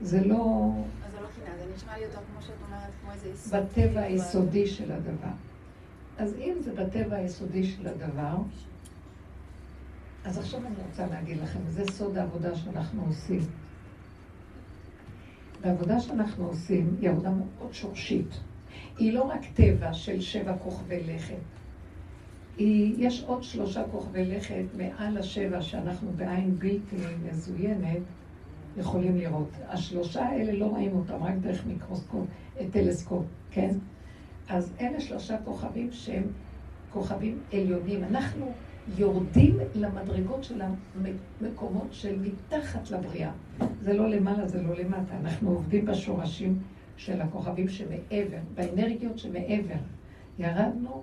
זה 0.00 0.24
לא... 0.24 0.70
אז 1.06 1.12
זה 1.12 1.20
לא 1.20 1.26
קנאה, 1.26 1.58
זה 1.58 1.74
נשמע 1.74 1.96
לי 1.98 2.04
יותר 2.04 2.18
כמו 2.32 2.42
שאת 2.42 2.54
אומרת, 2.66 2.90
כמו 3.02 3.12
איזה 3.12 3.28
יסוד. 3.28 3.60
בטבע 3.60 4.00
היסודי 4.00 4.66
של 4.66 4.92
הדבר. 4.92 5.34
אז 6.18 6.34
אם 6.38 6.54
זה 6.60 6.72
בטבע 6.74 7.16
היסודי 7.16 7.64
של 7.64 7.88
הדבר, 7.88 8.36
אז 10.24 10.38
עכשיו 10.38 10.60
אני 10.60 10.74
רוצה 10.90 11.06
להגיד 11.06 11.38
לכם, 11.42 11.58
זה 11.68 11.84
סוד 11.92 12.18
העבודה 12.18 12.56
שאנחנו 12.56 13.04
עושים. 13.06 13.40
והעבודה 15.60 16.00
שאנחנו 16.00 16.46
עושים 16.46 16.96
היא 17.00 17.10
עבודה 17.10 17.30
מאוד 17.30 17.74
שורשית. 17.74 18.28
היא 18.98 19.12
לא 19.12 19.22
רק 19.22 19.40
טבע 19.54 19.92
של 19.92 20.20
שבע 20.20 20.56
כוכבי 20.58 21.02
לכת. 21.04 21.34
היא, 22.56 22.94
יש 22.98 23.24
עוד 23.26 23.42
שלושה 23.42 23.82
כוכבי 23.90 24.24
לכת 24.24 24.64
מעל 24.76 25.18
השבע 25.18 25.62
שאנחנו 25.62 26.10
בעין 26.16 26.58
בלתי 26.58 26.96
מזוינת 27.24 28.02
יכולים 28.76 29.16
לראות. 29.16 29.48
השלושה 29.68 30.24
האלה 30.24 30.52
לא 30.52 30.66
רואים 30.66 30.96
אותם 30.96 31.22
רק 31.22 31.34
דרך 31.40 31.66
מיקרוסקופ, 31.66 32.26
טלסקופ, 32.72 33.24
כן? 33.50 33.74
אז 34.48 34.72
אלה 34.80 35.00
שלושה 35.00 35.36
כוכבים 35.44 35.92
שהם 35.92 36.22
כוכבים 36.90 37.38
עליונים. 37.52 38.04
אנחנו 38.04 38.52
יורדים 38.98 39.58
למדרגות 39.74 40.44
של 40.44 40.62
המקומות 41.40 41.88
של 41.90 42.20
מתחת 42.20 42.90
לבריאה. 42.90 43.32
זה 43.82 43.92
לא 43.92 44.08
למעלה, 44.08 44.48
זה 44.48 44.62
לא 44.62 44.74
למטה. 44.76 45.16
אנחנו 45.20 45.50
עובדים 45.50 45.84
בשורשים 45.84 46.58
של 46.96 47.20
הכוכבים 47.20 47.68
שמעבר, 47.68 48.38
באנרגיות 48.54 49.18
שמעבר. 49.18 49.78
ירדנו 50.38 51.02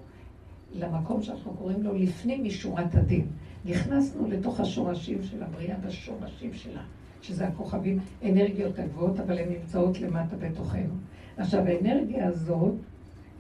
למקום 0.74 1.22
שאנחנו 1.22 1.54
קוראים 1.54 1.84
לו 1.84 1.94
לפנים 1.94 2.44
משורת 2.44 2.96
הדין. 2.96 3.28
נכנסנו 3.66 4.28
לתוך 4.28 4.60
השורשים 4.60 5.24
של 5.24 5.44
הבריאה, 5.44 5.78
בשורשים 5.78 6.54
שלה, 6.54 6.82
שזה 7.22 7.48
הכוכבים, 7.48 8.00
אנרגיות 8.24 8.80
הגבוהות, 8.80 9.20
אבל 9.20 9.38
הן 9.38 9.50
נמצאות 9.50 10.00
למטה 10.02 10.36
בתוכנו. 10.36 10.94
עכשיו, 11.38 11.64
האנרגיה 11.68 12.28
הזאת, 12.28 12.74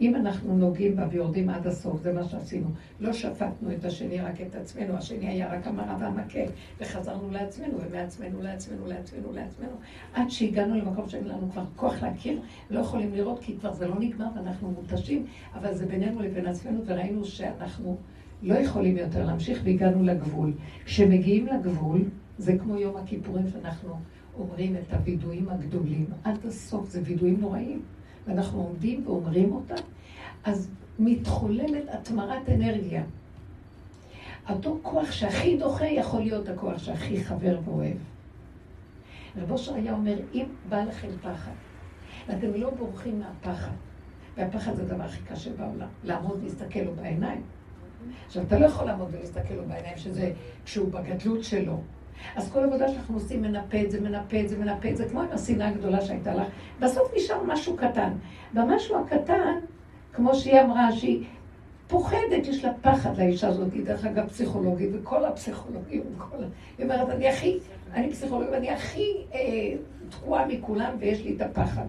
אם 0.02 0.16
אנחנו 0.16 0.58
נוגעים 0.58 0.96
בה 0.96 1.08
ויורדים 1.12 1.50
עד 1.50 1.68
הסוף, 1.68 2.02
זה 2.02 2.14
מה 2.14 2.24
שעשינו. 2.24 2.68
לא 3.00 3.14
שפטנו 3.14 3.72
את 3.72 3.86
השני, 3.86 4.22
רק 4.22 4.42
את 4.42 4.56
עצמנו. 4.56 4.98
השני 4.98 5.28
היה 5.28 5.54
רק 5.54 5.68
המרה 5.68 5.98
והמקל, 6.00 6.46
וחזרנו 6.80 7.32
לעצמנו, 7.32 7.78
ומעצמנו 7.82 8.42
לעצמנו, 8.42 8.88
לעצמנו, 8.88 9.32
לעצמנו, 9.34 9.72
עד 10.14 10.30
שהגענו 10.30 10.76
למקום 10.76 11.10
שאין 11.10 11.28
לנו 11.28 11.52
כבר 11.52 11.64
כוח 11.76 12.04
להכיר, 12.04 12.42
לא 12.70 12.80
יכולים 12.80 13.14
לראות, 13.14 13.40
כי 13.40 13.58
כבר 13.58 13.74
זה 13.74 13.88
לא 13.88 13.96
נגמר 14.00 14.28
ואנחנו 14.36 14.72
מותשים, 14.72 15.26
אבל 15.54 15.74
זה 15.74 15.86
בינינו 15.86 16.22
לבין 16.22 16.46
עצמנו, 16.46 16.82
וראינו 16.86 17.26
שאנחנו 17.26 17.98
לא 18.42 18.56
יכולים 18.56 18.98
יותר 18.98 19.26
להמשיך, 19.26 19.62
והגענו 19.64 20.04
לגבול. 20.04 20.54
כשמגיעים 20.86 21.48
לגבול, 21.48 22.02
זה 22.38 22.58
כמו 22.58 22.76
יום 22.76 22.98
הכיפורים 22.98 23.46
שאנחנו 23.48 23.96
אומרים 24.40 24.76
את 24.76 24.94
הווידויים 24.94 25.50
הגדולים. 25.50 26.06
עד 26.24 26.46
הסוף 26.46 26.90
זה 26.90 27.02
וידויים 27.06 27.42
נוראים, 27.42 27.82
ואנחנו 28.28 28.62
עומדים 28.62 29.08
ואומרים 29.08 29.54
אותם, 29.54 29.84
אז 30.44 30.70
מתחוללת 31.00 31.84
התמרת 31.90 32.50
אנרגיה. 32.50 33.04
אותו 34.50 34.80
כוח 34.82 35.12
שהכי 35.12 35.58
דוחה 35.58 35.86
יכול 35.86 36.22
להיות 36.22 36.50
הכוח 36.50 36.78
שהכי 36.78 37.24
חבר 37.24 37.60
ואוהב. 37.66 37.98
רב 39.38 39.52
אושר 39.52 39.74
היה 39.74 39.94
אומר, 39.94 40.16
אם 40.34 40.46
בא 40.70 40.84
לכם 40.84 41.08
פחד, 41.22 41.52
ואתם 42.28 42.54
לא 42.54 42.70
בורחים 42.70 43.20
מהפחד, 43.20 43.72
והפחד 44.38 44.76
זה 44.76 44.82
הדבר 44.82 45.04
הכי 45.04 45.22
קשה 45.22 45.50
בעולם, 45.54 45.88
לעמוד 46.04 46.40
ולהסתכל 46.42 46.80
לו 46.80 46.94
בעיניים. 46.96 47.42
עכשיו, 48.26 48.44
אתה 48.44 48.60
לא 48.60 48.66
יכול 48.66 48.86
לעמוד 48.86 49.08
ולהסתכל 49.12 49.54
לו 49.54 49.66
בעיניים, 49.66 49.98
שזה 49.98 50.32
כשהוא 50.66 50.92
בגדלות 50.92 51.44
שלו. 51.44 51.82
אז 52.36 52.52
כל 52.52 52.64
עבודה 52.64 52.88
שאנחנו 52.88 53.16
עושים, 53.16 53.42
מנפה 53.42 53.82
את 53.82 53.92
זה, 53.92 54.02
מנפה 54.02 54.40
את 54.40 54.50
זה, 54.50 54.58
מנפה 54.58 54.90
את 54.90 54.98
זה, 54.98 55.10
כמו 55.10 55.22
עם 55.22 55.28
השנאה 55.32 55.68
הגדולה 55.68 56.02
שהייתה 56.02 56.36
לך. 56.36 56.48
בסוף 56.80 57.14
נשאר 57.18 57.44
משהו 57.44 57.76
קטן. 57.78 58.14
במשהו 58.54 58.98
הקטן, 59.00 59.60
כמו 60.14 60.36
שהיא 60.36 60.62
אמרה, 60.62 60.92
שהיא 60.92 61.24
פוחדת, 61.88 62.48
יש 62.48 62.66
לה 62.66 62.72
פחד 62.82 63.18
לאישה 63.18 63.48
הזאת, 63.48 63.74
היא 63.74 63.86
דרך 63.86 64.06
אגב 64.06 64.28
פסיכולוגית, 64.28 64.90
וכל 64.94 65.26
הפסיכולוגים, 65.26 66.02
כל... 66.18 66.38
היא 66.78 66.86
אומרת, 66.86 67.10
אני 67.10 67.30
הכי, 67.30 67.58
אני 67.94 68.12
פסיכולוגית, 68.12 68.50
ואני 68.52 68.70
הכי 68.70 69.14
אה, 69.34 69.40
תקועה 70.10 70.48
מכולם, 70.48 70.92
ויש 71.00 71.24
לי 71.24 71.36
את 71.36 71.42
הפחד. 71.42 71.86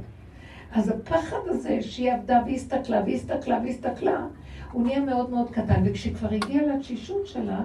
אז 0.72 0.88
הפחד 0.88 1.38
הזה, 1.46 1.82
שהיא 1.82 2.12
עבדה 2.12 2.40
והסתכלה 2.46 3.02
והסתכלה 3.06 3.60
והסתכלה, 3.64 4.26
הוא 4.72 4.82
נהיה 4.86 5.00
מאוד 5.00 5.30
מאוד 5.30 5.50
קטן, 5.50 5.82
וכשכבר 5.84 6.28
הגיעה 6.34 6.66
לתשישות 6.66 7.26
שלה, 7.26 7.60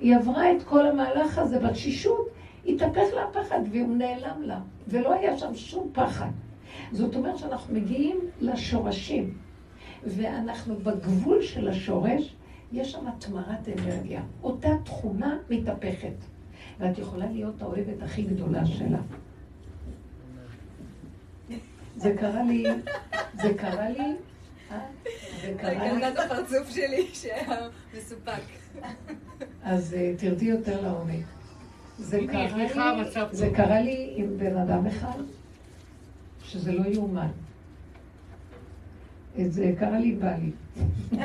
היא 0.00 0.16
עברה 0.16 0.52
את 0.52 0.62
כל 0.62 0.86
המהלך 0.86 1.38
הזה 1.38 1.58
בתשישות, 1.58 2.28
התהפך 2.66 3.14
לה 3.14 3.24
הפחד 3.24 3.60
והוא 3.72 3.96
נעלם 3.96 4.42
לה, 4.42 4.60
ולא 4.88 5.12
היה 5.12 5.38
שם 5.38 5.54
שום 5.54 5.90
פחד. 5.92 6.30
זאת 6.92 7.16
אומרת 7.16 7.38
שאנחנו 7.38 7.74
מגיעים 7.74 8.20
לשורשים. 8.40 9.34
ואנחנו 10.04 10.76
בגבול 10.76 11.42
של 11.42 11.68
השורש, 11.68 12.34
יש 12.72 12.92
שם 12.92 13.06
התמרת 13.06 13.68
אנרגיה. 13.68 14.22
אותה 14.42 14.68
תכונה 14.84 15.38
מתהפכת. 15.50 16.14
ואת 16.78 16.98
יכולה 16.98 17.26
להיות 17.26 17.62
האוהבת 17.62 18.02
הכי 18.02 18.22
גדולה 18.22 18.66
שלה. 18.66 18.98
זה 21.96 22.14
קרה 22.18 22.42
לי, 22.42 22.64
זה 23.42 23.54
קרה 23.54 23.88
לי, 23.90 24.16
אה? 24.70 24.78
זה 25.42 25.54
קרה 25.58 25.92
לי. 25.92 26.08
את 26.08 26.18
הפרצוף 26.18 26.70
שלי 26.70 27.06
שהיה 27.12 27.68
מסופק. 27.96 28.42
אז 29.62 29.94
אה, 29.94 30.12
תרדי 30.18 30.44
יותר 30.44 30.80
לעומק. 30.82 31.24
זה 31.98 32.20
קרה 32.28 32.56
לי, 32.56 33.02
מצב 33.02 33.26
זה 33.32 33.46
טוב. 33.46 33.56
קרה 33.56 33.80
לי 33.80 34.12
עם 34.16 34.38
בן 34.38 34.56
אדם 34.56 34.86
אחד, 34.86 35.18
שזה 36.44 36.72
לא 36.72 36.84
יאומן. 36.86 37.28
זה 39.46 39.72
קרה 39.78 39.98
לי 39.98 40.12
בעלי. 40.12 40.50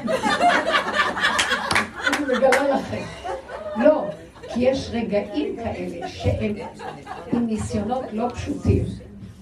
אני 2.08 2.26
מגלה 2.26 2.76
לכם. 2.76 3.04
לא, 3.78 4.10
כי 4.54 4.60
יש 4.60 4.89
רגעים 4.93 5.56
כאלה 5.56 6.08
שהם 6.08 6.56
עם 7.34 7.45
ניסיונות 7.45 8.06
לא 8.14 8.30
פשוטים. 8.30 8.84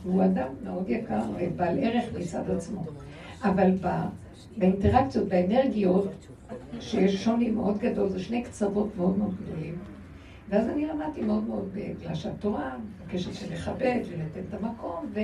הוא 0.04 0.26
אדם 0.26 0.48
מאוד 0.64 0.90
יקר 0.90 1.22
ובעל 1.40 1.80
ערך 1.80 2.06
מצד 2.20 2.50
עצמו. 2.52 2.84
אבל 3.44 3.72
באינטראקציות, 4.58 5.28
באנרגיות, 5.28 6.12
שיש 6.82 7.24
שוני 7.24 7.52
מאוד 7.52 7.78
גדול, 7.78 8.10
זה 8.10 8.20
שני 8.20 8.44
קצוות 8.44 8.98
מאוד 8.98 9.18
מאוד 9.18 9.36
גדולים. 9.44 9.76
ואז 10.50 10.68
אני 10.68 10.86
למדתי 10.86 11.22
מאוד 11.22 11.44
מאוד, 11.44 11.70
בגלל 11.74 12.16
שהתורה 12.16 12.78
מבקשת 12.78 13.34
שנכבד 13.34 14.00
וניתן 14.10 14.40
את 14.50 14.54
המקום, 14.54 15.06
ו... 15.14 15.20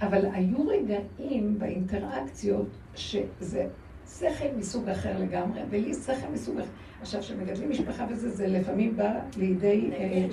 אבל 0.00 0.26
היו 0.32 0.66
רגעים 0.66 1.58
באינטראקציות 1.58 2.68
שזה 2.94 3.66
שכל 4.06 4.44
מסוג 4.56 4.88
אחר 4.88 5.18
לגמרי, 5.18 5.60
ולי 5.70 5.94
שכל 5.94 6.28
מסוג 6.32 6.58
אחר. 6.58 6.68
עכשיו, 7.00 7.20
כשמגדלים 7.20 7.70
משפחה 7.70 8.06
וזה, 8.10 8.30
זה 8.30 8.46
לפעמים 8.46 8.96
בא 8.96 9.20
לידי... 9.36 9.90
אה, 9.92 10.26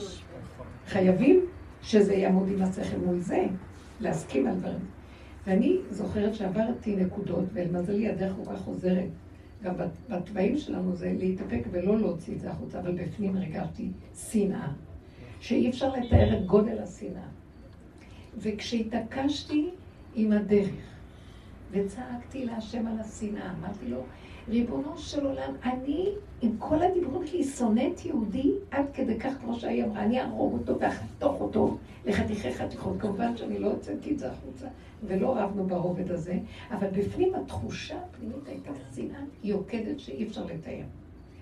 חייבים 0.87 1.45
שזה 1.81 2.13
יעמוד 2.13 2.47
עם 2.47 2.61
השכל 2.61 2.97
מול 2.97 3.19
זה, 3.19 3.45
להסכים 3.99 4.47
על 4.47 4.55
דברים. 4.55 4.85
ואני 5.47 5.77
זוכרת 5.89 6.35
שעברתי 6.35 6.95
נקודות, 6.95 7.45
ולמזלי 7.53 8.09
הדרך 8.09 8.33
כל 8.43 8.51
כך 8.55 8.65
עוזרת. 8.65 9.09
גם 9.63 9.77
בת- 9.77 10.09
בתוואים 10.09 10.57
שלנו 10.57 10.95
זה 10.95 11.13
להתאפק 11.19 11.61
ולא 11.71 11.97
להוציא 11.99 12.33
את 12.35 12.39
זה 12.39 12.51
החוצה, 12.51 12.79
אבל 12.79 12.91
בפנים 12.91 13.35
הרגשתי 13.37 13.89
שנאה, 14.31 14.67
שאי 15.39 15.69
אפשר 15.69 15.91
לתאר 15.93 16.37
את 16.37 16.45
גודל 16.45 16.79
השנאה. 16.83 17.27
וכשהתעקשתי 18.37 19.69
עם 20.15 20.31
הדרך, 20.31 20.69
וצעקתי 21.71 22.45
להשם 22.45 22.87
על 22.87 22.99
השנאה, 22.99 23.51
אמרתי 23.59 23.87
לו, 23.87 24.03
ריבונו 24.49 24.97
של 24.97 25.25
עולם, 25.25 25.53
אני, 25.63 26.09
עם 26.41 26.51
כל 26.59 26.83
הדיבורים 26.83 27.27
שלי, 27.27 27.43
שונאת 27.43 28.05
יהודי 28.05 28.51
עד 28.71 28.85
כדי 28.93 29.19
כך, 29.19 29.33
כמו 29.41 29.59
שהיא 29.59 29.83
אמרה, 29.83 30.03
אני 30.03 30.21
אהרוג 30.21 30.53
אותו 30.53 30.79
ואחתוך 30.79 31.41
אותו 31.41 31.77
לחתיכי 32.05 32.53
חתיכות. 32.53 32.95
כמובן 32.99 33.37
שאני 33.37 33.59
לא 33.59 33.71
הוצאתי 33.71 34.11
את 34.11 34.19
זה 34.19 34.31
החוצה, 34.31 34.67
ולא 35.03 35.37
רבנו 35.37 35.65
ברובד 35.65 36.11
הזה, 36.11 36.39
אבל 36.71 36.87
בפנים 36.87 37.35
התחושה 37.35 37.97
הפנימית 37.97 38.47
הייתה 38.47 38.71
שנאה 38.95 39.21
יוקדת 39.43 39.99
שאי 39.99 40.27
אפשר 40.27 40.45
לתאר. 40.45 40.83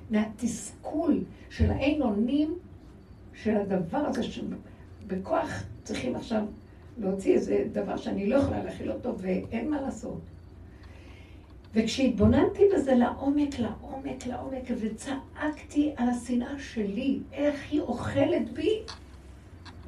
מהתסכול 0.09 1.23
של 1.49 1.71
האין 1.71 2.01
אונים 2.01 2.53
של 3.33 3.57
הדבר 3.57 3.97
הזה, 3.97 4.23
שבכוח 4.23 5.63
צריכים 5.83 6.15
עכשיו 6.15 6.43
להוציא 6.97 7.33
איזה 7.33 7.65
דבר 7.71 7.97
שאני 7.97 8.29
לא 8.29 8.35
יכולה 8.35 8.63
להכיל 8.63 8.91
אותו, 8.91 9.13
ואין 9.17 9.69
מה 9.69 9.81
לעשות. 9.81 10.19
וכשהתבוננתי 11.75 12.63
בזה 12.75 12.95
לעומק, 12.95 13.59
לעומק, 13.59 14.27
לעומק, 14.27 14.63
וצעקתי 14.81 15.93
על 15.97 16.09
השנאה 16.09 16.59
שלי, 16.59 17.19
איך 17.31 17.71
היא 17.71 17.81
אוכלת 17.81 18.53
בי, 18.53 18.79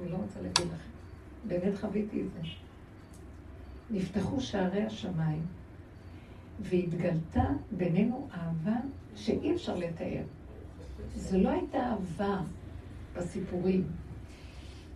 אני 0.02 0.12
לא 0.12 0.18
רוצה 0.18 0.42
להגיד 0.42 0.66
לכם, 0.66 0.90
באמת 1.48 1.80
חוויתי 1.80 2.22
את 2.22 2.26
זה. 2.34 2.40
נפתחו 3.92 4.42
שערי 4.42 4.84
השמיים, 4.84 5.46
והתגלתה 6.60 7.46
בינינו 7.72 8.28
אהבה 8.34 8.80
שאי 9.16 9.56
אפשר 9.56 9.76
לתאר. 9.76 10.24
זו 11.16 11.38
לא 11.38 11.50
הייתה 11.50 11.78
אהבה 11.78 12.42
בסיפורים, 13.16 13.84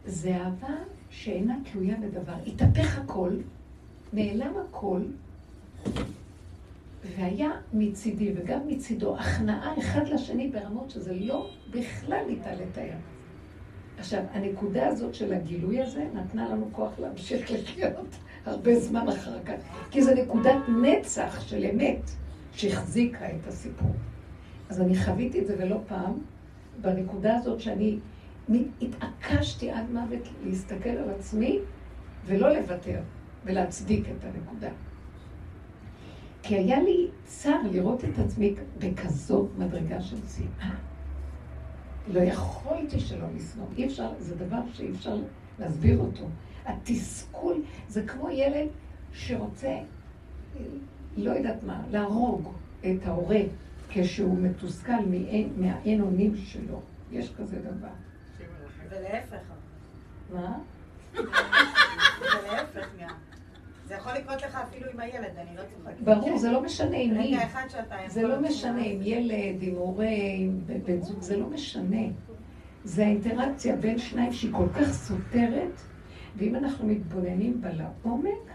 זה 0.06 0.38
אהבה 0.38 0.76
שאינה 1.10 1.58
תלויה 1.72 1.98
בדבר. 1.98 2.36
התהפך 2.48 2.98
הכל, 2.98 3.32
נעלם 4.14 4.54
הכל, 4.58 5.02
והיה 7.04 7.49
מצידי 7.74 8.34
וגם 8.36 8.68
מצידו 8.68 9.18
הכנעה 9.18 9.80
אחד 9.80 10.08
לשני 10.08 10.47
ברמות 10.47 10.89
שזה 10.89 11.14
לא 11.14 11.49
בכלל 11.72 12.26
ניתן 12.28 12.54
לתאר. 12.54 12.97
עכשיו, 13.97 14.24
הנקודה 14.32 14.88
הזאת 14.88 15.16
של 15.16 15.34
הגילוי 15.34 15.82
הזה 15.82 16.08
נתנה 16.14 16.49
לנו 16.49 16.70
כוח 16.72 16.99
להמשיך 16.99 17.52
לחיות 17.52 18.16
הרבה 18.45 18.80
זמן 18.80 19.08
אחר 19.08 19.43
כך, 19.45 19.54
כי 19.91 20.02
זו 20.02 20.12
נקודת 20.16 20.58
נצח 20.82 21.41
של 21.41 21.66
אמת 21.66 22.12
שהחזיקה 22.52 23.26
את 23.26 23.47
הסיפור. 23.47 23.91
אז 24.70 24.82
אני 24.82 24.95
חוויתי 24.95 25.39
את 25.39 25.47
זה 25.47 25.56
ולא 25.60 25.78
פעם, 25.88 26.14
בנקודה 26.82 27.36
הזאת 27.36 27.60
שאני 27.60 27.97
התעקשתי 28.82 29.72
עד 29.72 29.91
מוות 29.91 30.28
להסתכל 30.45 30.89
על 30.89 31.10
עצמי 31.10 31.60
ולא 32.26 32.49
לוותר 32.49 32.99
ולהצדיק 33.45 34.06
את 34.10 34.24
הנקודה. 34.24 34.70
כי 36.44 36.56
היה 36.56 36.80
לי 36.84 37.08
צער 37.26 37.62
לראות 37.72 38.06
את 38.06 38.20
עצמי 38.20 38.56
בכזאת 38.78 39.50
מדרגה 39.58 40.02
של 40.02 40.18
שנאה. 40.36 40.76
לא 42.08 42.20
יכולתי 42.20 43.00
שלא 43.00 43.28
לשנוא. 43.36 43.66
אי 43.78 43.86
אפשר, 43.86 44.10
זה 44.20 44.36
דבר 44.36 44.58
שאי 44.74 44.92
אפשר 44.92 45.18
להסביר 45.60 46.00
אותו. 46.00 46.24
התסכול, 46.66 47.62
זה 47.88 48.04
כמו 48.08 48.30
ילד 48.30 48.68
שרוצה, 49.14 49.78
לא 51.18 51.32
יודעת 51.32 51.64
מה, 51.64 51.82
להרוג 51.92 52.54
את 52.80 53.06
ההורה 53.06 53.42
כשהוא 53.89 54.38
מתוסכל 54.39 55.06
מהאין 55.58 56.02
אונים 56.02 56.36
שלו. 56.36 56.82
יש 57.12 57.34
כזה 57.38 57.60
דבר. 57.60 57.88
ולהפך. 58.89 59.38
מה? 60.34 60.58
ולהפך 61.14 62.88
גם. 63.00 63.30
זה 63.92 63.98
יכול 63.98 64.14
לקרות 64.14 64.42
לך 64.42 64.56
אפילו 64.56 64.92
עם 64.94 65.00
הילד, 65.00 65.32
אני 65.38 65.56
לא 65.56 65.62
צוחקת. 65.62 66.02
ברור, 66.02 66.38
זה 66.38 66.52
לא 66.52 66.62
משנה 66.62 66.98
עם 66.98 67.18
מי. 67.18 67.28
רגע 67.28 67.46
אחד 67.46 67.66
יכול... 67.70 67.98
זה 68.08 68.22
לא 68.22 68.42
משנה 68.42 68.82
עם 68.82 69.00
ילד, 69.02 69.62
עם 69.62 69.76
הורה, 69.76 70.08
עם 70.36 70.60
בן 70.86 71.02
זוג, 71.02 71.22
זה 71.22 71.38
לא 71.38 71.48
משנה. 71.48 72.02
זה 72.84 73.06
האינטראקציה 73.06 73.76
בין 73.76 73.98
שניים 73.98 74.34
שהיא 74.34 74.52
כל 74.54 74.68
כך 74.74 74.92
סותרת, 74.92 75.82
ואם 76.36 76.56
אנחנו 76.56 76.88
מתבוננים 76.88 77.62
בה 77.62 77.70
לעומק, 77.74 78.52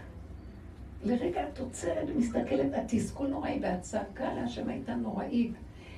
לרגע 1.03 1.47
את 1.47 1.59
עוצרת 1.59 2.07
ומסתכלת, 2.15 2.73
התסכול 2.73 3.27
נוראי 3.27 3.59
והצעקה 3.61 4.33
להשם 4.33 4.69
הייתה 4.69 4.95
נוראית, 4.95 5.53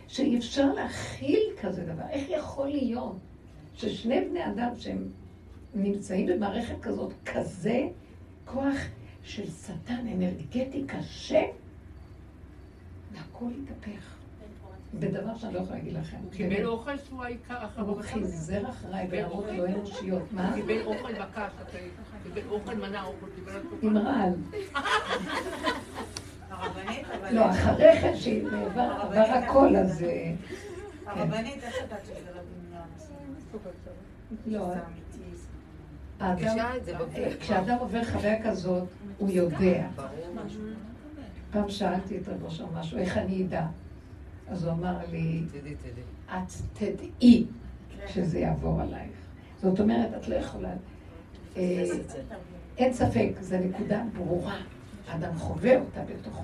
שאי 0.08 0.38
אפשר 0.38 0.74
להכיל 0.74 1.40
כזה 1.62 1.84
דבר. 1.84 2.04
איך 2.10 2.30
יכול 2.30 2.68
להיות 2.68 3.18
ששני 3.74 4.22
בני 4.30 4.46
אדם 4.46 4.70
שהם 4.76 5.08
נמצאים 5.76 6.28
במערכת 6.28 6.82
כזאת, 6.82 7.14
כזה 7.26 7.88
כוח 8.46 8.78
של 9.30 9.50
שטן 9.52 10.08
אנרגטי 10.08 10.84
קשה, 10.88 11.42
והכל 13.12 13.46
התהפך. 13.64 14.16
בדבר 14.94 15.38
שאני 15.38 15.54
לא 15.54 15.60
יכולה 15.60 15.78
להגיד 15.78 15.94
לכם. 15.94 16.18
הוא 16.24 16.32
קיבל 16.32 16.66
אוכל 16.66 16.98
שהוא 16.98 17.24
העיקר 17.24 17.66
אחריו. 17.66 17.88
הוא 17.90 18.02
חיזר 18.02 18.70
אחריי 18.70 19.08
ברמות 19.08 19.46
לא 19.58 19.66
אנושיות. 19.66 20.22
הוא 20.22 20.28
מה? 20.32 20.52
קיבל 20.56 20.82
אוכל 20.86 21.12
אתה 21.22 21.48
קיבל 22.24 22.42
אוכל 22.50 22.76
מנה 22.76 23.04
אוכל, 23.04 23.26
קיבל 23.36 23.52
על 23.52 23.62
עם 23.82 23.98
רעל. 23.98 24.34
הרבנית, 26.50 27.06
אבל... 27.20 27.36
לא, 27.36 27.50
אחרי 27.50 28.02
כן 28.02 28.16
שעבר 28.16 28.82
עבר 28.82 29.20
הכל, 29.20 29.76
אז... 29.76 30.04
אה, 30.04 30.34
הרבנית, 31.06 31.64
איך 31.64 31.76
יודעת 31.82 32.06
שזה 32.06 32.32
לא 32.36 32.42
דמיון? 32.42 32.88
לא, 34.46 34.74
בגוף. 36.88 37.10
כשאדם 37.40 37.78
עובר 37.80 38.04
חוויה 38.04 38.44
כזאת, 38.44 38.88
הוא 39.20 39.30
יודע. 39.30 39.88
פעם 41.52 41.70
שאלתי 41.70 42.18
את 42.18 42.28
רבו 42.28 42.52
שם 42.52 42.66
משהו, 42.74 42.98
איך 42.98 43.18
אני 43.18 43.46
אדע? 43.46 43.68
אז 44.48 44.64
הוא 44.64 44.74
אמר 44.74 44.98
לי, 45.12 45.44
תדעי, 45.52 45.76
תדעי. 45.76 46.04
את 46.28 46.52
תדעי 46.74 47.46
שזה 48.08 48.40
יעבור 48.40 48.82
עלייך. 48.82 49.12
זאת 49.62 49.80
אומרת, 49.80 50.10
את 50.18 50.28
לא 50.28 50.36
יכולה... 50.36 50.70
אה, 51.58 51.84
אין 52.78 52.94
ספק, 52.94 53.30
זו 53.42 53.56
נקודה 53.58 54.04
ברורה. 54.18 54.58
האדם 55.08 55.36
חווה 55.36 55.80
אותה 55.80 56.02
בתוכו. 56.04 56.44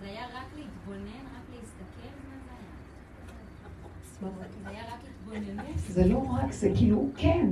זה 0.00 0.06
היה 0.06 0.24
רק 0.26 0.46
להתבונן, 0.56 1.04
רק 1.06 1.46
להסתכל, 1.50 2.08
מה 4.22 4.28
זה 4.30 4.38
היה? 4.40 4.42
זה 4.62 4.68
היה 4.68 4.82
רק 4.94 5.00
התבוננות. 5.10 5.78
זה 5.78 6.06
לא 6.06 6.18
רק, 6.18 6.52
זה 6.52 6.70
כאילו, 6.76 7.08
כן, 7.16 7.46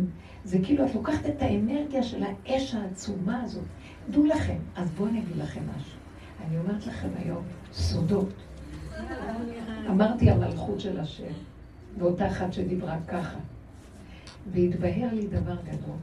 זה 0.45 0.59
כאילו, 0.63 0.87
את 0.87 0.95
לוקחת 0.95 1.27
את 1.27 1.43
האנרגיה 1.43 2.03
של 2.03 2.23
האש 2.23 2.75
העצומה 2.75 3.43
הזאת. 3.43 3.65
דעו 4.11 4.27
לכם, 4.27 4.59
אז 4.77 4.91
בואו 4.91 5.09
אני 5.09 5.19
אגיד 5.19 5.37
לכם 5.37 5.61
משהו. 5.77 5.99
אני 6.47 6.59
אומרת 6.59 6.87
לכם 6.87 7.09
היום, 7.25 7.43
סודות. 7.73 8.29
אמרתי 9.89 10.31
המלכות 10.31 10.81
של 10.81 11.01
השם, 11.01 11.33
ואותה 11.99 12.29
אחת 12.29 12.53
שדיברה 12.53 12.97
ככה. 13.09 13.39
והתבהר 14.53 15.09
לי 15.13 15.27
דבר 15.27 15.57
גדול. 15.65 15.97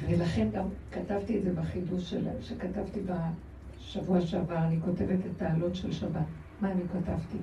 ולכן 0.00 0.48
גם 0.52 0.64
כתבתי 0.92 1.38
את 1.38 1.42
זה 1.44 1.52
בחידוש 1.52 2.10
של, 2.10 2.26
שכתבתי 2.40 3.00
בשבוע 3.00 4.20
שעבר, 4.20 4.58
אני 4.58 4.80
כותבת 4.84 5.18
את 5.36 5.42
העלות 5.42 5.76
של 5.76 5.92
שבת. 5.92 6.22
מה 6.60 6.72
אני 6.72 6.82
כתבתי? 6.92 7.38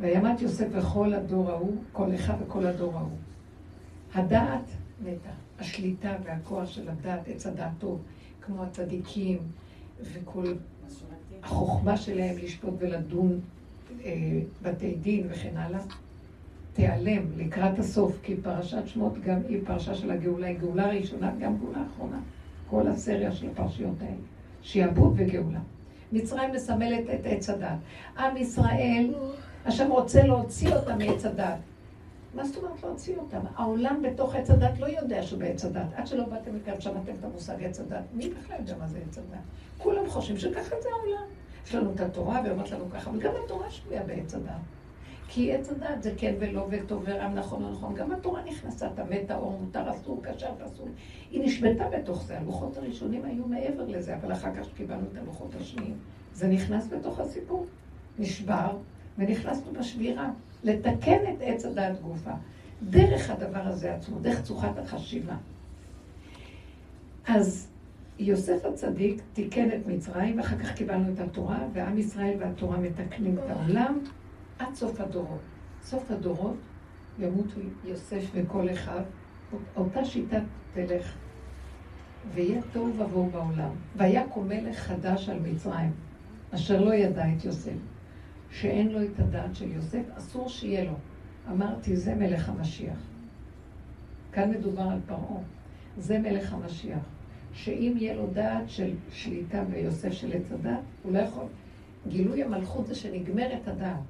וימת 0.00 0.40
יוסף 0.40 0.66
וכל 0.72 1.14
הדור 1.14 1.50
ההוא, 1.50 1.76
כל 1.92 2.14
אחד 2.14 2.34
וכל 2.46 2.66
הדור 2.66 2.98
ההוא. 2.98 3.16
הדעת 4.14 4.64
מתה, 5.02 5.30
השליטה 5.58 6.16
והכוח 6.24 6.66
של 6.66 6.88
הדעת, 6.88 7.28
עץ 7.28 7.46
הדעת 7.46 7.72
טוב, 7.78 8.00
כמו 8.40 8.62
הצדיקים 8.62 9.38
וכל 10.02 10.44
החוכמה 11.42 11.96
שלהם 11.96 12.36
לשפוט 12.42 12.74
ולדון 12.78 13.40
אה, 14.04 14.40
בתי 14.62 14.94
דין 14.94 15.26
וכן 15.30 15.56
הלאה, 15.56 15.80
תיעלם 16.72 17.22
לקראת 17.36 17.78
הסוף, 17.78 18.18
כי 18.22 18.36
פרשת 18.36 18.86
שמות 18.86 19.20
גם 19.24 19.38
היא 19.48 19.60
פרשה 19.64 19.94
של 19.94 20.10
הגאולה, 20.10 20.46
היא 20.46 20.58
גאולה 20.58 20.88
ראשונה, 20.88 21.32
גם 21.40 21.58
גאולה 21.58 21.82
אחרונה. 21.86 22.20
כל 22.70 22.88
הסריה 22.88 23.32
של 23.32 23.48
הפרשיות 23.50 24.00
האלה, 24.00 24.16
שיעבוד 24.62 25.14
וגאולה. 25.16 25.60
מצרים 26.12 26.52
מסמלת 26.52 27.04
את 27.14 27.20
עץ 27.24 27.50
הדת. 27.50 27.78
עם 28.18 28.36
ישראל, 28.36 29.14
השם 29.66 29.90
רוצה 29.90 30.22
להוציא 30.22 30.74
אותם 30.74 30.98
מעץ 30.98 31.24
הדת. 31.24 31.58
מה 32.34 32.44
זאת 32.44 32.56
אומרת 32.56 32.82
להוציא 32.82 33.16
אותם? 33.16 33.40
העולם 33.56 34.02
בתוך 34.02 34.34
עץ 34.34 34.50
הדת 34.50 34.78
לא 34.80 34.86
יודע 34.86 35.22
שהוא 35.22 35.38
בעץ 35.38 35.64
הדת. 35.64 35.86
עד 35.96 36.06
שלא 36.06 36.24
באתם 36.24 36.56
לכאן, 36.56 36.80
שמעתם 36.80 37.12
את 37.20 37.24
המושג 37.24 37.64
עץ 37.64 37.80
הדת. 37.80 38.04
מי 38.12 38.30
בכלל 38.30 38.56
יודע 38.58 38.76
מה 38.76 38.86
זה 38.86 38.98
עץ 39.08 39.18
הדת? 39.18 39.40
כולם 39.78 40.08
חושבים 40.08 40.38
שככה 40.38 40.76
זה 40.82 40.88
העולם. 40.88 41.28
יש 41.66 41.74
לנו 41.74 41.92
את 41.94 42.00
התורה, 42.00 42.40
והיא 42.40 42.52
אומרת 42.52 42.70
לנו 42.70 42.84
ככה, 42.90 43.10
וגם 43.10 43.32
התורה 43.44 43.70
שבויה 43.70 44.02
בעץ 44.02 44.34
הדת. 44.34 44.52
כי 45.28 45.54
עץ 45.54 45.70
הדת 45.70 46.02
זה 46.02 46.12
כן 46.16 46.34
ולא 46.38 46.66
וטוב 46.70 47.02
ורע, 47.06 47.28
נכון 47.28 47.62
לא 47.62 47.70
נכון. 47.70 47.94
גם 47.94 48.12
התורה 48.12 48.42
נכנסה, 48.44 48.88
טמא 48.94 49.16
טהור, 49.26 49.58
מותר, 49.60 49.90
אסור, 49.90 50.22
כשר 50.22 50.50
ואסור. 50.58 50.88
היא 51.30 51.44
נשבתה 51.44 51.88
בתוך 51.88 52.24
זה. 52.24 52.38
הלוחות 52.38 52.76
הראשונים 52.76 53.24
היו 53.24 53.46
מעבר 53.46 53.84
לזה, 53.86 54.16
אבל 54.16 54.32
אחר 54.32 54.54
כך 54.54 54.66
קיבלנו 54.76 55.06
את 55.12 55.18
הלוחות 55.18 55.54
השניים. 55.60 55.94
זה 56.34 56.48
נכנס 56.48 56.88
בתוך 56.88 57.20
הסיפור. 57.20 57.66
נשבר, 58.18 58.76
ונכנסנו 59.18 59.72
בשבירה. 59.72 60.30
לתקן 60.64 61.18
את 61.32 61.38
עץ 61.40 61.64
הדעת 61.64 62.00
גופה. 62.00 62.30
דרך 62.82 63.30
הדבר 63.30 63.60
הזה 63.60 63.94
עצמו, 63.94 64.18
דרך 64.18 64.42
צורת 64.42 64.78
החשיבה. 64.78 65.36
אז 67.26 67.68
יוסף 68.18 68.64
הצדיק 68.64 69.22
תיקן 69.32 69.68
את 69.68 69.86
מצרים, 69.86 70.38
ואחר 70.38 70.58
כך 70.58 70.74
קיבלנו 70.74 71.12
את 71.12 71.20
התורה, 71.20 71.58
ועם 71.72 71.98
ישראל 71.98 72.36
והתורה 72.40 72.76
מתקנים 72.78 73.38
את 73.38 73.50
העולם 73.50 73.98
עד 74.58 74.74
סוף 74.74 75.00
הדורות. 75.00 75.40
סוף 75.82 76.10
הדורות 76.10 76.56
ימותו 77.18 77.60
יוסף 77.84 78.22
וכל 78.34 78.70
אחד, 78.72 79.02
אותה 79.76 80.04
שיטה 80.04 80.38
תלך, 80.74 81.14
ויהיה 82.34 82.60
תוהו 82.72 82.94
ובוהו 82.98 83.30
בעולם. 83.30 83.70
ויקום 83.96 84.48
מלך 84.48 84.78
חדש 84.78 85.28
על 85.28 85.38
מצרים, 85.40 85.92
אשר 86.54 86.84
לא 86.84 86.94
ידע 86.94 87.24
את 87.36 87.44
יוסף. 87.44 87.91
שאין 88.52 88.88
לו 88.88 89.02
את 89.02 89.20
הדעת 89.20 89.56
של 89.56 89.72
יוסף, 89.72 90.02
אסור 90.18 90.48
שיהיה 90.48 90.84
לו. 90.84 90.94
אמרתי, 91.50 91.96
זה 91.96 92.14
מלך 92.14 92.48
המשיח. 92.48 92.98
כאן 94.32 94.50
מדובר 94.50 94.82
על 94.82 94.98
פרעה. 95.06 95.40
זה 95.98 96.18
מלך 96.18 96.52
המשיח. 96.52 97.04
שאם 97.52 97.94
יהיה 97.96 98.14
לו 98.14 98.26
דעת 98.32 98.68
של 98.68 98.94
שליטה 99.10 99.64
ביוסף 99.64 100.12
של 100.12 100.32
עץ 100.32 100.52
הדת, 100.52 100.78
הוא 101.02 101.12
לא 101.12 101.18
יכול. 101.18 101.44
גילוי 102.08 102.42
המלכות 102.42 102.86
זה 102.86 102.94
שנגמרת 102.94 103.68
הדעת. 103.68 104.00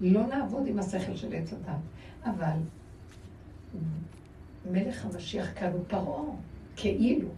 לא 0.00 0.26
נעבוד 0.26 0.66
עם 0.66 0.78
השכל 0.78 1.16
של 1.16 1.34
עץ 1.34 1.52
הדת. 1.52 1.80
אבל 2.24 2.56
מלך 4.70 5.06
המשיח 5.06 5.52
כאן 5.58 5.72
הוא 5.72 5.84
פרעה, 5.88 6.22
כאילו. 6.76 7.28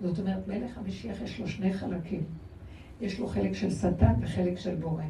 זאת 0.00 0.18
אומרת, 0.18 0.48
מלך 0.48 0.78
המשיח 0.78 1.20
יש 1.20 1.40
לו 1.40 1.48
שני 1.48 1.72
חלקים. 1.72 2.24
יש 3.00 3.18
לו 3.18 3.26
חלק 3.26 3.52
של 3.52 3.70
שטן 3.70 4.12
וחלק 4.20 4.58
של 4.58 4.74
בורא. 4.74 5.02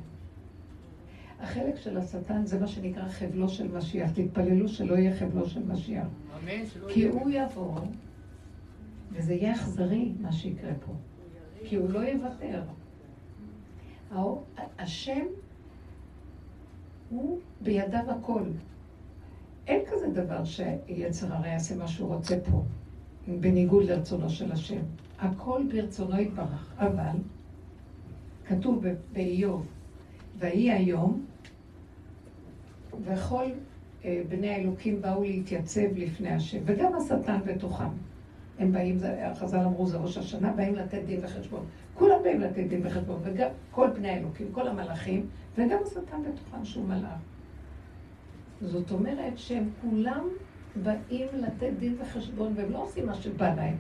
החלק 1.41 1.77
של 1.77 1.97
השטן 1.99 2.47
זה 2.47 2.61
מה 2.61 2.67
שנקרא 2.67 3.09
חבלו 3.09 3.49
של 3.49 3.69
משיח. 3.69 4.11
תתפללו 4.15 4.69
שלא 4.69 4.95
יהיה 4.95 5.17
חבלו 5.17 5.49
של 5.49 5.63
משיח. 5.63 6.07
אמן, 6.43 6.65
כי. 6.89 7.09
הוא 7.09 7.31
יבוא, 7.31 7.81
וזה 9.13 9.35
יהיה 9.35 9.55
אכזרי 9.55 10.13
מה 10.21 10.33
שיקרה 10.33 10.73
פה. 10.87 10.93
כי 11.65 11.77
הוא 11.77 11.91
לא 11.91 11.99
יוותר. 11.99 12.63
השם 14.79 15.25
הוא 17.11 17.39
בידיו 17.61 18.11
הכל. 18.11 18.43
אין 19.67 19.81
כזה 19.93 20.09
דבר 20.09 20.45
שיצר 20.45 21.35
הרע 21.35 21.49
יעשה 21.49 21.77
מה 21.77 21.89
שהוא 21.89 22.15
רוצה 22.15 22.39
פה, 22.51 22.63
בניגוד 23.41 23.85
לרצונו 23.85 24.31
של 24.31 24.53
השם. 24.53 24.81
הכל 25.19 25.63
ברצונו 25.73 26.21
יתברך. 26.21 26.75
אבל 26.79 27.17
כתוב 28.47 28.85
באיוב, 29.13 29.67
ויהי 30.39 30.73
היום, 30.73 31.25
וכל 33.05 33.45
אה, 34.05 34.23
בני 34.29 34.49
האלוקים 34.51 35.03
באו 35.03 35.23
להתייצב 35.25 35.81
לפני 35.97 36.29
השם, 36.31 36.59
וגם 36.65 36.93
השטן 36.95 37.39
בתוכם. 37.47 37.89
הם 38.59 38.73
באים, 38.73 38.99
זה- 38.99 39.23
חז"ל 39.35 39.59
אמרו, 39.59 39.87
זה 39.87 39.97
ראש 39.97 40.19
השנה, 40.19 40.53
באים 40.53 40.75
לתת 40.75 41.03
דין 41.07 41.21
וחשבון. 41.23 41.65
כולם 41.95 42.23
באים 42.23 42.41
לתת 42.41 42.65
דין 42.69 42.81
וחשבון, 42.87 43.21
וגם 43.25 43.49
כל 43.71 43.91
בני 43.91 44.09
האלוקים, 44.09 44.47
כל 44.53 44.69
המלאכים, 44.69 45.27
וגם 45.59 45.79
השטן 45.87 46.23
בתוכם 46.23 46.65
שהוא 46.65 46.89
מלאך. 46.89 47.19
זאת 48.61 48.91
אומרת 48.91 49.39
שהם 49.39 49.69
כולם 49.83 50.29
באים 50.83 51.27
לתת 51.33 51.71
דין 51.79 51.97
וחשבון, 52.01 52.53
והם 52.57 52.71
לא 52.73 52.83
עושים 52.83 53.07
מה 53.07 53.15
שבא 53.15 53.55
להם. 53.55 53.77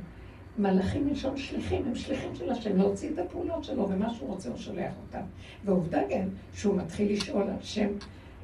מלאכים 0.58 1.06
מלשון 1.06 1.36
שליחים, 1.36 1.82
הם 1.86 1.94
שליחים 1.94 2.34
של 2.34 2.50
השם, 2.50 2.76
להוציא 2.76 3.10
את 3.14 3.18
הפעולות 3.18 3.64
שלו, 3.64 3.88
ומה 3.88 4.14
שהוא 4.14 4.28
רוצה 4.28 4.48
הוא 4.48 4.58
שולח 4.58 4.92
אותם. 5.06 5.24
ועובדה 5.64 6.00
גם 6.10 6.28
שהוא 6.52 6.76
מתחיל 6.76 7.12
לשאול, 7.12 7.44
השם 7.60 7.88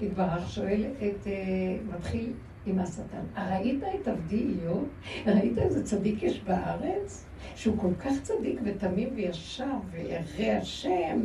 יתברך 0.01 0.51
שואל 0.51 0.85
את, 0.99 1.27
אה, 1.27 1.97
מתחיל 1.97 2.33
עם 2.67 2.79
השטן. 2.79 3.43
ראית 3.51 3.83
את 4.01 4.09
עבדי 4.09 4.37
איוב? 4.37 4.89
ראית 5.27 5.59
איזה 5.59 5.85
צדיק 5.85 6.23
יש 6.23 6.41
בארץ? 6.41 7.25
שהוא 7.57 7.79
כל 7.79 7.95
כך 7.99 8.13
צדיק 8.23 8.61
ותמים 8.65 9.09
וישר 9.15 9.75
וירא 9.91 10.59
השם? 10.59 11.21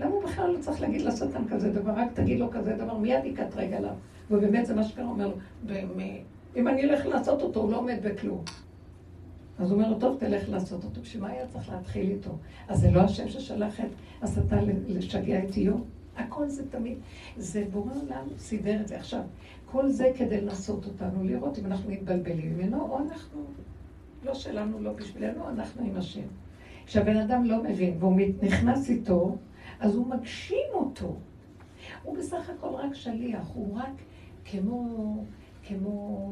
למה 0.00 0.10
הוא 0.10 0.24
בכלל 0.24 0.50
לא 0.50 0.58
צריך 0.58 0.80
להגיד 0.80 1.00
לשטן 1.00 1.48
כזה 1.48 1.72
דבר? 1.72 1.92
רק 1.96 2.08
תגיד 2.14 2.38
לו 2.38 2.50
כזה 2.50 2.72
דבר, 2.72 2.96
מיד 2.96 3.24
יקטרג 3.24 3.72
עליו. 3.72 3.94
ובאמת 4.30 4.66
זה 4.66 4.74
מה 4.74 4.84
שקרה, 4.84 5.04
אומר 5.04 5.28
לו, 5.28 5.34
אם 6.56 6.68
אני 6.68 6.82
אלך 6.82 7.06
לעשות 7.06 7.42
אותו, 7.42 7.60
הוא 7.60 7.72
לא 7.72 7.76
עומד 7.76 7.98
בכלום. 8.02 8.44
אז 9.60 9.70
הוא 9.70 9.82
אומר 9.82 9.98
טוב, 9.98 10.16
תלך 10.20 10.48
לעשות 10.48 10.84
אותו. 10.84 11.00
בשביל 11.00 11.22
מה 11.22 11.28
היה 11.28 11.46
צריך 11.46 11.68
להתחיל 11.68 12.10
איתו? 12.10 12.30
אז 12.68 12.80
זה 12.80 12.90
לא 12.90 13.00
השם 13.00 13.28
ששלח 13.28 13.80
את 13.80 13.90
השטן 14.22 14.64
לשגע 14.88 15.44
את 15.44 15.56
איוב? 15.56 15.84
הכל 16.16 16.48
זה 16.48 16.70
תמיד, 16.70 16.98
זה 17.36 17.64
בורא 17.72 17.92
עולם 17.92 18.26
סידר 18.38 18.80
את 18.80 18.88
זה. 18.88 18.96
עכשיו, 18.96 19.20
כל 19.66 19.88
זה 19.88 20.12
כדי 20.16 20.40
לנסות 20.40 20.86
אותנו, 20.86 21.24
לראות 21.24 21.58
אם 21.58 21.66
אנחנו 21.66 21.90
מתבלבלים 21.90 22.58
ממנו, 22.58 22.82
או 22.82 22.98
אנחנו, 22.98 23.40
לא 24.24 24.34
שלנו, 24.34 24.80
לא 24.80 24.92
בשבילנו, 24.92 25.48
אנחנו 25.48 25.84
עם 25.84 25.96
השם. 25.96 26.26
כשהבן 26.86 27.16
אדם 27.16 27.44
לא 27.44 27.62
מבין 27.62 27.96
והוא 27.98 28.20
נכנס 28.42 28.90
איתו, 28.90 29.36
אז 29.80 29.94
הוא 29.94 30.06
מגשים 30.06 30.68
אותו. 30.74 31.16
הוא 32.02 32.18
בסך 32.18 32.50
הכל 32.50 32.74
רק 32.74 32.94
שליח, 32.94 33.50
הוא 33.54 33.76
רק 33.78 33.92
כמו, 34.44 34.86
כמו 35.70 36.30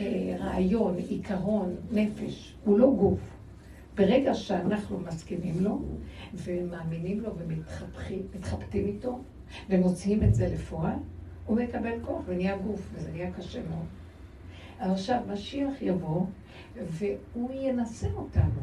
אה, 0.00 0.36
רעיון, 0.38 0.96
עיקרון, 0.96 1.76
נפש, 1.90 2.56
הוא 2.64 2.78
לא 2.78 2.94
גוף. 2.98 3.20
ברגע 3.94 4.34
שאנחנו 4.34 5.00
מסכימים 5.00 5.54
לו, 5.60 5.82
ומאמינים 6.34 7.20
לו 7.20 7.30
ומתחבטים 7.38 8.86
איתו, 8.86 9.18
ומוציאים 9.70 10.22
את 10.22 10.34
זה 10.34 10.48
לפועל, 10.54 10.96
הוא 11.46 11.56
מקבל 11.56 12.00
כוח 12.02 12.22
ונהיה 12.26 12.56
גוף, 12.56 12.90
וזה 12.94 13.12
נהיה 13.12 13.32
קשה 13.32 13.60
מאוד. 13.70 13.86
עכשיו, 14.78 15.20
משיח 15.32 15.82
יבוא, 15.82 16.26
והוא 16.76 17.52
ינסה 17.52 18.08
אותנו. 18.16 18.60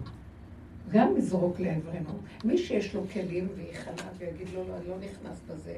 גם 0.89 1.15
לזרוק 1.15 1.59
לעברנו. 1.59 2.19
מי 2.43 2.57
שיש 2.57 2.95
לו 2.95 3.01
כלים 3.13 3.47
וייכנע 3.55 4.09
ויגיד 4.17 4.47
לו, 4.53 4.67
לא, 4.67 4.77
אני 4.77 4.87
לא 4.87 4.95
נכנס 4.97 5.41
בזה, 5.47 5.77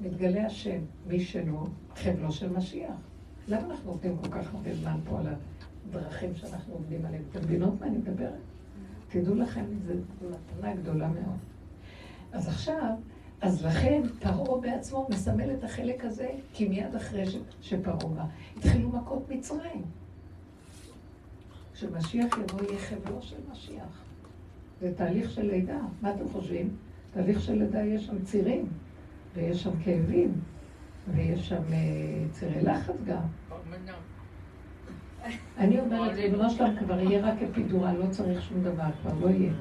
מתגלה 0.00 0.46
השם. 0.46 0.78
מי 1.06 1.20
שלא, 1.20 1.66
חבלו 1.94 2.32
של 2.32 2.52
משיח. 2.52 2.96
למה 3.48 3.64
אנחנו 3.70 3.90
עובדים 3.90 4.16
כל 4.16 4.28
כך 4.28 4.54
הרבה 4.54 4.74
זמן 4.74 4.96
פה 5.08 5.18
על 5.18 5.26
הדרכים 5.88 6.34
שאנחנו 6.34 6.74
עובדים 6.74 7.06
עליהם? 7.06 7.22
אתם 7.30 7.38
מבינות 7.38 7.80
מה 7.80 7.86
אני 7.86 7.98
מדברת? 7.98 8.40
תדעו 9.08 9.34
לכם, 9.34 9.64
זו 9.86 9.92
מתנה 10.28 10.74
גדולה 10.74 11.08
מאוד. 11.08 11.38
אז 12.32 12.48
עכשיו, 12.48 12.94
אז 13.40 13.64
לכן 13.64 14.02
פרעה 14.20 14.60
בעצמו 14.60 15.06
מסמל 15.10 15.50
את 15.54 15.64
החלק 15.64 16.04
הזה, 16.04 16.28
כי 16.52 16.68
מיד 16.68 16.94
אחרי 16.94 17.24
שפרעה 17.60 18.14
בא, 18.14 18.24
התחילו 18.56 18.88
מכות 18.88 19.30
מצרים. 19.30 19.82
כשמשיח 21.74 22.38
יבוא 22.38 22.62
יהיה 22.62 22.78
חבלו 22.78 23.22
של 23.22 23.36
משיח. 23.52 24.02
זה 24.80 24.94
תהליך 24.96 25.30
של 25.30 25.46
לידה. 25.46 25.78
מה 26.02 26.14
אתם 26.14 26.28
חושבים? 26.32 26.76
תהליך 27.14 27.40
של 27.40 27.52
לידה 27.52 27.84
יש 27.84 28.06
שם 28.06 28.24
צירים, 28.24 28.66
ויש 29.36 29.62
שם 29.62 29.70
כאבים, 29.84 30.32
ויש 31.14 31.48
שם 31.48 31.62
אה, 31.72 31.78
צירי 32.30 32.62
לחץ 32.62 32.94
גם. 33.06 33.22
אני 35.58 35.80
אומרת, 35.80 36.16
ריבונו 36.18 36.50
שלם 36.50 36.76
כבר 36.78 37.00
יהיה 37.00 37.26
רק 37.26 37.42
אפידורל, 37.42 37.92
לא 37.92 38.10
צריך 38.10 38.42
שום 38.42 38.62
דבר, 38.62 38.84
כבר 39.02 39.12
לא 39.20 39.28
יהיה. 39.30 39.52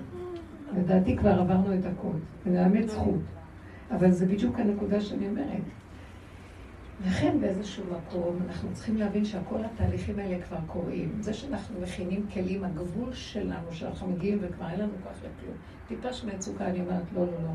לדעתי 0.77 1.17
כבר 1.17 1.39
עברנו 1.39 1.73
את 1.73 1.85
הכל, 1.85 2.17
ונאמץ 2.45 2.89
זכות. 2.89 3.21
אבל 3.91 4.11
זה 4.11 4.25
בדיוק 4.25 4.59
הנקודה 4.59 5.01
שאני 5.01 5.27
אומרת. 5.27 5.63
לכן 7.05 7.41
באיזשהו 7.41 7.83
מקום 7.91 8.37
אנחנו 8.47 8.69
צריכים 8.73 8.97
להבין 8.97 9.25
שכל 9.25 9.63
התהליכים 9.65 10.19
האלה 10.19 10.41
כבר 10.41 10.57
קורים. 10.67 11.17
זה 11.19 11.33
שאנחנו 11.33 11.81
מכינים 11.81 12.25
כלים, 12.33 12.63
הגבול 12.63 13.13
שלנו, 13.13 13.71
שאנחנו 13.71 14.07
מגיעים 14.07 14.37
וכבר 14.41 14.69
אין 14.69 14.79
לנו 14.79 14.93
כוח 15.03 15.17
לכלום. 15.17 15.55
טיפה 15.87 16.13
של 16.13 16.35
מצוקה, 16.35 16.67
אני 16.67 16.81
אומרת, 16.81 17.03
לא, 17.15 17.21
לא, 17.21 17.31
לא. 17.31 17.51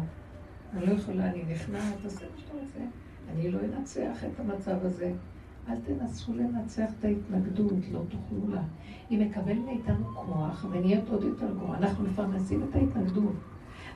אני 0.72 0.86
לא 0.86 0.92
יכולה, 0.92 1.30
אני 1.30 1.44
נכנעת, 1.52 1.94
תעשה 2.02 2.24
מה 2.32 2.38
שאתה 2.38 2.52
רוצה. 2.52 2.80
אני 3.32 3.50
לא 3.50 3.58
אנצח 3.60 4.24
את 4.24 4.40
המצב 4.40 4.76
הזה. 4.82 5.12
אל 5.68 5.76
תנסו 5.80 6.34
לנצח 6.34 6.90
את 6.98 7.04
ההתנגדות, 7.04 7.72
לא 7.92 8.02
תוכלו 8.08 8.54
לה. 8.54 8.62
היא 9.10 9.26
מקבלת 9.26 9.58
מאיתנו 9.66 10.06
כוח 10.14 10.66
ונהיית 10.70 11.08
עוד 11.08 11.24
יותר 11.24 11.54
גרוע. 11.54 11.76
אנחנו 11.76 12.04
מפרנסים 12.04 12.62
את 12.62 12.74
ההתנגדות. 12.74 13.34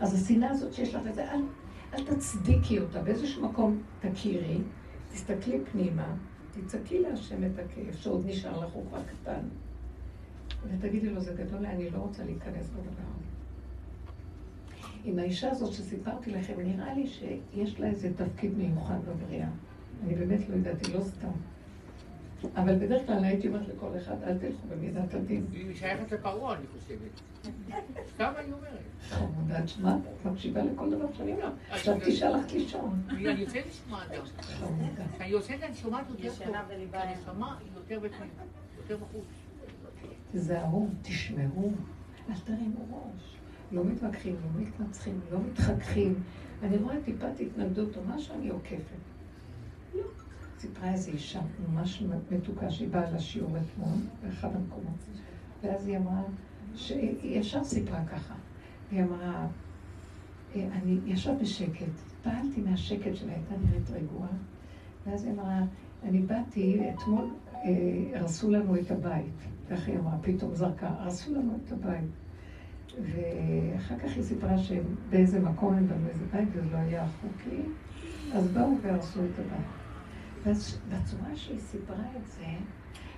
אז 0.01 0.15
השנאה 0.15 0.51
הזאת 0.51 0.73
שיש 0.73 0.95
לך 0.95 1.03
לזה, 1.07 1.33
אל, 1.33 1.43
אל 1.95 2.05
תצדיקי 2.05 2.79
אותה. 2.79 3.03
באיזשהו 3.03 3.49
מקום 3.49 3.83
תכירי, 4.01 4.59
תסתכלי 5.13 5.61
פנימה, 5.73 6.15
תצעקי 6.51 7.01
להשם 7.01 7.45
את 7.45 7.59
הכאב 7.59 7.95
שעוד 7.95 8.27
נשאר 8.27 8.67
לך, 8.67 8.73
הוא 8.73 8.85
כבר 8.89 9.03
קטן. 9.03 9.41
ותגידי 10.69 11.11
לו, 11.11 11.21
זה 11.21 11.35
גדול, 11.35 11.67
אני 11.67 11.91
לא 11.91 11.99
רוצה 11.99 12.25
להיכנס 12.25 12.71
בדבר 12.71 13.05
עם 15.05 15.19
האישה 15.19 15.51
הזאת 15.51 15.73
שסיפרתי 15.73 16.31
לכם, 16.31 16.61
נראה 16.61 16.95
לי 16.95 17.07
שיש 17.07 17.81
לה 17.81 17.87
איזה 17.87 18.15
תפקיד 18.15 18.59
מיוחד 18.59 18.99
בבריאה. 19.09 19.49
אני 20.05 20.15
באמת 20.15 20.49
לא 20.49 20.55
יודעת, 20.55 20.87
היא 20.87 20.95
לא 20.95 21.01
סתם. 21.01 21.31
אבל 22.57 22.79
בדרך 22.79 23.07
כלל 23.07 23.25
הייתי 23.25 23.49
אומרת 23.49 23.69
לכל 23.69 23.91
אחד, 23.97 24.23
אל 24.23 24.39
תלכו 24.39 24.67
במידת 24.69 25.15
הדין. 25.15 25.47
היא 25.53 25.75
שייכת 25.75 26.13
לפרעה, 26.13 26.57
אני 26.57 26.67
חושבת. 26.67 27.21
סתם 28.15 28.33
אני 28.39 28.53
אומרת. 28.53 28.79
חמודה, 29.01 29.67
שמע, 29.67 29.97
את 29.97 30.27
מקשיבה 30.27 30.63
לכל 30.63 30.91
דבר 30.91 31.07
שאני 31.13 31.33
אומרת. 31.33 31.53
עכשיו 31.71 31.97
תשאל 32.07 32.37
לך 32.37 32.53
לישון. 32.53 33.03
אני 33.09 33.45
רוצה 33.45 33.59
לשמוע 33.69 34.01
גם. 34.17 34.25
חמודה. 34.41 35.03
כשאני 35.15 35.29
יוצאת 35.29 35.63
אני 35.63 35.75
שומעת 35.75 36.05
יותר 36.11 36.23
טוב. 36.23 36.33
כשאני 36.33 37.15
שומעת 37.25 37.57
יותר 37.77 38.01
בפנים, 38.01 38.31
יותר 38.77 38.97
בחוץ. 38.97 39.25
תיזהרו, 40.33 40.89
תשמעו, 41.03 41.73
אל 42.31 42.35
תרימו 42.45 42.87
ראש. 42.91 43.34
לא 43.75 43.85
מתווכחים, 43.85 44.35
לא 44.35 44.61
מתנצחים, 44.63 45.21
לא 45.33 45.39
מתחככים. 45.51 46.15
אני 46.63 46.77
רואה 46.77 46.97
טיפת 47.05 47.41
התנגדות 47.41 47.97
או 47.97 48.03
משהו, 48.07 48.35
אני 48.35 48.49
עוקפת. 48.49 48.97
לא. 49.95 50.03
סיפרה 50.59 50.93
איזו 50.93 51.11
אישה 51.11 51.41
ממש 51.69 52.03
מתוקה 52.31 52.71
שהיא 52.71 52.89
באה 52.89 53.11
לשיעור 53.11 53.51
אתמול, 53.57 53.99
באחד 54.23 54.49
המקומות. 54.55 54.99
ואז 55.63 55.87
היא 55.87 55.97
אמרה, 55.97 56.23
שהיא 56.75 57.39
ישר 57.41 57.65
סיפרה 57.65 58.05
ככה. 58.05 58.35
היא 58.91 59.03
אמרה, 59.03 59.47
אה, 60.57 60.69
אני 60.73 60.99
ישב 61.07 61.33
בשקט, 61.41 61.93
פעלתי 62.23 62.61
מהשקט 62.61 63.15
שלה, 63.15 63.33
הייתה 63.33 63.55
נראית 63.67 63.91
רגועה. 63.91 64.29
ואז 65.07 65.25
היא 65.25 65.33
אמרה, 65.33 65.61
אני 66.03 66.19
באתי, 66.19 66.81
אתמול 66.95 67.31
אה, 67.55 68.21
הרסו 68.21 68.51
לנו 68.51 68.77
את 68.77 68.91
הבית. 68.91 69.35
ככה 69.71 69.91
היא 69.91 69.99
אמרה, 69.99 70.19
פתאום 70.23 70.55
זרקה, 70.55 70.89
הרסו 70.89 71.35
לנו 71.35 71.59
את 71.65 71.73
הבית. 71.73 72.24
ואחר 73.03 73.99
כך 73.99 74.17
היא 74.17 74.23
סיפרה 74.23 74.59
שבאיזה 74.59 75.41
מקום 75.41 75.75
הם 75.75 75.87
בנו 75.89 76.09
איזה 76.09 76.25
בית 76.33 76.49
וזה 76.53 76.71
לא 76.73 76.77
היה 76.77 77.07
חוקי, 77.21 77.61
אז 78.35 78.53
באו 78.53 78.71
והרסו 78.83 79.21
את 79.21 79.39
הבית. 79.39 79.67
ואז 80.43 80.79
בצורה 80.89 81.37
שהיא 81.37 81.61
סיפרה 81.61 82.05
את 82.17 82.27
זה, 82.27 82.45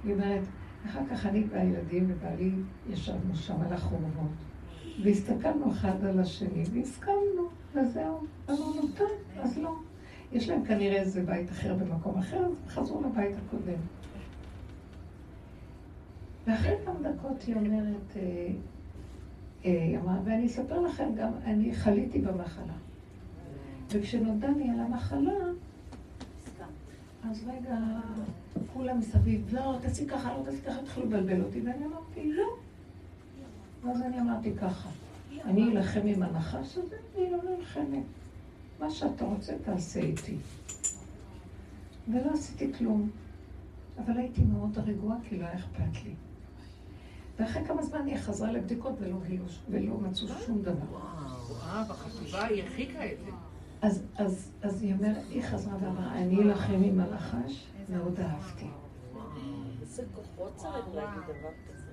היא 0.05 0.15
אומרת, 0.15 0.43
אחר 0.87 1.01
כך 1.11 1.27
אני 1.27 1.45
והילדים 1.51 2.07
ובעלי 2.09 2.53
ישבנו 2.91 3.37
שם 3.37 3.61
על 3.61 3.73
החורבות, 3.73 4.33
והסתכלנו 5.03 5.71
אחד 5.73 6.05
על 6.05 6.21
השני 6.21 6.65
והסכמנו, 6.73 7.49
וזהו. 7.75 8.27
אמרנו, 8.51 8.89
טוב, 8.97 9.11
אז 9.39 9.59
לא. 9.59 9.75
יש 10.33 10.49
להם 10.49 10.65
כנראה 10.65 10.97
איזה 10.97 11.23
בית 11.23 11.51
אחר 11.51 11.75
במקום 11.75 12.19
אחר, 12.19 12.47
אז 12.47 12.53
חזרו 12.69 13.01
לבית 13.01 13.37
הקודם. 13.37 13.81
ואחרי 16.47 16.75
כמה 16.85 17.11
דקות 17.11 17.43
היא 17.43 17.57
אומרת, 17.57 18.17
אה, 19.67 19.73
אה, 19.73 20.01
אמרה, 20.01 20.17
ואני 20.25 20.47
אספר 20.47 20.81
לכם 20.81 21.15
גם, 21.15 21.31
אני 21.45 21.75
חליתי 21.75 22.19
במחלה. 22.21 22.73
וכשנודע 23.91 24.49
לי 24.49 24.71
על 24.71 24.81
המחלה, 24.81 25.33
אז 27.31 27.45
רגע, 27.49 27.77
כולם 28.73 28.99
מסביב, 28.99 29.55
לא, 29.55 29.77
תעשי 29.83 30.07
ככה, 30.07 30.39
לא 30.39 30.45
תעשי 30.45 30.63
ככה, 30.63 30.81
התחילו 30.81 31.07
לבלבל 31.07 31.45
אותי, 31.45 31.61
ואני 31.61 31.87
אמרתי, 31.87 32.33
לא. 32.33 32.47
ואז 33.85 34.03
אני 34.03 34.21
אמרתי 34.21 34.53
ככה, 34.55 34.89
אני 35.45 35.71
אלחם 35.71 36.01
עם 36.05 36.23
הנחש 36.23 36.79
הזה, 36.79 36.97
אני 37.17 37.31
לא 37.31 37.39
נלחמת. 37.59 38.05
מה 38.81 38.91
שאתה 38.91 39.25
רוצה, 39.25 39.53
תעשה 39.65 40.01
איתי. 40.01 40.37
ולא 42.09 42.31
עשיתי 42.35 42.73
כלום. 42.73 43.11
אבל 44.05 44.19
הייתי 44.19 44.43
מאוד 44.43 44.79
רגועה, 44.79 45.17
כי 45.29 45.39
לא 45.39 45.45
היה 45.45 45.55
אכפת 45.55 46.05
לי. 46.05 46.15
ואחרי 47.39 47.65
כמה 47.65 47.83
זמן 47.83 48.07
היא 48.07 48.17
חזרה 48.17 48.53
לבדיקות 48.53 48.93
ולא, 49.01 49.17
ולא 49.69 49.99
מצאו 49.99 50.29
שום 50.29 50.63
דבר. 50.63 50.73
וואו, 50.91 51.57
אה, 51.63 51.85
בחשיבה 51.89 52.45
היא 52.45 52.63
הרחיקה 52.63 53.13
את 53.13 53.19
זה. 53.25 53.31
אז, 53.83 54.03
אז, 54.17 54.53
אז 54.63 54.83
היא 54.83 54.95
אומרת, 54.95 55.23
היא 55.31 55.43
חזרה 55.43 55.77
ואמרה, 55.81 56.19
אני 56.19 56.43
אלחם 56.43 56.83
עם 56.83 57.01
הלחש, 57.01 57.67
מאוד 57.89 58.21
אהבתי. 58.21 58.67
איזה 59.81 60.03
כוחות 60.15 60.53
צריך 60.57 60.87
להגיד 60.95 61.23
דבר 61.23 61.51
כזה. 61.69 61.87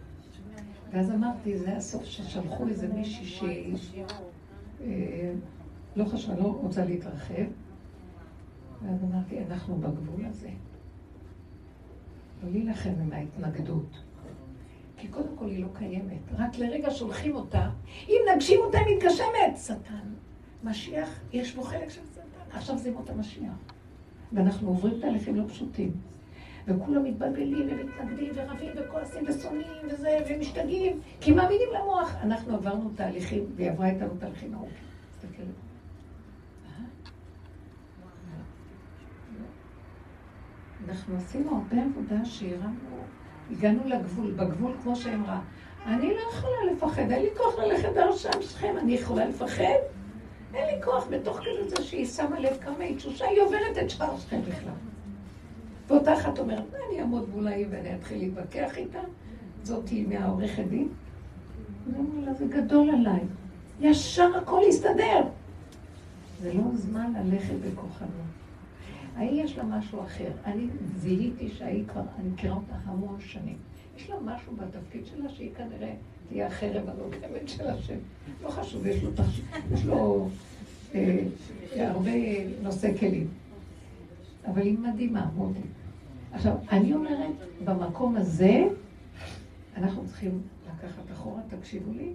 ואז 0.92 1.12
אמרתי, 1.12 1.58
זה 1.58 1.78
הסוף 1.78 2.04
ששלחו 2.04 2.68
איזה 2.68 2.88
מישהי 2.88 3.26
שהיא... 3.26 3.76
אה, 4.82 5.34
לא 5.96 6.06
חשבה, 6.06 6.36
לא 6.36 6.60
רוצה 6.62 6.86
להתרחב. 6.86 7.44
ואז 8.82 9.04
אמרתי, 9.04 9.40
אנחנו 9.46 9.76
בגבול 9.76 10.26
הזה. 10.26 10.50
לא 12.44 12.52
להילחם 12.52 12.94
עם 13.02 13.14
ההתנגדות. 13.14 14.04
כי 15.04 15.10
קודם 15.10 15.36
כל 15.36 15.50
היא 15.50 15.64
לא 15.64 15.68
קיימת. 15.74 16.22
רק 16.38 16.58
לרגע 16.58 16.92
שולחים 16.92 17.36
אותה, 17.36 17.70
אם 18.08 18.16
נגשים 18.36 18.60
אותה 18.60 18.78
היא 18.78 18.96
מתגשמת. 18.96 19.58
שטן. 19.66 20.08
משיח, 20.64 21.20
יש 21.34 21.56
בו 21.56 21.64
חלק 21.64 21.90
של 21.90 22.02
שטן. 22.14 22.22
עכשיו 22.52 22.78
זה 22.78 22.92
מות 22.92 23.10
המשיח. 23.10 23.54
ואנחנו 24.34 24.68
עוברים 24.68 25.00
תהליכים 25.02 25.36
לא 25.36 25.44
פשוטים. 25.48 25.92
וכולם 26.68 27.04
מתבלבלים 27.04 27.68
ומתנגדים 27.72 28.32
ורבים 28.36 28.72
וכועסים 28.76 29.24
ושונאים 29.28 29.88
וזה, 29.90 30.18
ומשתגעים, 30.30 31.00
כי 31.22 31.32
מאמינים 31.32 31.70
למוח. 31.80 32.16
אנחנו 32.22 32.56
עברנו 32.56 32.90
תהליכים, 32.96 33.46
והיא 33.56 33.72
עברה 33.72 33.90
איתנו 33.90 34.18
תהליכים 34.20 34.54
ארוכים. 34.54 34.78
תסתכלו. 35.12 35.46
אנחנו 40.90 41.18
עשינו 41.18 41.56
הרבה 41.56 41.84
עבודה 41.84 42.26
שהרמנו 42.26 43.04
הגענו 43.58 43.80
לגבול, 43.86 44.32
בגבול 44.32 44.72
כמו 44.84 44.96
שאמרה. 44.96 45.40
אני 45.86 46.14
לא 46.14 46.20
יכולה 46.34 46.72
לפחד, 46.72 47.12
אין 47.12 47.22
לי 47.22 47.30
כוח 47.38 47.60
ללכת 47.60 47.90
דרשם 47.94 48.42
שכם, 48.42 48.76
אני 48.82 48.94
יכולה 48.94 49.26
לפחד? 49.26 49.80
אין 50.54 50.76
לי 50.76 50.84
כוח 50.84 51.08
בתוך 51.10 51.40
כזה 51.40 51.70
זה 51.70 51.84
שהיא 51.84 52.06
שמה 52.06 52.40
לב 52.40 52.58
כמה 52.62 52.84
היא 52.84 52.98
תשושה, 52.98 53.26
היא 53.26 53.42
עוברת 53.42 53.78
את 53.82 53.90
שאר 53.90 54.20
שכם 54.20 54.42
בכלל. 54.42 54.74
ואותה 55.88 56.14
אחת 56.14 56.40
אומרת, 56.40 56.64
מה 56.72 56.78
אני 56.90 57.02
אעמוד 57.02 57.30
מול 57.30 57.48
ההיא 57.48 57.66
ואני 57.70 57.96
אתחיל 57.96 58.18
להתווכח 58.18 58.78
איתה? 58.78 59.00
זאתי 59.64 60.06
מהעורכת 60.10 60.64
דין. 60.70 60.88
אני 61.88 61.98
אומרת 61.98 62.26
לה, 62.26 62.34
זה 62.34 62.46
גדול 62.46 62.90
עליי. 62.90 63.20
ישר 63.82 64.38
הכל 64.38 64.62
יסתדר. 64.70 65.22
זה 66.42 66.54
לא 66.54 66.64
זמן 66.74 67.14
ללכת 67.24 67.54
בכוחנות. 67.54 68.43
ההיא 69.16 69.44
יש 69.44 69.58
לה 69.58 69.64
משהו 69.64 70.02
אחר. 70.02 70.32
אני 70.46 70.68
זיהיתי 70.98 71.50
שהיא 71.50 71.84
כבר, 71.88 72.02
אני 72.20 72.30
מכירה 72.30 72.56
אותה 72.56 72.76
המון 72.86 73.20
שנים. 73.20 73.58
יש 73.98 74.10
לה 74.10 74.16
משהו 74.26 74.54
בתפקיד 74.56 75.06
שלה 75.06 75.30
שהיא 75.30 75.52
כנראה 75.58 75.94
תהיה 76.30 76.48
החרב 76.48 76.90
הנוגמת 76.90 77.50
של 77.50 77.68
השם. 77.68 77.98
לא 78.44 78.50
חשוב, 78.50 78.86
יש 78.86 79.04
לו, 79.04 79.10
יש 79.74 79.86
לו 79.86 80.30
אה, 80.96 81.26
הרבה 81.78 82.12
נושא 82.62 82.98
כלים. 82.98 83.28
אבל 84.48 84.62
היא 84.62 84.78
מדהימה, 84.80 85.30
מודי. 85.36 85.60
עכשיו, 86.34 86.56
אני 86.72 86.94
אומרת, 86.94 87.32
במקום 87.66 88.16
הזה, 88.16 88.64
אנחנו 89.78 90.06
צריכים 90.06 90.42
לקחת 90.66 91.12
אחורה, 91.12 91.42
תקשיבו 91.50 91.94
לי, 91.94 92.14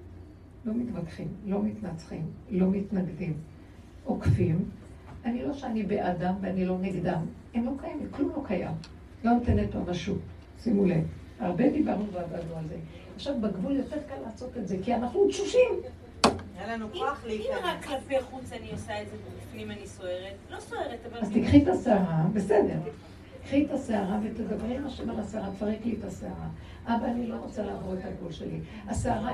לא 0.65 0.73
מתווכחים, 0.75 1.29
לא 1.47 1.63
מתנצחים, 1.63 2.27
לא 2.51 2.71
מתנגדים, 2.71 3.35
עוקפים. 4.05 4.65
אני 5.25 5.43
לא 5.43 5.53
שאני 5.55 5.83
בעדם 5.83 6.35
ואני 6.41 6.67
לא 6.67 6.79
נגדם. 6.79 7.27
הם 7.55 7.65
לא 7.65 7.71
קיימים, 7.81 8.09
כלום 8.11 8.33
לא 8.37 8.43
קיים. 8.47 8.73
לא 9.25 9.33
נותנת 9.33 9.75
ממשות. 9.75 10.19
שימו 10.63 10.85
לב. 10.85 11.05
הרבה 11.41 11.71
דיברנו 11.71 12.13
ועבדנו 12.13 12.57
על 12.57 12.67
זה. 12.69 12.77
עכשיו 13.17 13.35
בגבול 13.41 13.77
יותר 13.77 13.97
קל 14.09 14.21
לעשות 14.25 14.57
את 14.57 14.69
זה, 14.69 14.77
כי 14.83 14.95
אנחנו 14.95 15.29
תשושים. 15.29 15.71
היה 16.59 16.77
לנו 16.77 16.93
כוח 16.93 17.25
אם 17.29 17.51
רק 17.63 17.85
כלפי 17.85 18.21
חוץ 18.21 18.53
אני 18.53 18.71
עושה 18.73 19.03
את 19.03 19.07
זה, 19.11 19.17
בפנים 19.43 19.71
אני 19.71 19.87
סוערת, 19.87 20.35
לא 20.51 20.61
סוערת, 20.61 20.99
אבל... 21.13 21.19
אז 21.21 21.31
תקחי 21.35 21.63
את 21.63 21.69
הסערה, 21.69 22.25
בסדר. 22.33 22.79
קחי 23.49 23.65
את 23.65 23.71
הסערה 23.71 24.19
ותדברי 24.23 24.77
עם 24.77 24.87
השם 24.87 25.11
על 25.11 25.21
הסערה, 25.21 25.51
תפרק 25.57 25.79
לי 25.85 25.95
את 25.99 26.05
הסערה. 26.05 26.49
אבא, 26.87 27.07
אני 27.07 27.27
לא 27.27 27.37
רוצה 27.37 27.63
לעבור 27.63 27.95
את 27.95 28.05
הגבול 28.05 28.33
שלי. 28.33 28.61
הסערה, 28.89 29.33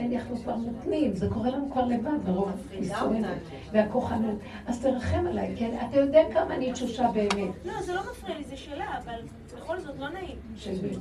אנחנו 0.00 0.36
כבר 0.36 0.56
מותנים, 0.56 1.14
זה 1.16 1.28
קורה 1.28 1.50
לנו 1.50 1.70
כבר 1.72 1.84
לבד, 1.84 2.28
מרוב 2.28 2.68
נישואינו 2.80 3.28
והכוחנות. 3.72 4.38
אז 4.66 4.82
תרחם 4.82 5.26
עליי, 5.26 5.54
כי 5.56 5.66
אתה 5.66 5.96
יודע 5.96 6.22
כמה 6.32 6.54
אני 6.54 6.72
תשושה 6.72 7.08
באמת. 7.14 7.54
לא, 7.64 7.82
זה 7.82 7.94
לא 7.94 8.00
מפריע 8.10 8.38
לי, 8.38 8.44
זה 8.44 8.56
שלה, 8.56 8.98
אבל 9.04 9.20
בכל 9.56 9.80
זאת 9.80 9.98
לא 9.98 10.08
נעים. 10.08 10.36
שלי. 10.56 10.96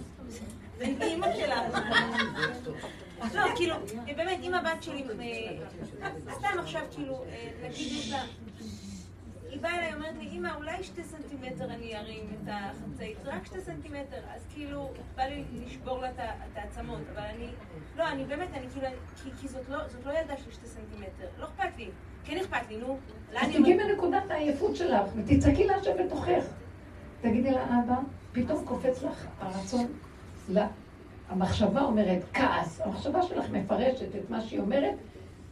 זה 0.77 0.85
אימא 0.85 1.27
שלה. 1.35 1.61
לא, 3.33 3.41
כאילו, 3.55 3.75
באמת, 4.17 4.39
אם 4.43 4.53
הבת 4.53 4.83
שלי, 4.83 5.03
אה, 6.01 6.09
סתם 6.31 6.59
עכשיו, 6.59 6.81
כאילו, 6.91 7.13
אה, 7.13 7.49
נגיד 7.63 7.91
יש 7.91 8.11
לה... 8.11 8.23
היא 9.53 9.61
באה 9.61 9.75
אליי, 9.75 9.93
אומרת 9.93 10.15
לי, 10.19 10.29
אמא, 10.31 10.49
אולי 10.55 10.83
שתי 10.83 11.03
סנטימטר 11.03 11.65
אני 11.65 11.97
ארים 11.97 12.25
את 12.33 12.49
החצאית, 12.51 13.17
רק 13.25 13.45
שתי 13.45 13.61
סנטימטר, 13.61 14.17
אז 14.35 14.45
כאילו, 14.53 14.89
בא 15.15 15.23
לי 15.23 15.43
לשבור 15.65 15.99
לה 15.99 16.09
את 16.11 16.55
העצמות, 16.55 17.01
אבל 17.13 17.23
אני, 17.35 17.47
לא, 17.95 18.07
אני 18.07 18.25
באמת, 18.25 18.47
אני 18.53 18.67
כאילו, 18.73 18.87
כי, 19.23 19.29
כי 19.41 19.47
זאת, 19.47 19.69
לא, 19.69 19.87
זאת 19.87 20.05
לא 20.05 20.11
ילדה 20.11 20.37
של 20.37 20.51
שתי 20.51 20.67
סנטימטר, 20.67 21.27
לא 21.39 21.45
אכפת 21.45 21.77
לי, 21.77 21.89
כן 22.23 22.37
אכפת 22.37 22.69
לי, 22.69 22.77
נו. 22.77 22.97
אז 23.35 23.47
תגיעי 23.47 23.77
מנקודת 23.77 24.31
העייפות 24.31 24.75
שלך, 24.75 25.01
ותצעקי 25.15 25.67
לה 25.67 25.83
שבתוכך. 25.83 26.45
תגידי 27.21 27.51
לה, 27.51 27.63
אבא, 27.63 27.95
פתאום 28.31 28.65
קופץ 28.65 29.03
לך 29.03 29.27
הרצון, 29.39 29.85
לה, 30.49 30.67
המחשבה 31.29 31.81
אומרת 31.81 32.23
כעס, 32.33 32.81
המחשבה 32.81 33.21
שלך 33.21 33.49
מפרשת 33.49 34.15
את 34.15 34.29
מה 34.29 34.41
שהיא 34.41 34.59
אומרת, 34.59 34.95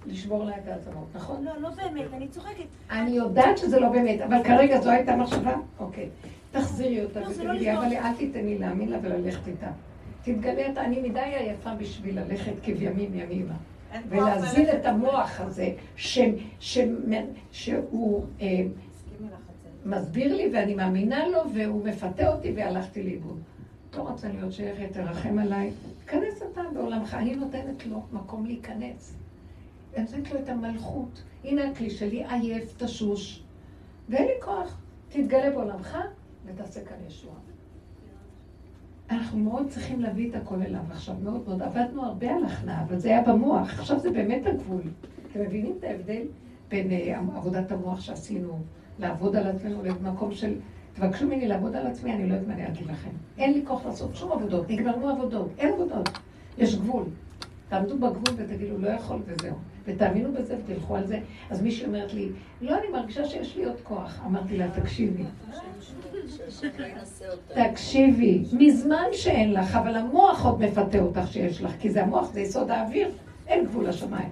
לשבור 0.05 0.43
לה 0.43 0.57
את 0.57 0.67
העצמות, 0.67 1.07
נכון? 1.15 1.43
לא, 1.43 1.51
לא 1.61 1.69
באמת, 1.69 2.13
אני 2.13 2.27
צוחקת. 2.27 2.63
אני 2.91 3.11
יודעת 3.11 3.57
שזה 3.57 3.79
לא 3.79 3.89
באמת, 3.89 4.21
אבל 4.21 4.43
כרגע 4.43 4.81
זו 4.81 4.89
הייתה 4.89 5.15
מחשבה? 5.15 5.55
אוקיי. 5.79 6.09
תחזירי 6.51 7.03
אותה 7.03 7.19
לא, 7.19 7.25
לא 7.25 7.31
ותגידי, 7.31 7.55
לשבור. 7.55 7.87
אבל 7.87 7.93
אל 7.93 8.13
תיתני 8.17 8.57
להאמין 8.57 8.89
לה 8.89 8.97
וללכת 9.01 9.47
איתה. 9.47 9.71
תתגלה 10.23 10.69
את 10.71 10.77
אני 10.77 11.09
מדי 11.09 11.19
עייפה 11.19 11.75
בשביל 11.75 12.19
ללכת 12.19 12.53
כבימים 12.63 13.11
ימימה. 13.13 13.55
ולהזין 14.09 14.65
ללכת. 14.65 14.79
את 14.79 14.85
המוח 14.85 15.41
הזה, 15.41 15.69
שהוא 17.51 18.25
אה, 18.41 18.47
לחצר. 19.21 19.69
מסביר 19.85 20.35
לי 20.35 20.49
ואני 20.53 20.75
מאמינה 20.75 21.27
לו 21.27 21.39
והוא 21.53 21.85
מפתה 21.85 22.33
אותי 22.33 22.53
והלכתי 22.55 23.03
לאיבוד. 23.03 23.39
לא 23.97 24.01
רוצה 24.01 24.27
להיות 24.27 24.53
שייכת, 24.53 24.93
תרחם 24.93 25.39
עליי. 25.39 25.71
כנס 26.07 26.41
אתה 26.51 26.61
בעולמך, 26.73 27.13
אני 27.13 27.35
נותנת 27.35 27.85
לו 27.85 28.01
מקום 28.11 28.45
להיכנס. 28.45 29.20
נותנת 29.97 30.31
לו 30.31 30.39
את 30.39 30.49
המלכות. 30.49 31.23
הנה 31.43 31.69
הכלי 31.69 31.89
שלי, 31.89 32.23
עייף, 32.29 32.73
תשוש, 32.77 33.43
ואין 34.09 34.25
לי 34.25 34.33
כוח. 34.41 34.77
תתגלה 35.09 35.49
בעולמך 35.49 35.97
ותעשה 36.45 36.85
כאן 36.85 36.97
ישועה. 37.07 37.35
אנחנו 39.09 39.39
מאוד 39.39 39.69
צריכים 39.69 40.01
להביא 40.01 40.29
את 40.29 40.35
הכל 40.35 40.61
אליו 40.61 40.81
עכשיו, 40.91 41.15
מאוד 41.23 41.43
מאוד. 41.47 41.61
עבדנו 41.61 42.05
הרבה 42.05 42.35
על 42.35 42.45
הכנעה, 42.45 42.83
אבל 42.83 42.99
זה 42.99 43.09
היה 43.09 43.21
במוח. 43.23 43.79
עכשיו 43.79 43.99
זה 43.99 44.11
באמת 44.11 44.45
הגבול. 44.45 44.81
אתם 45.31 45.41
מבינים 45.41 45.75
את 45.79 45.83
ההבדל 45.83 46.21
בין 46.69 46.91
אה, 46.91 47.19
עבודת 47.35 47.71
המוח 47.71 48.01
שעשינו, 48.01 48.59
לעבוד 48.99 49.35
על 49.35 49.47
עצמנו 49.47 49.83
למקום 49.83 50.31
של... 50.31 50.55
תבקשו 50.93 51.25
ממני 51.25 51.47
לעבוד 51.47 51.75
על 51.75 51.87
עצמי, 51.87 52.13
אני 52.13 52.29
לא 52.29 52.33
יודעת 52.33 52.47
מה 52.47 52.53
אני 52.53 52.67
אגיד 52.67 52.87
לכם. 52.87 53.09
אין 53.37 53.53
לי 53.53 53.65
כוח 53.67 53.85
לעשות 53.85 54.15
שום 54.15 54.31
עבודות, 54.31 54.69
נגמרו 54.69 55.09
עבודות, 55.09 55.49
אין 55.57 55.73
עבודות. 55.73 56.09
יש 56.57 56.75
גבול. 56.75 57.03
תעמדו 57.69 57.95
בגבול 57.95 58.33
ותגידו, 58.35 58.77
לא 58.77 58.89
יכול 58.89 59.19
וזהו. 59.25 59.55
ותאמינו 59.85 60.33
בזה 60.33 60.55
ותלכו 60.63 60.95
על 60.95 61.07
זה. 61.07 61.19
אז 61.49 61.61
מישהי 61.61 61.85
אומרת 61.85 62.13
לי, 62.13 62.29
לא, 62.61 62.77
אני 62.77 62.87
מרגישה 62.93 63.25
שיש 63.25 63.57
לי 63.57 63.65
עוד 63.65 63.81
כוח. 63.83 64.21
אמרתי 64.25 64.57
לה, 64.57 64.67
תקשיבי. 64.71 65.23
תקשיבי, 67.47 68.43
מזמן 68.53 69.05
שאין 69.11 69.53
לך, 69.53 69.75
אבל 69.75 69.95
המוח 69.95 70.45
עוד 70.45 70.59
מפתה 70.61 70.99
אותך 70.99 71.27
שיש 71.31 71.61
לך, 71.61 71.71
כי 71.79 71.89
זה 71.89 72.03
המוח, 72.03 72.31
זה 72.33 72.41
יסוד 72.41 72.71
האוויר, 72.71 73.11
אין 73.47 73.65
גבול 73.65 73.87
לשמיים. 73.87 74.29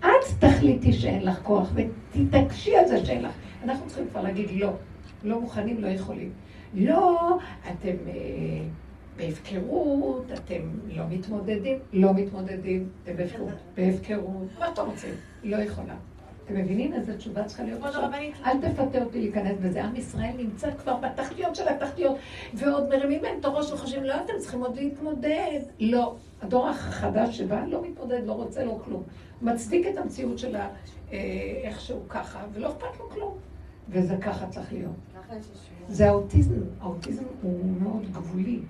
את 0.00 0.04
תחליטי 0.38 0.92
שאין 0.92 1.24
לך 1.24 1.40
כוח, 1.42 1.72
ותתעקשי 1.74 2.76
על 2.76 2.86
זה 2.86 3.06
שאין 3.06 3.22
לך. 3.22 3.32
אנחנו 3.64 3.86
צריכים 3.86 4.06
כבר 4.10 4.22
להגיד 4.22 4.50
לא. 4.50 4.72
לא 5.24 5.40
מוכנים, 5.40 5.80
לא 5.80 5.86
יכולים. 5.86 6.30
לא, 6.74 7.38
אתם 7.70 7.96
אה, 8.08 8.14
בהפקרות, 9.18 10.24
אתם 10.32 10.62
לא 10.88 11.04
מתמודדים, 11.10 11.78
לא 11.92 12.14
מתמודדים, 12.14 12.88
אתם 13.02 13.16
בהפקרות, 13.16 13.54
בהפקרות, 13.74 14.48
מה 14.58 14.68
אתם 14.72 14.82
רוצים? 14.86 15.14
לא 15.44 15.56
יכולה. 15.56 15.94
אתם 16.44 16.56
מבינים 16.56 16.92
איזה 16.92 17.16
תשובה 17.16 17.44
צריכה 17.44 17.62
להיות 17.62 17.84
עכשיו? 17.84 18.10
אל 18.46 18.60
תפתה 18.60 19.04
אותי 19.04 19.20
להיכנס 19.20 19.58
בזה. 19.62 19.84
עם 19.84 19.96
ישראל 19.96 20.30
נמצא 20.38 20.70
כבר 20.70 20.96
בתחתיות 20.96 21.56
של 21.56 21.68
התחתיות, 21.68 22.16
ועוד 22.54 22.88
מרימים 22.88 23.22
להם 23.22 23.36
את 23.40 23.44
הראש 23.44 23.72
וחושבים, 23.72 24.04
לא, 24.04 24.14
אתם 24.24 24.32
צריכים 24.38 24.60
עוד 24.60 24.76
להתמודד. 24.76 25.60
לא. 25.80 26.16
הדור 26.42 26.68
החדש 26.68 27.38
שבא 27.38 27.64
לא 27.66 27.82
מתמודד, 27.82 28.20
לא 28.26 28.32
רוצה, 28.32 28.64
לא 28.64 28.78
כלום. 28.84 29.02
מצדיק 29.42 29.86
את 29.86 29.96
המציאות 29.96 30.38
שלה 30.38 30.68
אה, 31.12 31.18
איכשהו 31.62 32.00
ככה, 32.08 32.44
ולא 32.52 32.68
אכפת 32.68 32.98
לו 32.98 33.10
כלום. 33.10 33.34
וזה 33.88 34.16
ככה 34.16 34.46
צריך 34.46 34.72
להיות. 34.72 34.92
זה 35.88 36.08
האוטיזם. 36.08 36.60
האוטיזם 36.80 37.24
הוא 37.42 37.64
מאוד 37.82 38.12
גבולי. 38.12 38.60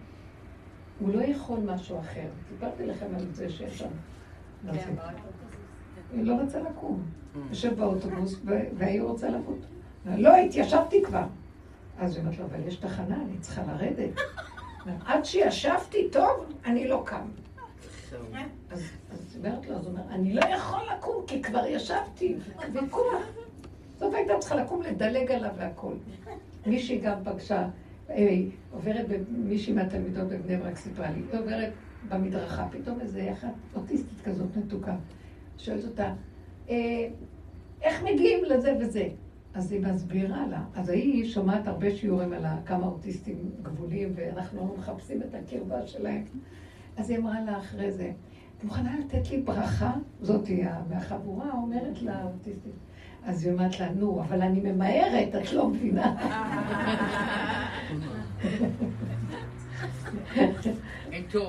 הוא 1.00 1.14
לא 1.14 1.22
יכול 1.22 1.58
משהו 1.60 1.98
אחר. 1.98 2.26
סיפרתי 2.48 2.86
לכם 2.86 3.06
על 3.14 3.26
זה 3.32 3.50
שיש 3.50 3.78
שם. 3.78 3.88
זה? 4.72 4.78
כן. 4.78 4.94
היא 6.12 6.24
לא 6.24 6.34
רצה 6.34 6.60
לקום. 6.60 7.02
יושב 7.50 7.74
באוטובוס, 7.76 8.34
ו- 8.44 8.68
והיא 8.78 9.02
רוצה 9.02 9.30
למות. 9.30 9.58
לא, 10.06 10.36
התיישבתי 10.36 11.02
כבר. 11.02 11.24
אז 11.98 12.16
היא 12.16 12.20
אומרת 12.24 12.38
לו, 12.38 12.44
אבל 12.44 12.66
יש 12.66 12.76
תחנה, 12.76 13.16
אני 13.16 13.38
צריכה 13.40 13.62
לרדת. 13.62 14.10
עד 15.06 15.24
שישבתי 15.24 16.08
טוב, 16.12 16.52
אני 16.64 16.88
לא 16.88 17.02
קם. 17.06 17.26
אז 18.72 18.90
היא 19.34 19.44
אומרת 19.44 19.66
לו, 19.68 19.76
אז 19.76 19.86
הוא 19.86 19.92
אומר, 19.92 20.02
אני 20.10 20.34
לא 20.34 20.40
יכול 20.40 20.80
לקום, 20.96 21.24
כי 21.26 21.42
כבר 21.42 21.66
ישבתי, 21.66 22.36
ויכוח. 22.72 23.22
זאת 23.98 24.14
הייתה 24.14 24.38
צריכה 24.38 24.54
לקום, 24.54 24.82
לדלג 24.82 25.32
עליו 25.32 25.50
והכל. 25.56 25.94
מישהי 26.66 26.98
גם 26.98 27.18
פגשה, 27.24 27.68
עוברת, 28.72 29.06
מישהי 29.30 29.72
מהתלמידות 29.72 30.28
בבני 30.28 30.56
ברק 30.56 30.76
סיפרה 30.76 31.10
לי, 31.10 31.20
היא 31.32 31.40
עוברת 31.40 31.72
במדרכה, 32.08 32.68
פתאום 32.70 33.00
איזה 33.00 33.32
אחת 33.32 33.52
אוטיסטית 33.74 34.20
כזאת 34.24 34.56
מתוקה. 34.56 34.96
שואלת 35.58 35.84
אותה, 35.84 36.14
"אה, 36.70 37.08
איך 37.82 38.02
מגיעים 38.02 38.44
לזה 38.44 38.76
וזה? 38.80 39.08
אז 39.54 39.72
היא 39.72 39.80
מסבירה 39.86 40.46
לה. 40.46 40.64
אז 40.74 40.88
היא 40.88 41.24
שומעת 41.28 41.66
הרבה 41.66 41.90
שיעורים 41.90 42.32
על 42.32 42.44
כמה 42.66 42.86
אוטיסטים 42.86 43.50
גבוליים, 43.62 44.12
ואנחנו 44.14 44.74
מחפשים 44.78 45.22
את 45.22 45.34
הקרבה 45.34 45.86
שלהם. 45.86 46.24
אז 46.96 47.10
היא 47.10 47.18
אמרה 47.18 47.40
לה 47.40 47.58
אחרי 47.58 47.92
זה, 47.92 48.12
את 48.58 48.64
מוכנה 48.64 48.98
לתת 48.98 49.30
לי 49.30 49.40
ברכה? 49.42 49.92
זאתי 50.20 50.62
מהחבורה 50.88 51.52
אומרת 51.52 52.02
לה 52.02 52.18
האוטיסטית. 52.18 52.72
אז 53.26 53.44
היא 53.44 53.52
אומרת 53.52 53.80
לה, 53.80 53.88
נו, 53.90 54.20
אבל 54.20 54.42
אני 54.42 54.60
ממהרת, 54.60 55.34
את 55.34 55.52
לא 55.52 55.68
מבינה. 55.68 56.14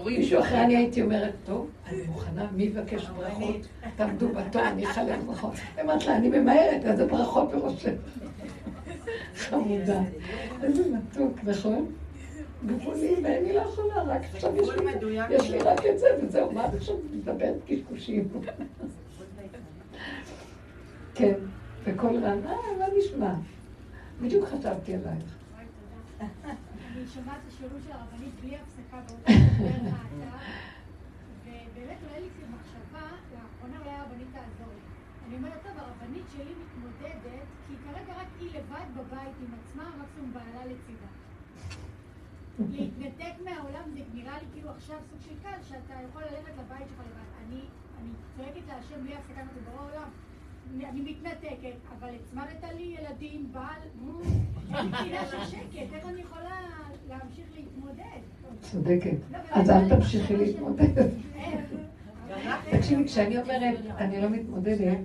מישהו 0.06 0.40
אחרי 0.40 0.62
אני 0.62 0.76
הייתי 0.76 1.02
אומרת, 1.02 1.34
טוב, 1.46 1.70
אני 1.88 2.02
מוכנה, 2.08 2.48
מי 2.56 2.64
יבקש 2.64 3.06
ברכות? 3.10 3.68
תעמדו 3.96 4.30
בתור, 4.30 4.68
אני 4.68 4.86
אחלק 4.86 5.20
ברכות. 5.26 5.54
אמרת 5.82 6.06
לה, 6.06 6.16
אני 6.16 6.30
ממהרת, 6.30 6.86
אז 6.86 7.00
הברכות 7.00 7.52
בראשי. 7.52 7.90
חמודה. 9.36 10.02
איזה 10.64 10.84
מתוק, 10.96 11.40
נכון? 11.44 11.92
גבולי, 12.66 13.16
ואני 13.24 13.54
לא 13.54 13.62
יכולה, 13.62 14.04
רק 14.04 14.22
עכשיו 14.34 14.56
יש 14.56 14.70
לי, 14.70 15.18
יש 15.30 15.50
לי 15.50 15.58
רק 15.58 15.86
את 15.86 16.00
זה, 16.00 16.08
וזהו, 16.22 16.52
מה 16.52 16.66
את 16.66 16.74
עכשיו 16.74 16.96
מדברת 17.14 17.56
קשקושים? 17.68 18.28
כן, 21.20 21.40
וקול 21.84 22.16
רן, 22.24 22.48
אה, 22.48 22.56
מה 22.80 22.86
נשמע? 22.98 23.34
בדיוק 24.22 24.46
חשבתי 24.46 24.96
עלייך. 24.96 25.36
אני 26.20 27.08
שומעת 27.14 27.38
את 27.44 27.48
השיעור 27.48 27.80
של 27.86 27.92
הרבנית 27.92 28.34
בלי 28.42 28.58
הפסקה 28.58 28.98
באותו 29.08 29.24
דבר 29.58 30.38
ובאמת 31.44 31.98
עולה 32.04 32.20
לי 32.20 32.30
מחשבה, 32.56 33.08
לאחרונה 33.34 33.80
אולי 33.80 33.90
הרבנית 33.90 34.28
תעזור 34.32 34.74
לי. 34.74 34.82
אני 35.28 35.38
אומרת, 35.38 35.64
טוב, 35.64 35.72
הרבנית 35.78 36.26
שלי 36.34 36.54
מתמודדת, 36.64 37.48
כי 37.68 37.74
כרגע 37.86 38.14
רק 38.22 38.28
היא 38.40 38.50
לבד 38.50 38.88
בבית 38.96 39.36
עם 39.42 39.52
עצמה, 39.60 39.92
מקסימום 40.02 40.34
בעלה 40.34 40.66
לצידה. 40.66 41.12
להתנתק 42.60 43.34
מהעולם 43.44 43.84
זה 43.94 44.00
נראה 44.14 44.38
לי 44.40 44.46
כאילו 44.54 44.70
עכשיו 44.70 44.98
סוג 45.10 45.20
של 45.22 45.36
קל, 45.44 45.64
שאתה 45.64 45.94
יכול 46.10 46.22
ללכת 46.22 46.54
לבית 46.60 46.88
שלך 46.90 47.00
לבד. 47.00 47.30
אני, 47.48 47.62
צועקת 48.38 48.68
להשם 48.68 49.04
בלי 49.04 49.16
הפסקה, 49.16 49.42
אמרתי, 49.42 49.60
בורא 49.72 49.92
עולם, 49.92 50.10
אני 50.78 51.02
מתנתקת, 51.02 51.76
אבל 52.00 52.10
הצמדת 52.16 52.74
לי 52.78 52.96
ילדים, 53.00 53.48
בעל, 53.52 53.64
אין 54.76 54.86
לי 54.86 54.98
פינה 54.98 55.26
של 55.26 55.46
שקט, 55.52 55.94
איך 55.94 56.06
אני 56.06 56.22
יכולה 56.22 56.56
להמשיך 57.10 57.46
להתמודד? 57.56 58.20
צודקת. 58.62 59.18
לא, 59.32 59.38
אז 59.52 59.70
אל 59.70 59.90
תמשיכי 59.90 60.38
להתמודד. 60.38 61.08
תקשיבי, 62.72 63.06
כשאני 63.06 63.42
אומרת, 63.42 63.78
אני 63.98 64.22
לא 64.22 64.30
מתמודדת, 64.30 64.98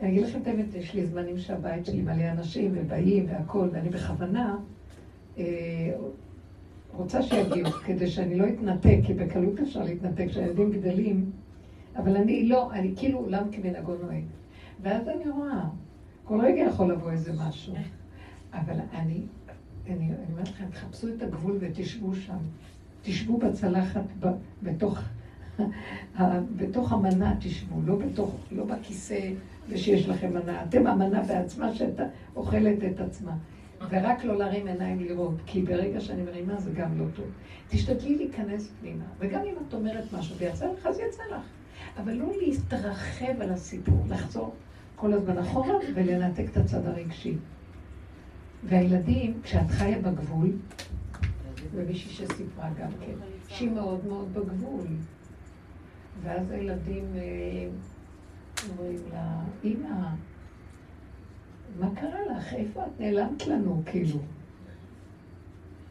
אני 0.00 0.08
אגיד 0.08 0.22
לכם 0.22 0.42
את 0.42 0.46
האמת, 0.46 0.74
יש 0.74 0.94
לי 0.94 1.06
זמנים 1.06 1.38
שהבית 1.38 1.86
שלי 1.86 2.02
מלא 2.02 2.30
אנשים 2.30 2.72
ובאים 2.74 3.26
והכול, 3.28 3.68
ואני 3.72 3.88
בכוונה 3.88 4.56
אה, 5.38 5.44
רוצה 6.94 7.22
שיגיעו, 7.22 7.70
כדי 7.70 8.06
שאני 8.06 8.34
לא 8.38 8.44
אתנתק, 8.48 8.98
כי 9.06 9.14
בקלות 9.14 9.60
אפשר 9.60 9.82
להתנתק 9.82 10.26
כשהילדים 10.28 10.72
גדלים, 10.72 11.30
אבל 11.96 12.16
אני 12.16 12.48
לא, 12.48 12.72
אני 12.72 12.92
כאילו 12.96 13.18
עולם 13.18 13.50
כמנהגו 13.52 13.94
נוהג. 14.02 14.24
ואז 14.82 15.08
אני 15.08 15.30
רואה, 15.30 15.64
כל 16.24 16.40
רגע 16.40 16.60
יכול 16.60 16.92
לבוא 16.92 17.10
איזה 17.10 17.32
משהו. 17.32 17.74
אבל 18.52 18.80
אני, 18.92 19.22
אני, 19.86 20.10
אומרת 20.30 20.48
לכם, 20.48 20.64
תחפשו 20.70 21.08
את 21.08 21.22
הגבול 21.22 21.56
ותשבו 21.60 22.14
שם. 22.14 22.38
תשבו 23.02 23.38
בצלחת, 23.38 24.04
ב, 24.20 24.26
בתוך, 24.62 25.00
בתוך 26.56 26.92
המנה 26.92 27.34
תשבו, 27.40 27.80
לא, 27.84 27.96
בתוך, 27.96 28.36
לא 28.52 28.64
בכיסא 28.64 29.30
ושיש 29.68 30.08
לכם 30.08 30.34
מנה. 30.34 30.62
אתם 30.62 30.86
המנה 30.86 31.22
בעצמה 31.22 31.74
שאתה 31.74 32.02
אוכלת 32.36 32.84
את 32.84 33.00
עצמה. 33.00 33.36
ורק 33.90 34.24
לא 34.24 34.38
להרים 34.38 34.66
עיניים 34.66 35.00
לראות, 35.00 35.34
כי 35.46 35.62
ברגע 35.62 36.00
שאני 36.00 36.22
מרימה 36.22 36.60
זה 36.60 36.70
גם 36.70 36.98
לא 36.98 37.04
טוב. 37.14 37.26
תשתדלי 37.68 38.16
להיכנס 38.16 38.72
פנימה, 38.80 39.04
וגם 39.18 39.40
אם 39.40 39.54
את 39.68 39.74
אומרת 39.74 40.12
משהו 40.12 40.36
ויצא 40.36 40.66
לך, 40.72 40.86
אז 40.86 40.98
יצא 41.08 41.22
לך. 41.30 41.42
אבל 41.98 42.12
לא 42.12 42.26
להתרחב 42.40 43.40
על 43.40 43.50
הסיפור, 43.50 44.04
לחזור 44.08 44.54
כל 45.00 45.12
הזמן 45.12 45.38
אחורה 45.38 45.74
ולנתק 45.94 46.44
את 46.52 46.56
הצד 46.56 46.86
הרגשי. 46.86 47.34
והילדים, 48.64 49.40
כשאת 49.42 49.70
חיה 49.70 49.98
בגבול, 49.98 50.50
ומישהי 51.74 52.10
שסיפרה 52.10 52.68
גם 52.80 52.90
כן, 53.00 53.12
שהיא 53.48 53.70
מאוד 53.70 54.06
מאוד 54.06 54.34
בגבול. 54.34 54.86
ואז 56.22 56.50
הילדים 56.50 57.04
אה, 57.16 57.68
אומרים 58.70 58.98
לה, 59.12 59.40
אמא, 59.64 60.08
מה 61.80 61.88
קרה 61.94 62.20
לך? 62.36 62.52
איפה 62.54 62.82
את 62.86 63.00
נעלמת 63.00 63.46
לנו, 63.46 63.82
כאילו? 63.86 64.18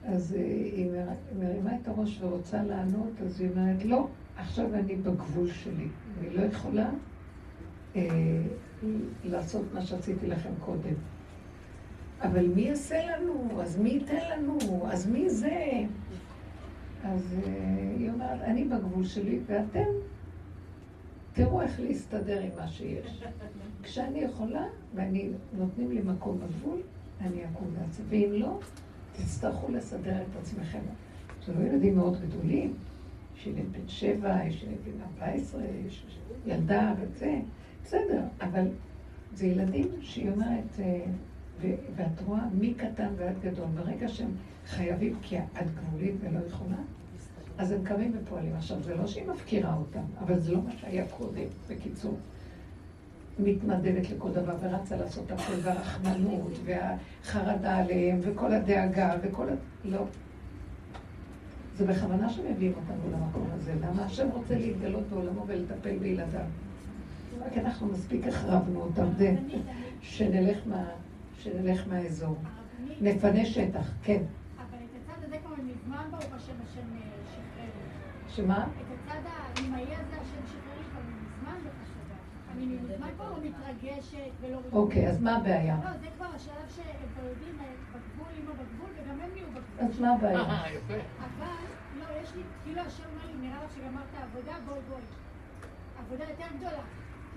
אז 0.06 0.34
אה, 0.38 0.42
היא 0.46 0.92
מר- 0.92 1.40
מרימה 1.46 1.72
את 1.82 1.88
הראש 1.88 2.22
ורוצה 2.22 2.64
לענות, 2.64 3.12
אז 3.26 3.42
היא 3.42 3.50
אומרת, 3.50 3.86
לא, 3.86 4.08
עכשיו 4.38 4.74
אני 4.76 4.96
בגבול 4.96 5.48
שלי. 5.52 5.88
אני 6.20 6.30
לא 6.36 6.42
יכולה 6.42 6.90
אה, 7.96 8.42
לעשות 9.24 9.66
מה 9.74 9.82
שעשיתי 9.82 10.28
לכם 10.28 10.52
קודם. 10.60 10.94
אבל 12.22 12.48
מי 12.48 12.62
יעשה 12.62 13.06
לנו? 13.06 13.62
אז 13.62 13.80
מי 13.80 13.90
ייתן 13.90 14.30
לנו? 14.32 14.58
אז 14.92 15.08
מי 15.08 15.30
זה? 15.30 15.86
אז 17.04 17.36
אה, 17.46 17.94
היא 17.98 18.10
אומרת, 18.10 18.42
אני 18.42 18.64
בגבול 18.64 19.06
שלי, 19.06 19.40
ואתם 19.46 19.86
תראו 21.34 21.62
איך 21.62 21.80
להסתדר 21.80 22.42
עם 22.42 22.50
מה 22.56 22.68
שיש. 22.68 23.24
כשאני 23.84 24.20
יכולה, 24.20 24.66
ואני, 24.96 25.30
נותנים 25.54 25.92
לי 25.92 26.02
מקום 26.02 26.40
בגבול, 26.40 26.82
אני 27.22 27.46
אקום 27.46 27.74
לעצמי. 27.80 28.06
ואם 28.10 28.34
לא, 28.34 28.60
תצטרכו 29.14 29.72
לסדר 29.72 30.22
את 30.22 30.36
עצמכם. 30.42 30.80
זה 31.46 31.54
לא 31.54 31.68
ילדים 31.68 31.96
מאוד 31.96 32.22
גדולים, 32.22 32.74
יש 33.36 33.48
ילד 33.48 33.72
בן 33.72 33.88
שבע, 33.88 34.46
יש 34.46 34.64
ילד 34.64 34.78
בן 34.86 35.02
14, 35.22 35.62
יש 35.88 36.06
ילדה 36.46 36.94
וזה, 37.00 37.40
בסדר, 37.88 38.22
אבל 38.42 38.68
זה 39.34 39.48
ילדים 39.48 39.88
שהיא 40.02 40.32
אומרת, 40.32 40.80
אה, 40.80 41.06
ואת 41.96 42.22
רואה 42.26 42.42
מקטן 42.60 43.08
ועד 43.18 43.36
גדול, 43.42 43.66
ברגע 43.76 44.08
שהם 44.08 44.32
חייבים, 44.68 45.16
כי 45.22 45.38
את 45.38 45.76
גבולית 45.76 46.16
ולא 46.22 46.40
יכולה, 46.48 46.76
אז 47.58 47.72
הם 47.72 47.84
קמים 47.84 48.12
ופועלים. 48.16 48.56
עכשיו, 48.56 48.84
זה 48.84 48.96
לא 48.96 49.08
שהיא 49.08 49.28
מפקירה 49.28 49.76
אותם, 49.76 50.04
אבל 50.20 50.40
זה 50.40 50.52
לא 50.52 50.62
מה 50.62 50.72
שהיה 50.72 51.08
קודם, 51.08 51.48
בקיצור. 51.70 52.18
מתנדבת 53.40 54.10
לכל 54.10 54.32
דבר 54.32 54.56
ורצה 54.60 54.98
לעשות 54.98 55.32
הכל, 55.32 55.54
והרחמנות, 55.62 56.52
והחרדה 56.66 57.78
עליהם, 57.78 58.20
וכל 58.22 58.54
הדאגה, 58.54 59.16
וכל 59.22 59.50
ה... 59.50 59.54
לא. 59.86 60.06
זה 61.76 61.86
בכוונה 61.86 62.30
שמביאים 62.30 62.74
אותנו 62.74 63.12
למקום 63.12 63.48
הזה. 63.54 63.74
למה 63.82 64.06
השם 64.06 64.28
רוצה 64.34 64.56
להתגלות 64.58 65.04
בעולמו 65.10 65.44
ולטפל 65.48 65.98
בילדיו? 65.98 66.42
רק 67.46 67.58
אנחנו 67.58 67.88
מספיק 67.88 68.28
החרבנו 68.28 68.82
אותם, 68.82 69.12
זה 69.18 69.36
שנלך, 70.02 70.58
מה, 70.66 70.86
שנלך 71.40 71.88
מהאזור. 71.88 72.38
נפנה 73.02 73.46
שטח, 73.46 73.94
כן. 74.04 74.24
אבל 74.58 74.78
את 74.78 74.90
הצד 75.04 75.24
הזה 75.24 75.38
כבר 75.38 75.56
מזמן 75.64 76.08
ברוך 76.12 76.34
השם 76.34 76.54
השם 76.64 76.96
אה, 76.96 77.02
שחרר 77.32 77.64
לי. 77.64 78.30
שמה? 78.30 78.64
את 78.64 78.88
הצד 78.94 79.20
האמאי 79.26 79.84
הזה 79.84 80.16
השם 80.22 80.42
שחרר 80.46 80.78
לי 80.78 80.84
כבר 80.92 81.02
מזמן 81.02 81.58
בחשבה. 81.60 82.16
אני 82.52 82.66
מזמן 82.66 83.08
כבר 83.16 83.30
לא 83.32 83.38
מתרגשת 83.44 84.32
ולא... 84.42 84.60
אוקיי, 84.72 85.08
אז 85.10 85.22
מה 85.22 85.36
הבעיה? 85.36 85.78
לא, 85.84 85.98
זה 86.02 86.08
כבר 86.18 86.26
השלב 86.36 86.70
שהם 86.76 87.08
כבר 87.14 87.28
יודעים, 87.30 87.60
אה, 87.60 87.66
בגבול, 87.92 88.28
אמא 88.40 88.52
בגבול, 88.54 88.90
וגם 88.96 89.20
הם 89.22 89.30
נהיו 89.34 89.48
בגבול. 89.48 89.88
אז 89.90 90.00
מה 90.00 90.14
הבעיה? 90.14 90.40
אה, 90.40 90.74
יפה. 90.74 90.94
אבל, 91.20 91.66
לא, 92.00 92.06
יש 92.24 92.36
לי, 92.36 92.42
כאילו 92.64 92.82
השם 92.82 93.04
אומר 93.14 93.26
לי, 93.26 93.48
נראה 93.48 93.64
לך 93.64 93.72
שגמרת 93.76 94.12
עבודה, 94.24 94.54
בואי 94.66 94.80
בואי. 94.90 95.02
עבודה 96.00 96.24
יותר 96.24 96.56
גדולה. 96.58 96.84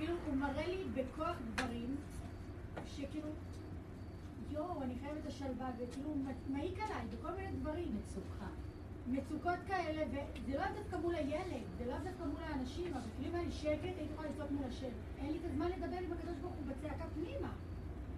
כאילו, 0.00 0.14
הוא 0.26 0.36
מראה 0.36 0.66
לי 0.66 0.84
בכוח 0.94 1.36
דברים, 1.54 1.96
שכאילו, 2.86 3.28
יואו, 4.50 4.82
אני 4.82 4.94
חייבת 5.00 5.26
השלווה, 5.26 5.70
וכאילו, 5.78 6.08
הוא 6.08 6.16
מעיק 6.48 6.78
עליי 6.78 7.02
בכל 7.12 7.28
מיני 7.36 7.56
דברים. 7.60 7.96
מצוקה. 7.96 8.46
מצוקות 9.06 9.58
כאלה, 9.66 10.02
וזה 10.10 10.58
לא 10.58 10.64
דווקא 10.78 10.96
מול 11.02 11.14
הילד, 11.14 11.64
זה 11.78 11.86
לא 11.86 11.92
דווקא 11.92 12.24
מול 12.32 12.40
האנשים, 12.42 12.86
אבל 12.92 13.00
כאילו 13.16 13.30
אם 13.30 13.34
היה 13.34 13.44
לי 13.44 13.52
שקט, 13.52 13.84
הייתי 13.84 14.12
יכולה 14.14 14.28
לצעוק 14.28 14.50
מול 14.50 14.64
השם. 14.68 14.86
אין 15.18 15.32
לי 15.32 15.38
את 15.38 15.50
הזמן 15.50 15.66
לדבר 15.66 15.96
עם 15.96 16.12
הקדוש 16.12 16.36
ברוך 16.40 16.54
הוא 16.54 16.66
בצעקה 16.66 17.04
פנימה. 17.14 17.52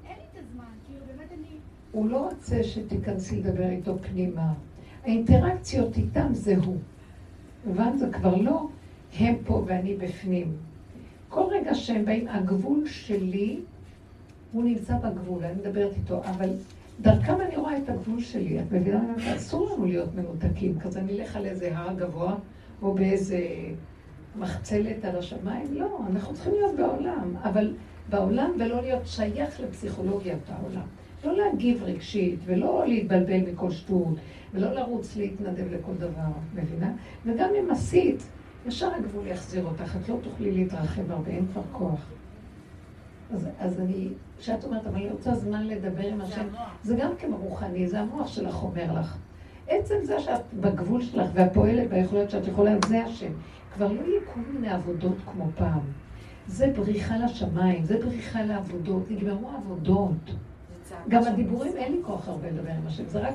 אין 0.04 0.16
לי 0.18 0.24
את 0.32 0.44
הזמן, 0.44 0.72
כאילו, 0.86 1.00
באמת 1.06 1.32
אני... 1.32 1.58
הוא 1.92 2.08
לא 2.08 2.28
רוצה 2.30 2.64
שתיכנסי 2.64 3.40
לדבר 3.40 3.68
איתו 3.68 3.98
פנימה. 3.98 4.52
האינטראקציות 5.02 5.96
איתם 5.96 6.34
זה 6.34 6.56
הוא. 6.64 6.78
הבנת? 7.66 7.98
זה 7.98 8.08
כבר 8.12 8.36
לא 8.36 8.68
הם 9.18 9.34
פה 9.44 9.64
ואני 9.66 9.96
בפנים. 9.96 10.56
כל 11.32 11.44
רגע 11.50 11.74
שהם 11.74 12.04
באים, 12.04 12.28
הגבול 12.28 12.86
שלי, 12.86 13.60
הוא 14.52 14.64
נמצא 14.64 14.94
בגבול, 14.96 15.44
אני 15.44 15.54
מדברת 15.54 15.92
איתו, 15.96 16.20
אבל 16.24 16.48
דרכם 17.00 17.40
אני 17.40 17.56
רואה 17.56 17.78
את 17.78 17.88
הגבול 17.88 18.20
שלי. 18.20 18.60
את 18.60 18.72
מבינה? 18.72 19.02
אסור 19.36 19.70
לנו 19.70 19.86
להיות 19.86 20.14
מנותקים, 20.14 20.80
כזה 20.80 21.02
נלך 21.02 21.36
על 21.36 21.46
איזה 21.46 21.76
הר 21.76 21.94
גבוה, 21.94 22.34
או 22.82 22.94
באיזה 22.94 23.38
מחצלת 24.38 25.04
על 25.04 25.16
השמיים. 25.16 25.74
לא, 25.74 25.98
אנחנו 26.10 26.34
צריכים 26.34 26.52
להיות 26.52 26.76
בעולם, 26.76 27.36
אבל 27.42 27.74
בעולם 28.10 28.50
ולא 28.58 28.82
להיות 28.82 29.06
שייך 29.06 29.60
לפסיכולוגיית 29.60 30.42
העולם. 30.48 30.86
לא 31.24 31.36
להגיב 31.36 31.82
רגשית, 31.82 32.38
ולא 32.44 32.84
להתבלבל 32.86 33.40
מכל 33.52 33.70
שטות, 33.70 34.14
ולא 34.52 34.72
לרוץ 34.72 35.16
להתנדב 35.16 35.72
לכל 35.72 35.94
דבר, 35.98 36.32
מבינה? 36.54 36.92
וגם 37.26 37.48
אם 37.60 37.70
עשית, 37.70 38.22
ישר 38.66 38.94
הגבול 38.94 39.26
יחזיר 39.26 39.64
אותך, 39.64 39.96
את 39.96 40.08
לא 40.08 40.16
תוכלי 40.22 40.52
להתרחב 40.52 41.10
הרבה, 41.10 41.30
אין 41.30 41.46
כבר 41.52 41.62
כוח. 41.72 42.00
אז, 43.34 43.48
אז 43.58 43.80
אני, 43.80 44.08
כשאת 44.38 44.64
אומרת, 44.64 44.86
אבל 44.86 44.94
אני 44.94 45.10
רוצה 45.10 45.34
זמן 45.34 45.66
לדבר 45.66 46.06
עם 46.06 46.20
השם, 46.20 46.46
זה 46.82 46.96
גם 46.96 47.10
כן 47.18 47.32
רוחני, 47.32 47.88
זה 47.88 48.00
המוח 48.00 48.28
שלך 48.28 48.62
אומר 48.62 49.00
לך. 49.00 49.16
עצם 49.68 49.94
זה 50.02 50.20
שאת 50.20 50.40
בגבול 50.60 51.02
שלך 51.02 51.30
ואת 51.34 51.54
פועלת 51.54 51.90
ביכולות 51.90 52.30
שאת 52.30 52.48
יכולה, 52.48 52.76
זה 52.88 53.04
השם. 53.04 53.32
כבר 53.74 53.92
לא 53.92 54.00
יהיה 54.00 54.20
כל 54.34 54.40
מיני 54.52 54.68
עבודות 54.68 55.16
כמו 55.32 55.46
פעם. 55.56 55.80
זה 56.46 56.72
בריחה 56.76 57.16
לשמיים, 57.16 57.84
זה 57.84 57.98
בריחה 57.98 58.42
לעבודות, 58.42 59.10
נגמרו 59.10 59.50
עבודות. 59.56 60.34
גם 61.08 61.22
הדיבורים, 61.24 61.76
אין 61.76 61.92
לי 61.92 61.98
כוח 62.04 62.28
הרבה 62.28 62.50
לדבר 62.50 62.70
עם 62.70 62.86
השם, 62.86 63.08
זה 63.08 63.20
רק 63.20 63.34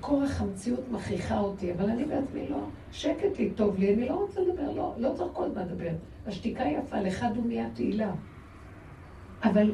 כשכורח 0.00 0.40
המציאות 0.40 0.88
מכריחה 0.90 1.40
אותי, 1.40 1.72
אבל 1.72 1.90
אני 1.90 2.04
בעצמי 2.04 2.48
לא, 2.48 2.58
שקט 2.92 3.38
לי, 3.38 3.50
טוב 3.50 3.78
לי, 3.78 3.94
אני 3.94 4.08
לא 4.08 4.14
רוצה 4.14 4.40
לדבר, 4.40 4.72
לא, 4.72 4.94
לא 4.98 5.12
צריך 5.16 5.32
כל 5.32 5.44
הזמן 5.44 5.62
לדבר. 5.62 5.90
השתיקה 6.26 6.64
יפה, 6.64 7.00
לך 7.00 7.26
דומיה 7.34 7.68
תהילה. 7.74 8.12
אבל 9.44 9.72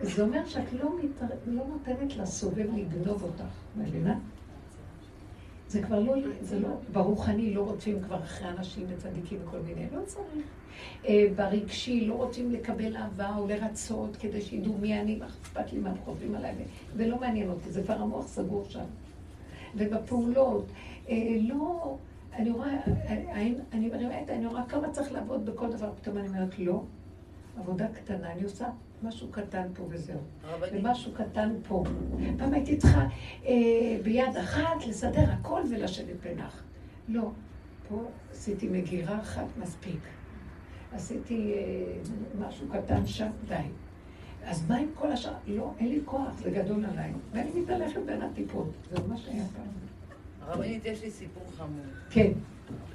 זה 0.00 0.22
אומר 0.22 0.46
שאת 0.46 0.72
לא, 0.72 0.90
מתר... 1.02 1.34
לא 1.46 1.62
נותנת 1.66 2.16
לסובב 2.16 2.66
לגנוב 2.76 3.22
אותך, 3.22 3.44
מבינה? 3.76 4.18
זה 5.68 5.82
כבר 5.82 6.00
לא, 6.00 6.14
זה 6.40 6.60
לא, 6.60 6.68
ברוחני 6.92 7.54
לא 7.54 7.62
רוצים 7.62 8.02
כבר 8.02 8.18
אחרי 8.18 8.48
אנשים 8.48 8.86
וצדיקים 8.88 9.38
וכל 9.44 9.58
מיני, 9.58 9.86
לא 9.92 10.00
צריך. 10.06 10.46
אה, 11.06 11.26
ברגשי 11.36 12.06
לא 12.06 12.14
רוצים 12.14 12.52
לקבל 12.52 12.96
אהבה 12.96 13.36
או 13.36 13.48
לרצות 13.48 14.16
כדי 14.16 14.40
שידעו 14.40 14.78
מי 14.80 15.00
אני, 15.00 15.16
מה 15.16 15.26
אכפת 15.26 15.72
לי 15.72 15.78
מה 15.78 15.90
הם 15.90 15.96
חושבים 16.04 16.34
עליי, 16.34 16.54
ולא 16.96 17.20
מעניין 17.20 17.50
אותי, 17.50 17.70
זה 17.70 17.82
כבר 17.82 17.94
המוח 17.94 18.26
סגור 18.26 18.64
שם. 18.68 18.84
ובפעולות, 19.76 20.66
אה, 21.08 21.36
לא, 21.40 21.96
אני 22.32 22.50
רואה, 22.50 22.80
אני, 23.08 23.54
אני 23.72 23.88
מרימה 23.88 24.22
את 24.22 24.30
אני 24.30 24.46
רואה 24.46 24.62
כמה 24.68 24.90
צריך 24.90 25.12
לעבוד 25.12 25.46
בכל 25.46 25.72
דבר, 25.72 25.92
פתאום 26.00 26.18
אני 26.18 26.28
אומרת 26.28 26.58
לא, 26.58 26.82
עבודה 27.58 27.86
קטנה, 27.88 28.32
אני 28.32 28.42
עושה 28.44 28.66
משהו 29.02 29.28
קטן 29.30 29.66
פה 29.74 29.84
וזהו. 29.88 30.18
ומשהו 30.72 31.12
קטן 31.12 31.52
פה. 31.68 31.84
פעם 32.38 32.54
הייתי 32.54 32.76
צריכה 32.76 33.06
אה, 33.46 33.52
ביד 34.02 34.36
אחת 34.36 34.86
לסדר 34.86 35.24
הכל 35.30 35.60
ולשבת 35.70 36.16
בנח. 36.24 36.62
לא, 37.08 37.30
פה 37.88 38.02
עשיתי 38.30 38.68
מגירה 38.68 39.20
אחת 39.20 39.46
מספיק. 39.62 40.00
עשיתי 40.92 41.52
אה, 41.54 42.46
משהו 42.46 42.66
קטן 42.68 43.06
שם, 43.06 43.30
די. 43.48 43.54
אז 44.46 44.68
מה 44.68 44.76
עם 44.76 44.88
כל 44.94 45.12
השאר? 45.12 45.32
לא, 45.46 45.72
אין 45.78 45.88
לי 45.88 46.00
כוח, 46.04 46.32
זה 46.38 46.50
גדול 46.50 46.84
עליי. 46.84 47.12
ואני 47.32 47.50
מתהלכת 47.60 48.00
בין 48.06 48.22
הטיפות. 48.22 48.68
זה 48.90 48.96
מה 49.08 49.16
שהיה 49.16 49.44
פעם. 49.56 49.66
הרבנית, 50.40 50.84
יש 50.84 51.02
לי 51.02 51.10
סיפור 51.10 51.42
חמוד. 51.56 51.86
כן. 52.10 52.32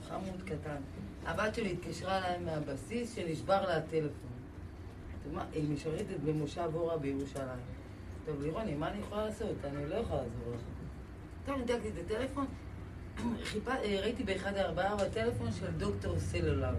חמוד 0.08 0.42
קטן. 0.46 0.82
הבת 1.26 1.56
שלי 1.56 1.72
התקשרה 1.72 2.18
אליי 2.18 2.40
מהבסיס 2.46 3.16
שנשבר 3.16 3.62
לה 3.68 3.78
הטלפון. 3.78 4.30
היא 5.54 5.70
משרתת 5.70 6.20
במושב 6.26 6.70
אורה 6.74 6.98
בירושלים. 6.98 7.60
טוב, 8.26 8.42
לירוני, 8.42 8.76
מה 8.76 8.92
אני 8.92 9.00
יכולה 9.00 9.26
לעשות? 9.26 9.56
אני 9.64 9.90
לא 9.90 9.96
יכולה 9.96 10.22
לעזור 10.22 10.54
לך. 10.54 10.62
טוב, 11.46 11.58
ניתקתי 11.58 11.90
את 11.90 12.06
הטלפון, 12.06 12.46
אה, 13.68 14.00
ראיתי 14.02 14.24
באחד 14.24 14.56
הארבעה 14.56 14.96
בטלפון 14.96 15.52
של 15.52 15.72
דוקטור 15.78 16.20
סלולר, 16.20 16.76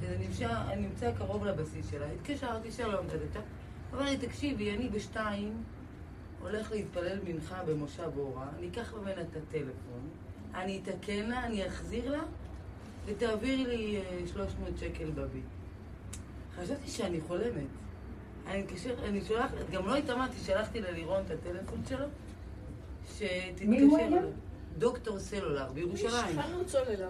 שזה 0.00 0.16
נמצא, 0.18 0.74
נמצא 0.76 1.12
קרוב 1.18 1.44
לבסיס 1.44 1.90
שלה. 1.90 2.06
התקשרתי, 2.12 2.70
שלום, 2.72 3.06
תדתה. 3.06 3.40
אמר 3.94 4.02
לי, 4.02 4.16
תקשיבי, 4.16 4.70
אני 4.76 4.88
בשתיים 4.88 5.62
הולך 6.42 6.72
להתפלל 6.72 7.18
מנחה 7.24 7.62
במושב 7.64 8.10
אורה, 8.16 8.46
אני 8.58 8.68
אקח 8.68 8.94
ממנה 8.94 9.20
את 9.20 9.36
הטלפון, 9.36 10.08
אני 10.54 10.80
אתקן 10.82 11.28
לה, 11.28 11.44
אני 11.44 11.66
אחזיר 11.66 12.10
לה, 12.10 12.22
ותעביר 13.06 13.68
לי 13.68 13.96
אה, 13.96 14.26
300 14.32 14.78
שקל 14.78 15.10
בביט. 15.10 15.44
חשבתי 16.56 16.90
שאני 16.90 17.20
חולמת. 17.20 17.66
אני 18.46 18.62
מתקשר, 18.62 18.94
אני 19.04 19.20
שולחת, 19.24 19.54
גם 19.72 19.86
לא 19.86 19.96
התאמנתי, 19.96 20.38
שלחתי 20.38 20.80
ללירון 20.80 21.22
את 21.26 21.30
הטלפון 21.30 21.82
שלו, 21.88 22.06
שתתקשר 23.08 23.66
מי 23.66 23.80
הוא 23.80 23.98
היה? 23.98 24.20
דוקטור 24.78 25.18
סלולר 25.18 25.72
בירושלים. 25.72 26.42
חנות 26.42 26.68
סוללה. 26.68 27.08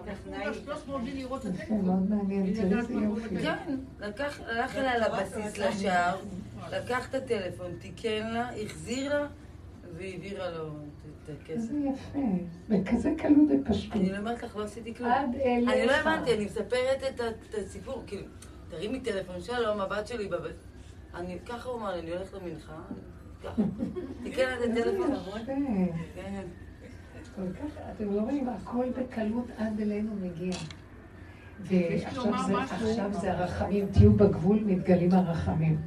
יפה, 1.57 1.73
מאוד 1.73 2.09
מעניין, 2.09 2.53
תראי 2.53 2.79
איזה 2.79 2.93
יופי. 2.93 3.37
כן, 3.41 3.75
לקח, 3.99 4.39
הלך 4.45 4.75
אליה 4.75 4.97
לבסיס, 4.97 5.57
לשער, 5.57 6.17
לקח 6.71 7.09
את 7.09 7.15
הטלפון, 7.15 7.71
תיקן 7.79 8.33
לה, 8.33 8.49
החזיר 8.63 9.13
לה, 9.19 9.27
והעבירה 9.97 10.49
לו 10.49 10.67
את- 10.67 11.29
הכסף. 11.41 11.49
איזה 11.49 11.73
יפה. 11.93 12.19
וכזה 12.69 13.11
קלות 13.17 13.37
ופשטות. 13.67 13.93
אני 13.95 14.11
לא 14.11 14.17
אומרת 14.17 14.43
לך, 14.43 14.55
לא 14.57 14.63
עשיתי 14.63 14.93
כלום. 14.95 15.11
עד 15.11 15.35
אליך. 15.35 15.69
אני 15.69 15.85
לא 15.85 15.91
הבנתי, 15.91 16.33
אני 16.33 16.45
מספרת 16.45 17.03
את 17.09 17.21
הסיפור, 17.57 18.03
כאילו, 18.07 18.25
תרימי 18.69 18.99
טלפון, 18.99 19.41
שלום, 19.41 19.79
הבת 19.81 20.07
שלי 20.07 20.27
בבית... 20.27 20.55
אני, 21.15 21.37
ככה 21.45 21.69
הוא 21.69 21.79
אמר 21.79 21.93
לי, 21.95 21.99
אני 22.01 22.11
הולך 22.11 22.33
למנחה, 22.33 22.73
ככה. 23.43 23.61
תיקן 24.23 24.43
לה 24.49 24.55
את 24.55 24.69
הטלפון. 24.71 25.11
כל 27.39 27.53
כך, 27.63 27.73
אתם 27.95 28.15
לא 28.15 28.21
רואים, 28.21 28.49
הכל 28.49 28.85
בקלות 28.99 29.45
עד 29.57 29.79
אלינו 29.79 30.15
מגיע. 30.21 30.55
ועכשיו 31.59 32.23
זה, 32.23 32.53
משהו. 32.53 32.89
עכשיו 32.89 33.13
זה 33.13 33.33
הרחמים, 33.33 33.87
תהיו 33.91 34.13
בגבול, 34.13 34.59
מתגלים 34.65 35.11
הרחמים. 35.13 35.81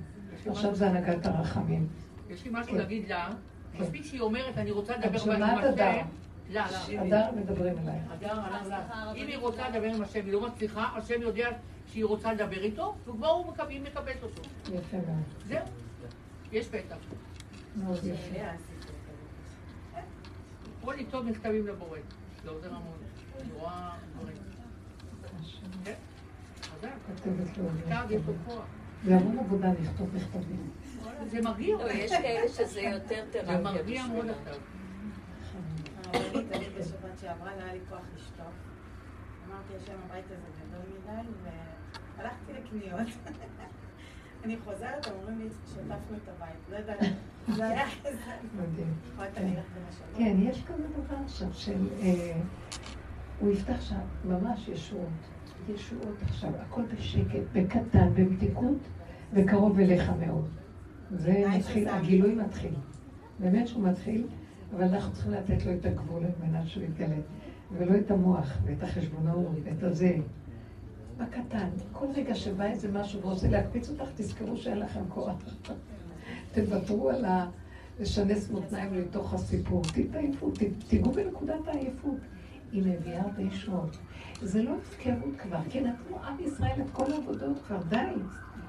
עכשיו 0.46 0.74
זה 0.74 0.86
הנהגת 0.90 1.26
הרחמים. 1.26 1.88
יש 2.30 2.44
לי 2.44 2.50
משהו 2.54 2.72
כן. 2.72 2.78
להגיד 2.78 3.08
לה, 3.08 3.28
כן. 3.72 3.82
מספיק 3.82 4.04
שהיא 4.04 4.20
אומרת, 4.20 4.58
אני 4.58 4.70
רוצה 4.70 4.94
את 4.96 5.04
לדבר 5.04 5.18
שומעת, 5.18 5.40
עם 5.42 5.58
אדר? 5.58 5.84
השם. 5.88 6.06
לא, 6.50 6.60
לא. 7.00 7.04
הדר 7.06 7.30
מדברים 7.36 7.78
אליי. 7.78 7.98
אדר, 8.14 8.32
אדר, 8.32 8.68
לא. 9.06 9.12
אם 9.14 9.26
היא 9.26 9.38
רוצה 9.38 9.68
לדבר 9.68 9.86
עם 9.94 10.02
השם, 10.02 10.24
היא 10.24 10.32
לא 10.32 10.46
מצליחה, 10.46 10.88
השם 10.96 11.22
יודע 11.22 11.48
שהיא 11.86 12.04
רוצה 12.04 12.32
לדבר 12.32 12.62
איתו, 12.62 12.94
וכבר 13.06 13.26
הוא 13.28 13.46
מקבל- 13.52 14.12
אותו. 14.22 14.42
יפה 14.74 14.96
מאוד. 14.96 15.22
זהו. 15.46 15.58
יש 16.52 16.68
פתח. 16.68 16.96
מאוד 17.76 17.96
יפה. 18.04 18.40
או 20.86 20.92
לכתוב 20.92 21.26
מכתבים 21.26 21.66
לבורא. 21.66 21.98
זה 22.44 22.50
עוזר 22.50 22.74
המון. 22.74 22.98
אני 23.40 23.52
רואה 23.52 23.90
דברים. 24.16 24.36
כן? 25.84 25.94
חזק. 26.62 26.88
כתבת 27.16 27.58
לו. 27.58 27.64
מכתב 27.64 28.10
יש 28.10 28.22
לו 28.26 28.32
כוח. 28.46 28.64
זה 29.04 29.16
המון 29.16 29.38
עבודה 29.38 29.68
לכתוב 29.80 30.14
מכתבים. 30.14 30.70
זה 31.26 31.42
מרגיע. 31.42 31.76
לא, 31.76 31.90
יש 31.92 32.12
כאלה 32.12 32.48
שזה 32.48 32.80
יותר 32.80 33.24
זה 33.32 33.38
תרפיה 33.40 33.60
מרגיע 33.60 34.06
מאוד. 34.06 34.26
עכשיו. 34.30 34.54
הרבנית, 36.14 36.52
אני 36.52 36.66
בשבת 36.78 37.18
שעברה, 37.20 37.56
לא 37.56 37.62
היה 37.62 37.72
לי 37.72 37.80
כוח 37.88 38.00
לשתוק. 38.16 38.46
אמרתי, 39.48 39.72
השם, 39.82 39.92
הבית 40.06 40.24
הזה 40.24 40.46
גדול 40.60 40.82
מדי, 40.98 41.28
והלכתי 42.16 42.52
לקניות. 42.52 43.08
אני 44.44 44.56
חוזרת, 44.64 45.08
אומרים 45.08 45.38
לי, 45.38 45.48
שטפנו 45.66 46.16
את 46.16 46.28
הבית. 46.36 46.56
לא 46.70 46.76
יודעת, 46.76 46.98
זה 47.56 47.66
היה. 47.66 47.86
מדהים. 48.60 48.94
השבוע. 49.88 50.06
כן, 50.16 50.36
יש 50.38 50.64
כזה 50.64 50.82
דבר 50.88 51.16
עכשיו 51.24 51.48
של... 51.52 51.88
אה, 52.02 52.40
הוא 53.40 53.52
יפתח 53.52 53.80
שם 53.80 54.00
ממש 54.24 54.68
ישועות. 54.68 55.08
ישועות 55.74 56.16
עכשיו, 56.22 56.50
הכל 56.60 56.82
בשקט, 56.82 57.40
בקטן, 57.52 58.14
במתיקות, 58.14 58.78
וקרוב 59.32 59.78
אליך 59.78 60.10
מאוד. 60.20 60.48
זה 61.10 61.44
מתחיל, 61.56 61.88
הגילוי 61.88 62.34
מתחיל. 62.34 62.74
באמת 63.38 63.68
שהוא 63.68 63.88
מתחיל, 63.88 64.26
אבל 64.74 64.82
אנחנו 64.82 65.12
צריכים 65.12 65.32
לתת 65.32 65.66
לו 65.66 65.72
את 65.74 65.86
הגבול 65.86 66.22
על 66.24 66.30
מנת 66.48 66.68
שהוא 66.68 66.84
יתגלה. 66.84 67.16
ולא 67.72 67.96
את 67.96 68.10
המוח, 68.10 68.58
ואת 68.64 68.82
החשבונאות, 68.82 69.56
ואת 69.64 69.82
הזה. 69.82 70.16
בקטן, 71.22 71.68
כל 71.92 72.06
רגע 72.16 72.34
שבא 72.34 72.64
איזה 72.64 72.92
משהו 72.92 73.22
ורוצה 73.22 73.48
להקפיץ 73.48 73.88
אותך, 73.88 74.04
תזכרו 74.16 74.56
שאין 74.56 74.78
לכם 74.78 75.00
כוח. 75.08 75.34
תוותרו 76.52 77.10
על 77.10 77.24
ה... 77.24 77.46
לשנס 78.00 78.50
מותניים 78.50 78.94
לתוך 78.94 79.34
הסיפור. 79.34 79.82
תתעייפו, 79.82 80.50
תיגעו 80.88 81.12
בנקודת 81.12 81.68
העייפות. 81.68 82.18
היא 82.72 82.82
מביאה 82.82 83.22
הרבה 83.22 83.42
ישועות. 83.42 83.96
זה 84.42 84.62
לא 84.62 84.76
הפקרות 84.82 85.36
כבר, 85.38 85.58
כי 85.70 85.80
נתנו 85.80 86.24
עם 86.24 86.36
ישראל 86.40 86.80
את 86.80 86.90
כל 86.92 87.12
העבודות 87.12 87.56
כבר, 87.66 87.82
די. 87.88 87.96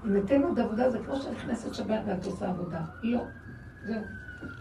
אם 0.06 0.14
ניתן 0.14 0.42
עוד 0.44 0.60
עבודה, 0.60 0.90
זה 0.90 1.00
כמו 1.06 1.16
שנכנסת 1.16 1.74
שבת 1.74 2.02
ואת 2.06 2.26
עושה 2.26 2.50
עבודה. 2.50 2.82
לא. 3.04 3.22
זהו. 3.86 4.02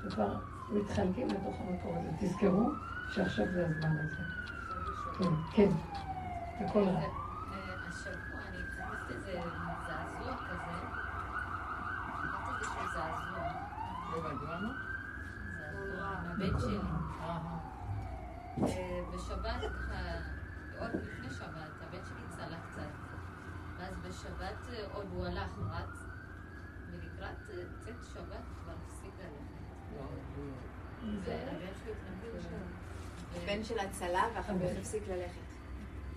וכבר 0.07 0.37
מתחלקים 0.73 1.27
לתוך 1.27 1.55
המקום 1.61 1.97
הזה. 1.99 2.09
תזכרו 2.21 2.71
שעכשיו 3.15 3.47
זה 3.53 3.67
הזמן 3.67 3.97
הזה. 3.99 4.23
כן, 5.19 5.31
כן. 5.55 5.69
הכל 6.65 6.83
רע. 6.83 6.91
אה, 6.91 7.09
השבוע 7.89 8.41
אני 8.49 8.59
חפשתי 8.59 9.15
איזה 9.15 9.41
זעזוע 9.87 10.37
כזה. 10.37 10.73
חפשתי 12.13 12.55
איזשהו 12.61 12.83
זעזוע. 12.95 13.63
לא 14.13 14.19
הבנתי, 14.19 14.45
מה 14.45 14.59
אמרת? 14.59 14.77
מהבן 16.43 16.61
שלי. 16.61 16.77
אה, 17.21 17.39
אה, 18.63 19.03
בשבת, 19.15 19.61
ככה, 19.61 20.19
עוד 20.79 20.91
לפני 20.95 21.31
שבת, 21.31 21.71
הבן 21.81 22.05
שלי 22.09 22.23
צלח 22.37 22.59
קצת. 22.73 23.03
ואז 23.79 23.95
בשבת 23.99 24.69
אה, 24.73 24.85
עוד 24.93 25.07
הוא 25.13 25.27
הלך, 25.27 25.59
רץ, 25.59 25.99
ולקראת 26.91 27.51
אה, 27.51 27.65
צאת 27.79 28.05
שבת 28.15 28.45
כבר 28.63 28.73
הפסיק 28.87 29.13
ללכת. 29.19 29.63
הבן 33.37 33.65
שלה 33.65 33.91
צלה 33.91 34.25
והחבר 34.35 34.69
הפסיק 34.79 35.03
ללכת. 35.09 35.53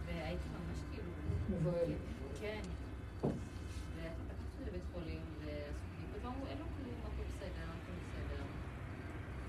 והייתי 0.06 0.44
ממש 0.50 0.78
כאילו... 0.92 1.12
כן. 2.40 2.62
ולקחתי 3.22 4.66
לבית 4.68 4.82
חולים, 4.94 5.22
ועשו 5.40 5.86
בדיקות, 5.98 6.24
ואמרו, 6.24 6.48
אין 6.48 6.58
לו 6.58 6.66
כלום, 6.66 6.96
הכל 7.04 7.24
בסדר, 7.28 7.64
הכל 7.64 7.94
בסדר. 7.94 8.44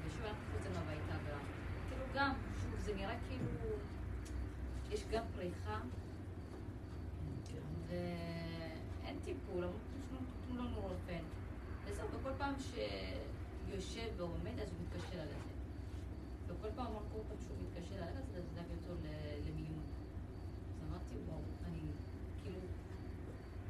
ושוב 0.06 0.24
אנחנו 0.24 0.44
חוזרים 0.52 0.76
הביתה, 0.76 1.14
וכאילו 1.24 2.04
גם, 2.14 2.32
גם 5.16 5.24
פריחה, 5.34 5.80
ואין 7.88 9.18
טיפול, 9.24 9.64
אמרו 9.64 9.78
תנו 10.46 10.56
לנו 10.56 10.80
רופן. 10.80 11.22
וזהו, 11.84 12.08
וכל 12.12 12.30
פעם 12.38 12.54
שיושב 12.58 14.08
ועומד, 14.16 14.60
אז 14.62 14.68
הוא 14.72 14.78
מתקשה 14.82 15.14
ללכת. 15.14 15.56
וכל 16.46 16.68
פעם 16.76 16.86
אמרו 16.86 17.00
כל 17.12 17.18
פעם 17.28 17.38
שהוא 17.46 17.56
מתקשה 17.62 17.96
ללכת, 17.96 18.36
אז 18.36 18.44
להביא 18.56 18.76
אותו 18.76 18.94
למיון. 19.46 19.84
אז 20.74 20.88
אמרתי, 20.88 21.14
וואו, 21.28 21.40
אני 21.64 21.80
כאילו, 22.42 22.58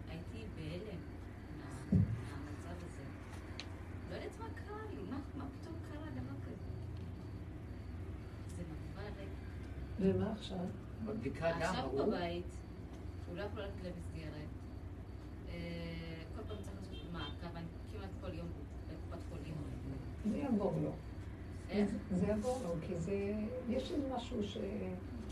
הייתי 0.09 0.45
בהלם. 0.57 1.01
לא. 10.01 10.15
ומה 10.15 10.33
עכשיו? 10.33 10.86
דם, 11.23 11.63
עכשיו 11.63 11.89
ברור. 11.93 12.07
בבית, 12.07 12.45
הוא 13.29 13.37
לא 13.37 13.43
יכול 13.43 13.63
ללכת 13.63 13.75
למסגרת. 13.85 14.49
אה, 15.49 15.55
כל 16.37 16.43
פעם 16.49 16.57
צריך 16.63 16.77
לעשות 16.77 17.13
מעקב, 17.13 17.57
אני 17.57 17.67
כמעט 17.93 18.11
כל 18.21 18.35
יום 18.35 18.49
בקופת 18.89 19.23
חולים. 19.29 19.55
זה 20.31 20.39
יעבור 20.39 20.73
לו. 20.83 20.93
איך? 21.71 21.91
זה 22.11 22.27
יעבור 22.27 22.61
לו, 22.65 22.75
כי 22.87 22.95
זה... 22.95 23.35
יש 23.69 23.93
איזה 23.93 24.15
משהו 24.17 24.45
ש... 24.45 24.59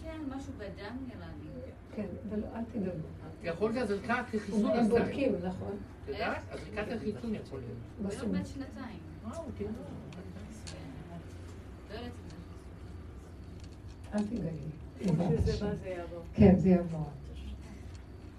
כן, 0.03 0.21
משהו 0.37 0.53
בדם 0.59 0.97
נראה 1.09 1.29
לי. 1.43 1.73
כן, 1.95 2.07
אבל 2.29 2.45
אל 2.55 2.65
תדאגו. 2.73 3.09
יכול 3.43 3.73
להיות 3.73 3.91
הזריקת 3.91 4.25
חיסון 4.31 4.71
הם. 4.71 4.89
בודקים, 4.89 5.35
נכון? 5.43 5.77
את 6.05 6.09
יודעת? 6.09 6.43
הזריקת 6.51 6.93
החיסון 6.97 7.35
יכול 7.35 7.61
להיות. 7.61 7.79
לא 8.03 8.23
אומרת? 8.25 8.39
בן 8.41 8.45
שנתיים. 8.45 8.99
וואו, 9.25 9.43
תראו. 9.59 9.71
לא 11.91 11.95
יודעת 11.95 12.13
אם 12.13 12.29
זה 12.29 12.35
אל 14.15 14.23
בעזרת 15.13 15.17
בא 15.17 15.53
השם. 15.53 15.67
זה 15.83 15.89
יעבור. 15.89 16.23
כן, 16.35 16.57
זה 16.57 16.69
יעבור. 16.69 17.09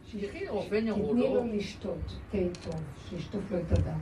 שילכי 0.06 0.46
לרופא 0.46 0.68
תתני 0.68 0.82
לו 0.90 0.96
נוירולוג. 0.98 1.46
לשתות 1.54 2.20
תה 2.32 2.38
טוב, 2.64 2.82
שישטוף 3.10 3.52
לו 3.52 3.58
את 3.60 3.72
הדם. 3.72 4.00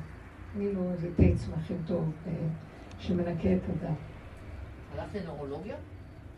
תני 0.53 0.71
לו 0.71 0.91
איזה 0.91 1.09
תה 1.17 1.23
צמחים 1.35 1.81
טוב, 1.87 2.11
אה, 2.27 2.31
שמנקה 2.99 3.53
את 3.53 3.69
הדם. 3.69 3.93
הלכת 4.93 5.15
לנוירולוגיה? 5.15 5.75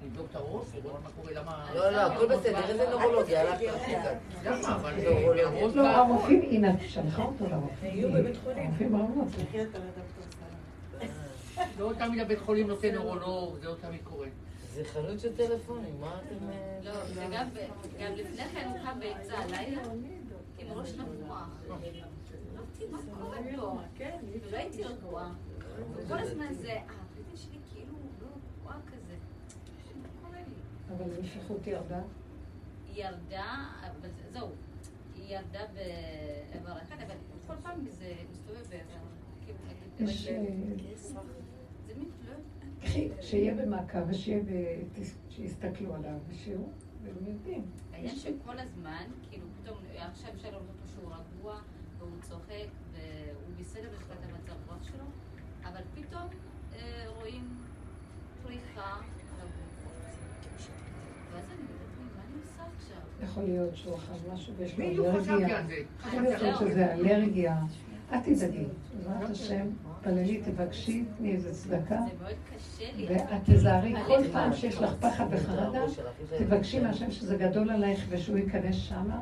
לבדוק 0.06 0.28
את 0.32 0.36
הראש? 0.36 0.68
לראות 0.76 1.04
מה 1.04 1.10
קורה? 1.10 1.34
למה... 1.34 1.72
לא, 1.76 1.92
לא, 1.92 2.02
הכל 2.02 2.28
בסדר, 2.28 2.70
איזה 2.70 2.90
נורולוגיה, 2.90 3.42
הלכת 3.42 3.66
החוצה. 3.68 4.14
למה? 4.44 4.76
אבל... 4.76 4.94
נוירולוגיה. 4.94 5.48
הראש 5.48 5.76
לא, 5.76 5.88
הרופאים, 5.88 6.42
הנה, 6.42 6.80
שלחה 6.88 7.24
אותו 7.24 7.46
לרופאים. 7.50 7.94
היו 7.94 8.12
בבית 8.12 8.38
חולים. 8.44 8.72
הרופאים 8.96 9.48
אתה 9.52 9.78
לדוקטור 9.78 10.24
סלם. 10.30 11.10
לא 11.80 11.92
תמיד 11.98 12.20
הבית 12.20 12.40
חולים 12.40 12.68
נותן 12.68 12.96
נוירולוג, 12.96 13.58
זה 13.62 13.68
לא 13.68 13.76
תמיד 13.82 14.00
קורה. 14.04 14.28
זה 14.76 14.84
חנות 14.86 15.20
של 15.20 15.36
טלפונים, 15.36 16.02
מה 16.02 16.20
אתם... 16.26 16.50
אה, 16.50 16.80
לא, 16.84 16.92
וגם 17.14 17.50
ב- 17.54 18.00
גם 18.04 18.12
לפני 18.16 18.44
כן 18.46 18.68
הוא 18.70 18.78
קם 18.84 19.00
באמצע 19.00 19.38
הלילה 19.38 19.82
עם 20.60 20.68
ראש 20.72 20.94
נפוח. 20.94 21.50
אמרתי, 21.70 22.02
מה 22.92 22.98
קורה 23.20 23.38
פה? 23.56 23.78
ולא 24.46 24.58
הייתי 24.58 24.84
רגועה. 24.84 25.34
וכל 25.96 26.18
הזמן 26.20 26.54
זה, 26.54 26.72
הבטן 26.74 27.36
שלי 27.38 27.58
כאילו 27.74 27.94
לא 28.22 28.28
רגועה 28.60 28.78
כזה. 28.88 29.16
אבל 30.92 31.14
הנפיחות 31.18 31.68
ירדה. 31.68 32.02
ירדה, 32.94 33.56
אבל 33.82 34.10
זה- 34.10 34.30
זהו, 34.40 34.48
היא 35.16 35.36
ירדה 35.36 35.60
באיבר 35.74 36.78
אחד, 36.82 36.96
אבל 37.08 37.16
כל 37.48 37.54
פעם 37.64 37.86
זה 37.90 38.14
מסתובב 38.32 38.70
באיבר. 38.70 39.00
כאילו, 39.46 39.58
יש... 40.12 40.28
רגל. 40.28 40.38
אה, 40.38 40.96
זה 41.88 41.94
מין, 41.98 42.10
לא 42.26 42.32
יודעת. 42.32 42.42
קחי, 42.60 42.70
שיהיה 43.22 43.54
במעקב 43.56 44.00
ושיהיה 44.10 44.42
שיסתכלו 45.30 45.96
עליו 45.96 46.18
ושיראו, 46.30 46.70
והם 47.04 47.16
יודעים. 47.28 47.66
העניין 47.94 48.16
שכל 48.16 48.60
הזמן, 48.60 49.04
כאילו 49.30 49.46
פתאום, 49.62 49.78
עכשיו 49.98 50.30
אפשר 50.36 50.50
לראות 50.50 50.64
אותו 50.68 50.88
שהוא 50.88 51.12
רגוע, 51.14 51.62
והוא 51.98 52.10
צוחק, 52.22 52.68
והוא 52.92 53.56
בסדר 53.60 53.90
מבחינת 53.94 54.20
המצב 54.24 54.54
רוח 54.68 54.84
שלו, 54.84 55.06
אבל 55.64 55.82
פתאום 55.96 56.28
אה, 56.76 57.06
רואים 57.20 57.64
פריחה. 58.44 59.02
ואז 61.34 61.46
אני? 61.52 61.76
יכול 63.24 63.44
להיות 63.44 63.76
שהוא 63.76 63.96
אכל 63.96 64.34
משהו 64.34 64.54
ויש 64.58 64.80
לו 64.80 65.06
אלרגיה. 65.06 65.60
יכול 66.00 66.22
להיות 66.22 66.60
שזה 66.60 66.94
אלרגיה. 66.94 67.62
אל 68.14 68.20
תדאגי, 68.20 68.64
בעזרת 68.98 69.30
השם, 69.30 69.68
תפללי, 70.02 70.42
תבקשי, 70.46 71.04
תני 71.18 71.32
איזה 71.32 71.54
צדקה. 71.54 72.00
ואת 73.08 73.42
תזהרי 73.46 73.94
כל 74.08 74.24
פעם 74.32 74.54
שיש 74.54 74.78
לך 74.78 74.94
פחד 75.00 75.26
וחרדה, 75.30 75.80
תבקשי 76.38 76.80
מהשם 76.80 77.12
שזה 77.12 77.36
גדול 77.38 77.70
עלייך 77.70 78.06
ושהוא 78.10 78.38
ייכנס 78.38 78.76
שמה, 78.76 79.20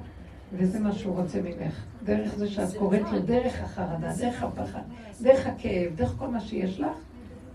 וזה 0.53 0.79
מה 0.79 0.91
שהוא 0.91 1.19
רוצה 1.19 1.41
ממך. 1.41 1.83
דרך 2.03 2.35
זה 2.35 2.47
שאת 2.47 2.77
קוראת 2.77 3.11
לו, 3.11 3.19
דרך 3.19 3.61
החרדה, 3.63 4.13
דרך 4.19 4.43
הפחד, 4.43 4.81
דרך 5.21 5.47
הכאב, 5.47 5.95
דרך 5.95 6.15
כל 6.17 6.27
מה 6.27 6.39
שיש 6.39 6.79
לך, 6.79 6.97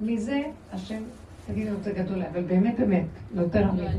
מזה 0.00 0.42
השם, 0.72 1.02
תגידי 1.46 1.70
לו, 1.70 1.76
זה 1.80 1.92
גדול 1.92 2.14
עליי, 2.14 2.28
אבל 2.28 2.42
באמת 2.42 2.80
באמת, 2.80 3.06
לא 3.34 3.42
יותר 3.42 3.60
לא, 3.60 3.70
אמיתי. 3.70 3.98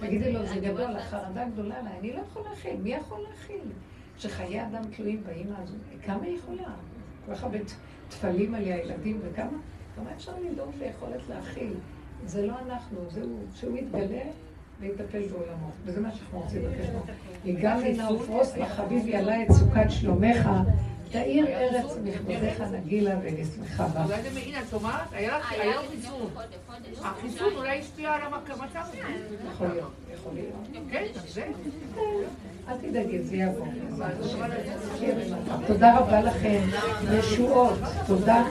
תגידי 0.00 0.32
לו, 0.32 0.46
זה 0.46 0.54
גדול, 0.60 0.96
החרדה 0.96 1.44
גדולה 1.44 1.74
עליי, 1.78 1.92
אני 2.00 2.12
לא 2.12 2.20
יכול 2.30 2.42
להכיל, 2.50 2.76
מי 2.82 2.94
יכול 2.94 3.18
להכיל? 3.30 3.68
שחיי 4.18 4.62
אדם 4.62 4.82
תלויים 4.96 5.22
באימא 5.26 5.54
הזו, 5.62 5.74
כמה 6.06 6.24
היא 6.24 6.36
יכולה? 6.38 6.68
כל 7.26 7.34
כך 7.34 7.42
הרבה 7.42 7.58
טפלים 8.08 8.54
על 8.54 8.62
הילדים 8.62 9.20
וכמה? 9.22 9.58
כמה 9.96 10.10
אפשר 10.16 10.32
לדאוג 10.50 10.70
ליכולת 10.78 11.20
להכיל? 11.28 11.72
זה 12.26 12.46
לא 12.46 12.54
אנחנו, 12.66 12.98
זהו, 13.10 13.38
שהוא 13.54 13.78
יתגלה 13.78 14.22
ויטפל 14.80 15.22
בעולמו, 15.28 15.70
וזה 15.84 16.00
מה 16.00 16.12
שאנחנו 16.12 16.40
רוצים 16.40 16.62
לבקש 16.64 16.86
לו. 16.88 17.00
יגאל 17.44 17.82
עינה 17.82 18.12
ופרוס 18.12 18.56
לחביב 18.56 19.06
יעלה 19.06 19.42
את 19.42 19.52
סוכת 19.52 19.86
שלומך, 19.88 20.48
תאיר 21.10 21.46
ארץ 21.46 21.96
מכבודך 22.04 22.60
נגילה 22.72 23.14
ונשמחה 23.22 23.86
בה. 23.88 24.04
אולי 24.04 24.22
זה 24.22 24.30
מעיד, 24.34 24.54
את 24.54 24.70
שומעת? 24.70 25.12
היה 25.12 25.38
לך 25.38 25.52
לו 25.52 25.64
לי 25.64 25.88
חיסון. 25.90 26.30
החיסון. 27.02 27.52
אולי 27.56 27.78
השפיע 27.78 28.12
על 28.12 28.20
המצב 28.22 28.56
הזה. 28.74 28.98
יכול 29.52 29.66
להיות, 29.66 29.92
יכול 30.14 30.32
להיות. 30.34 30.90
כן, 30.90 31.04
זה. 31.26 31.46
אל 32.68 32.76
תדאגי, 32.76 33.22
זה 33.22 33.36
יעבור. 33.36 33.66
תודה 35.66 35.98
רבה 35.98 36.20
לכם, 36.20 36.60
ישועות, 37.18 37.78
תודה. 38.06 38.42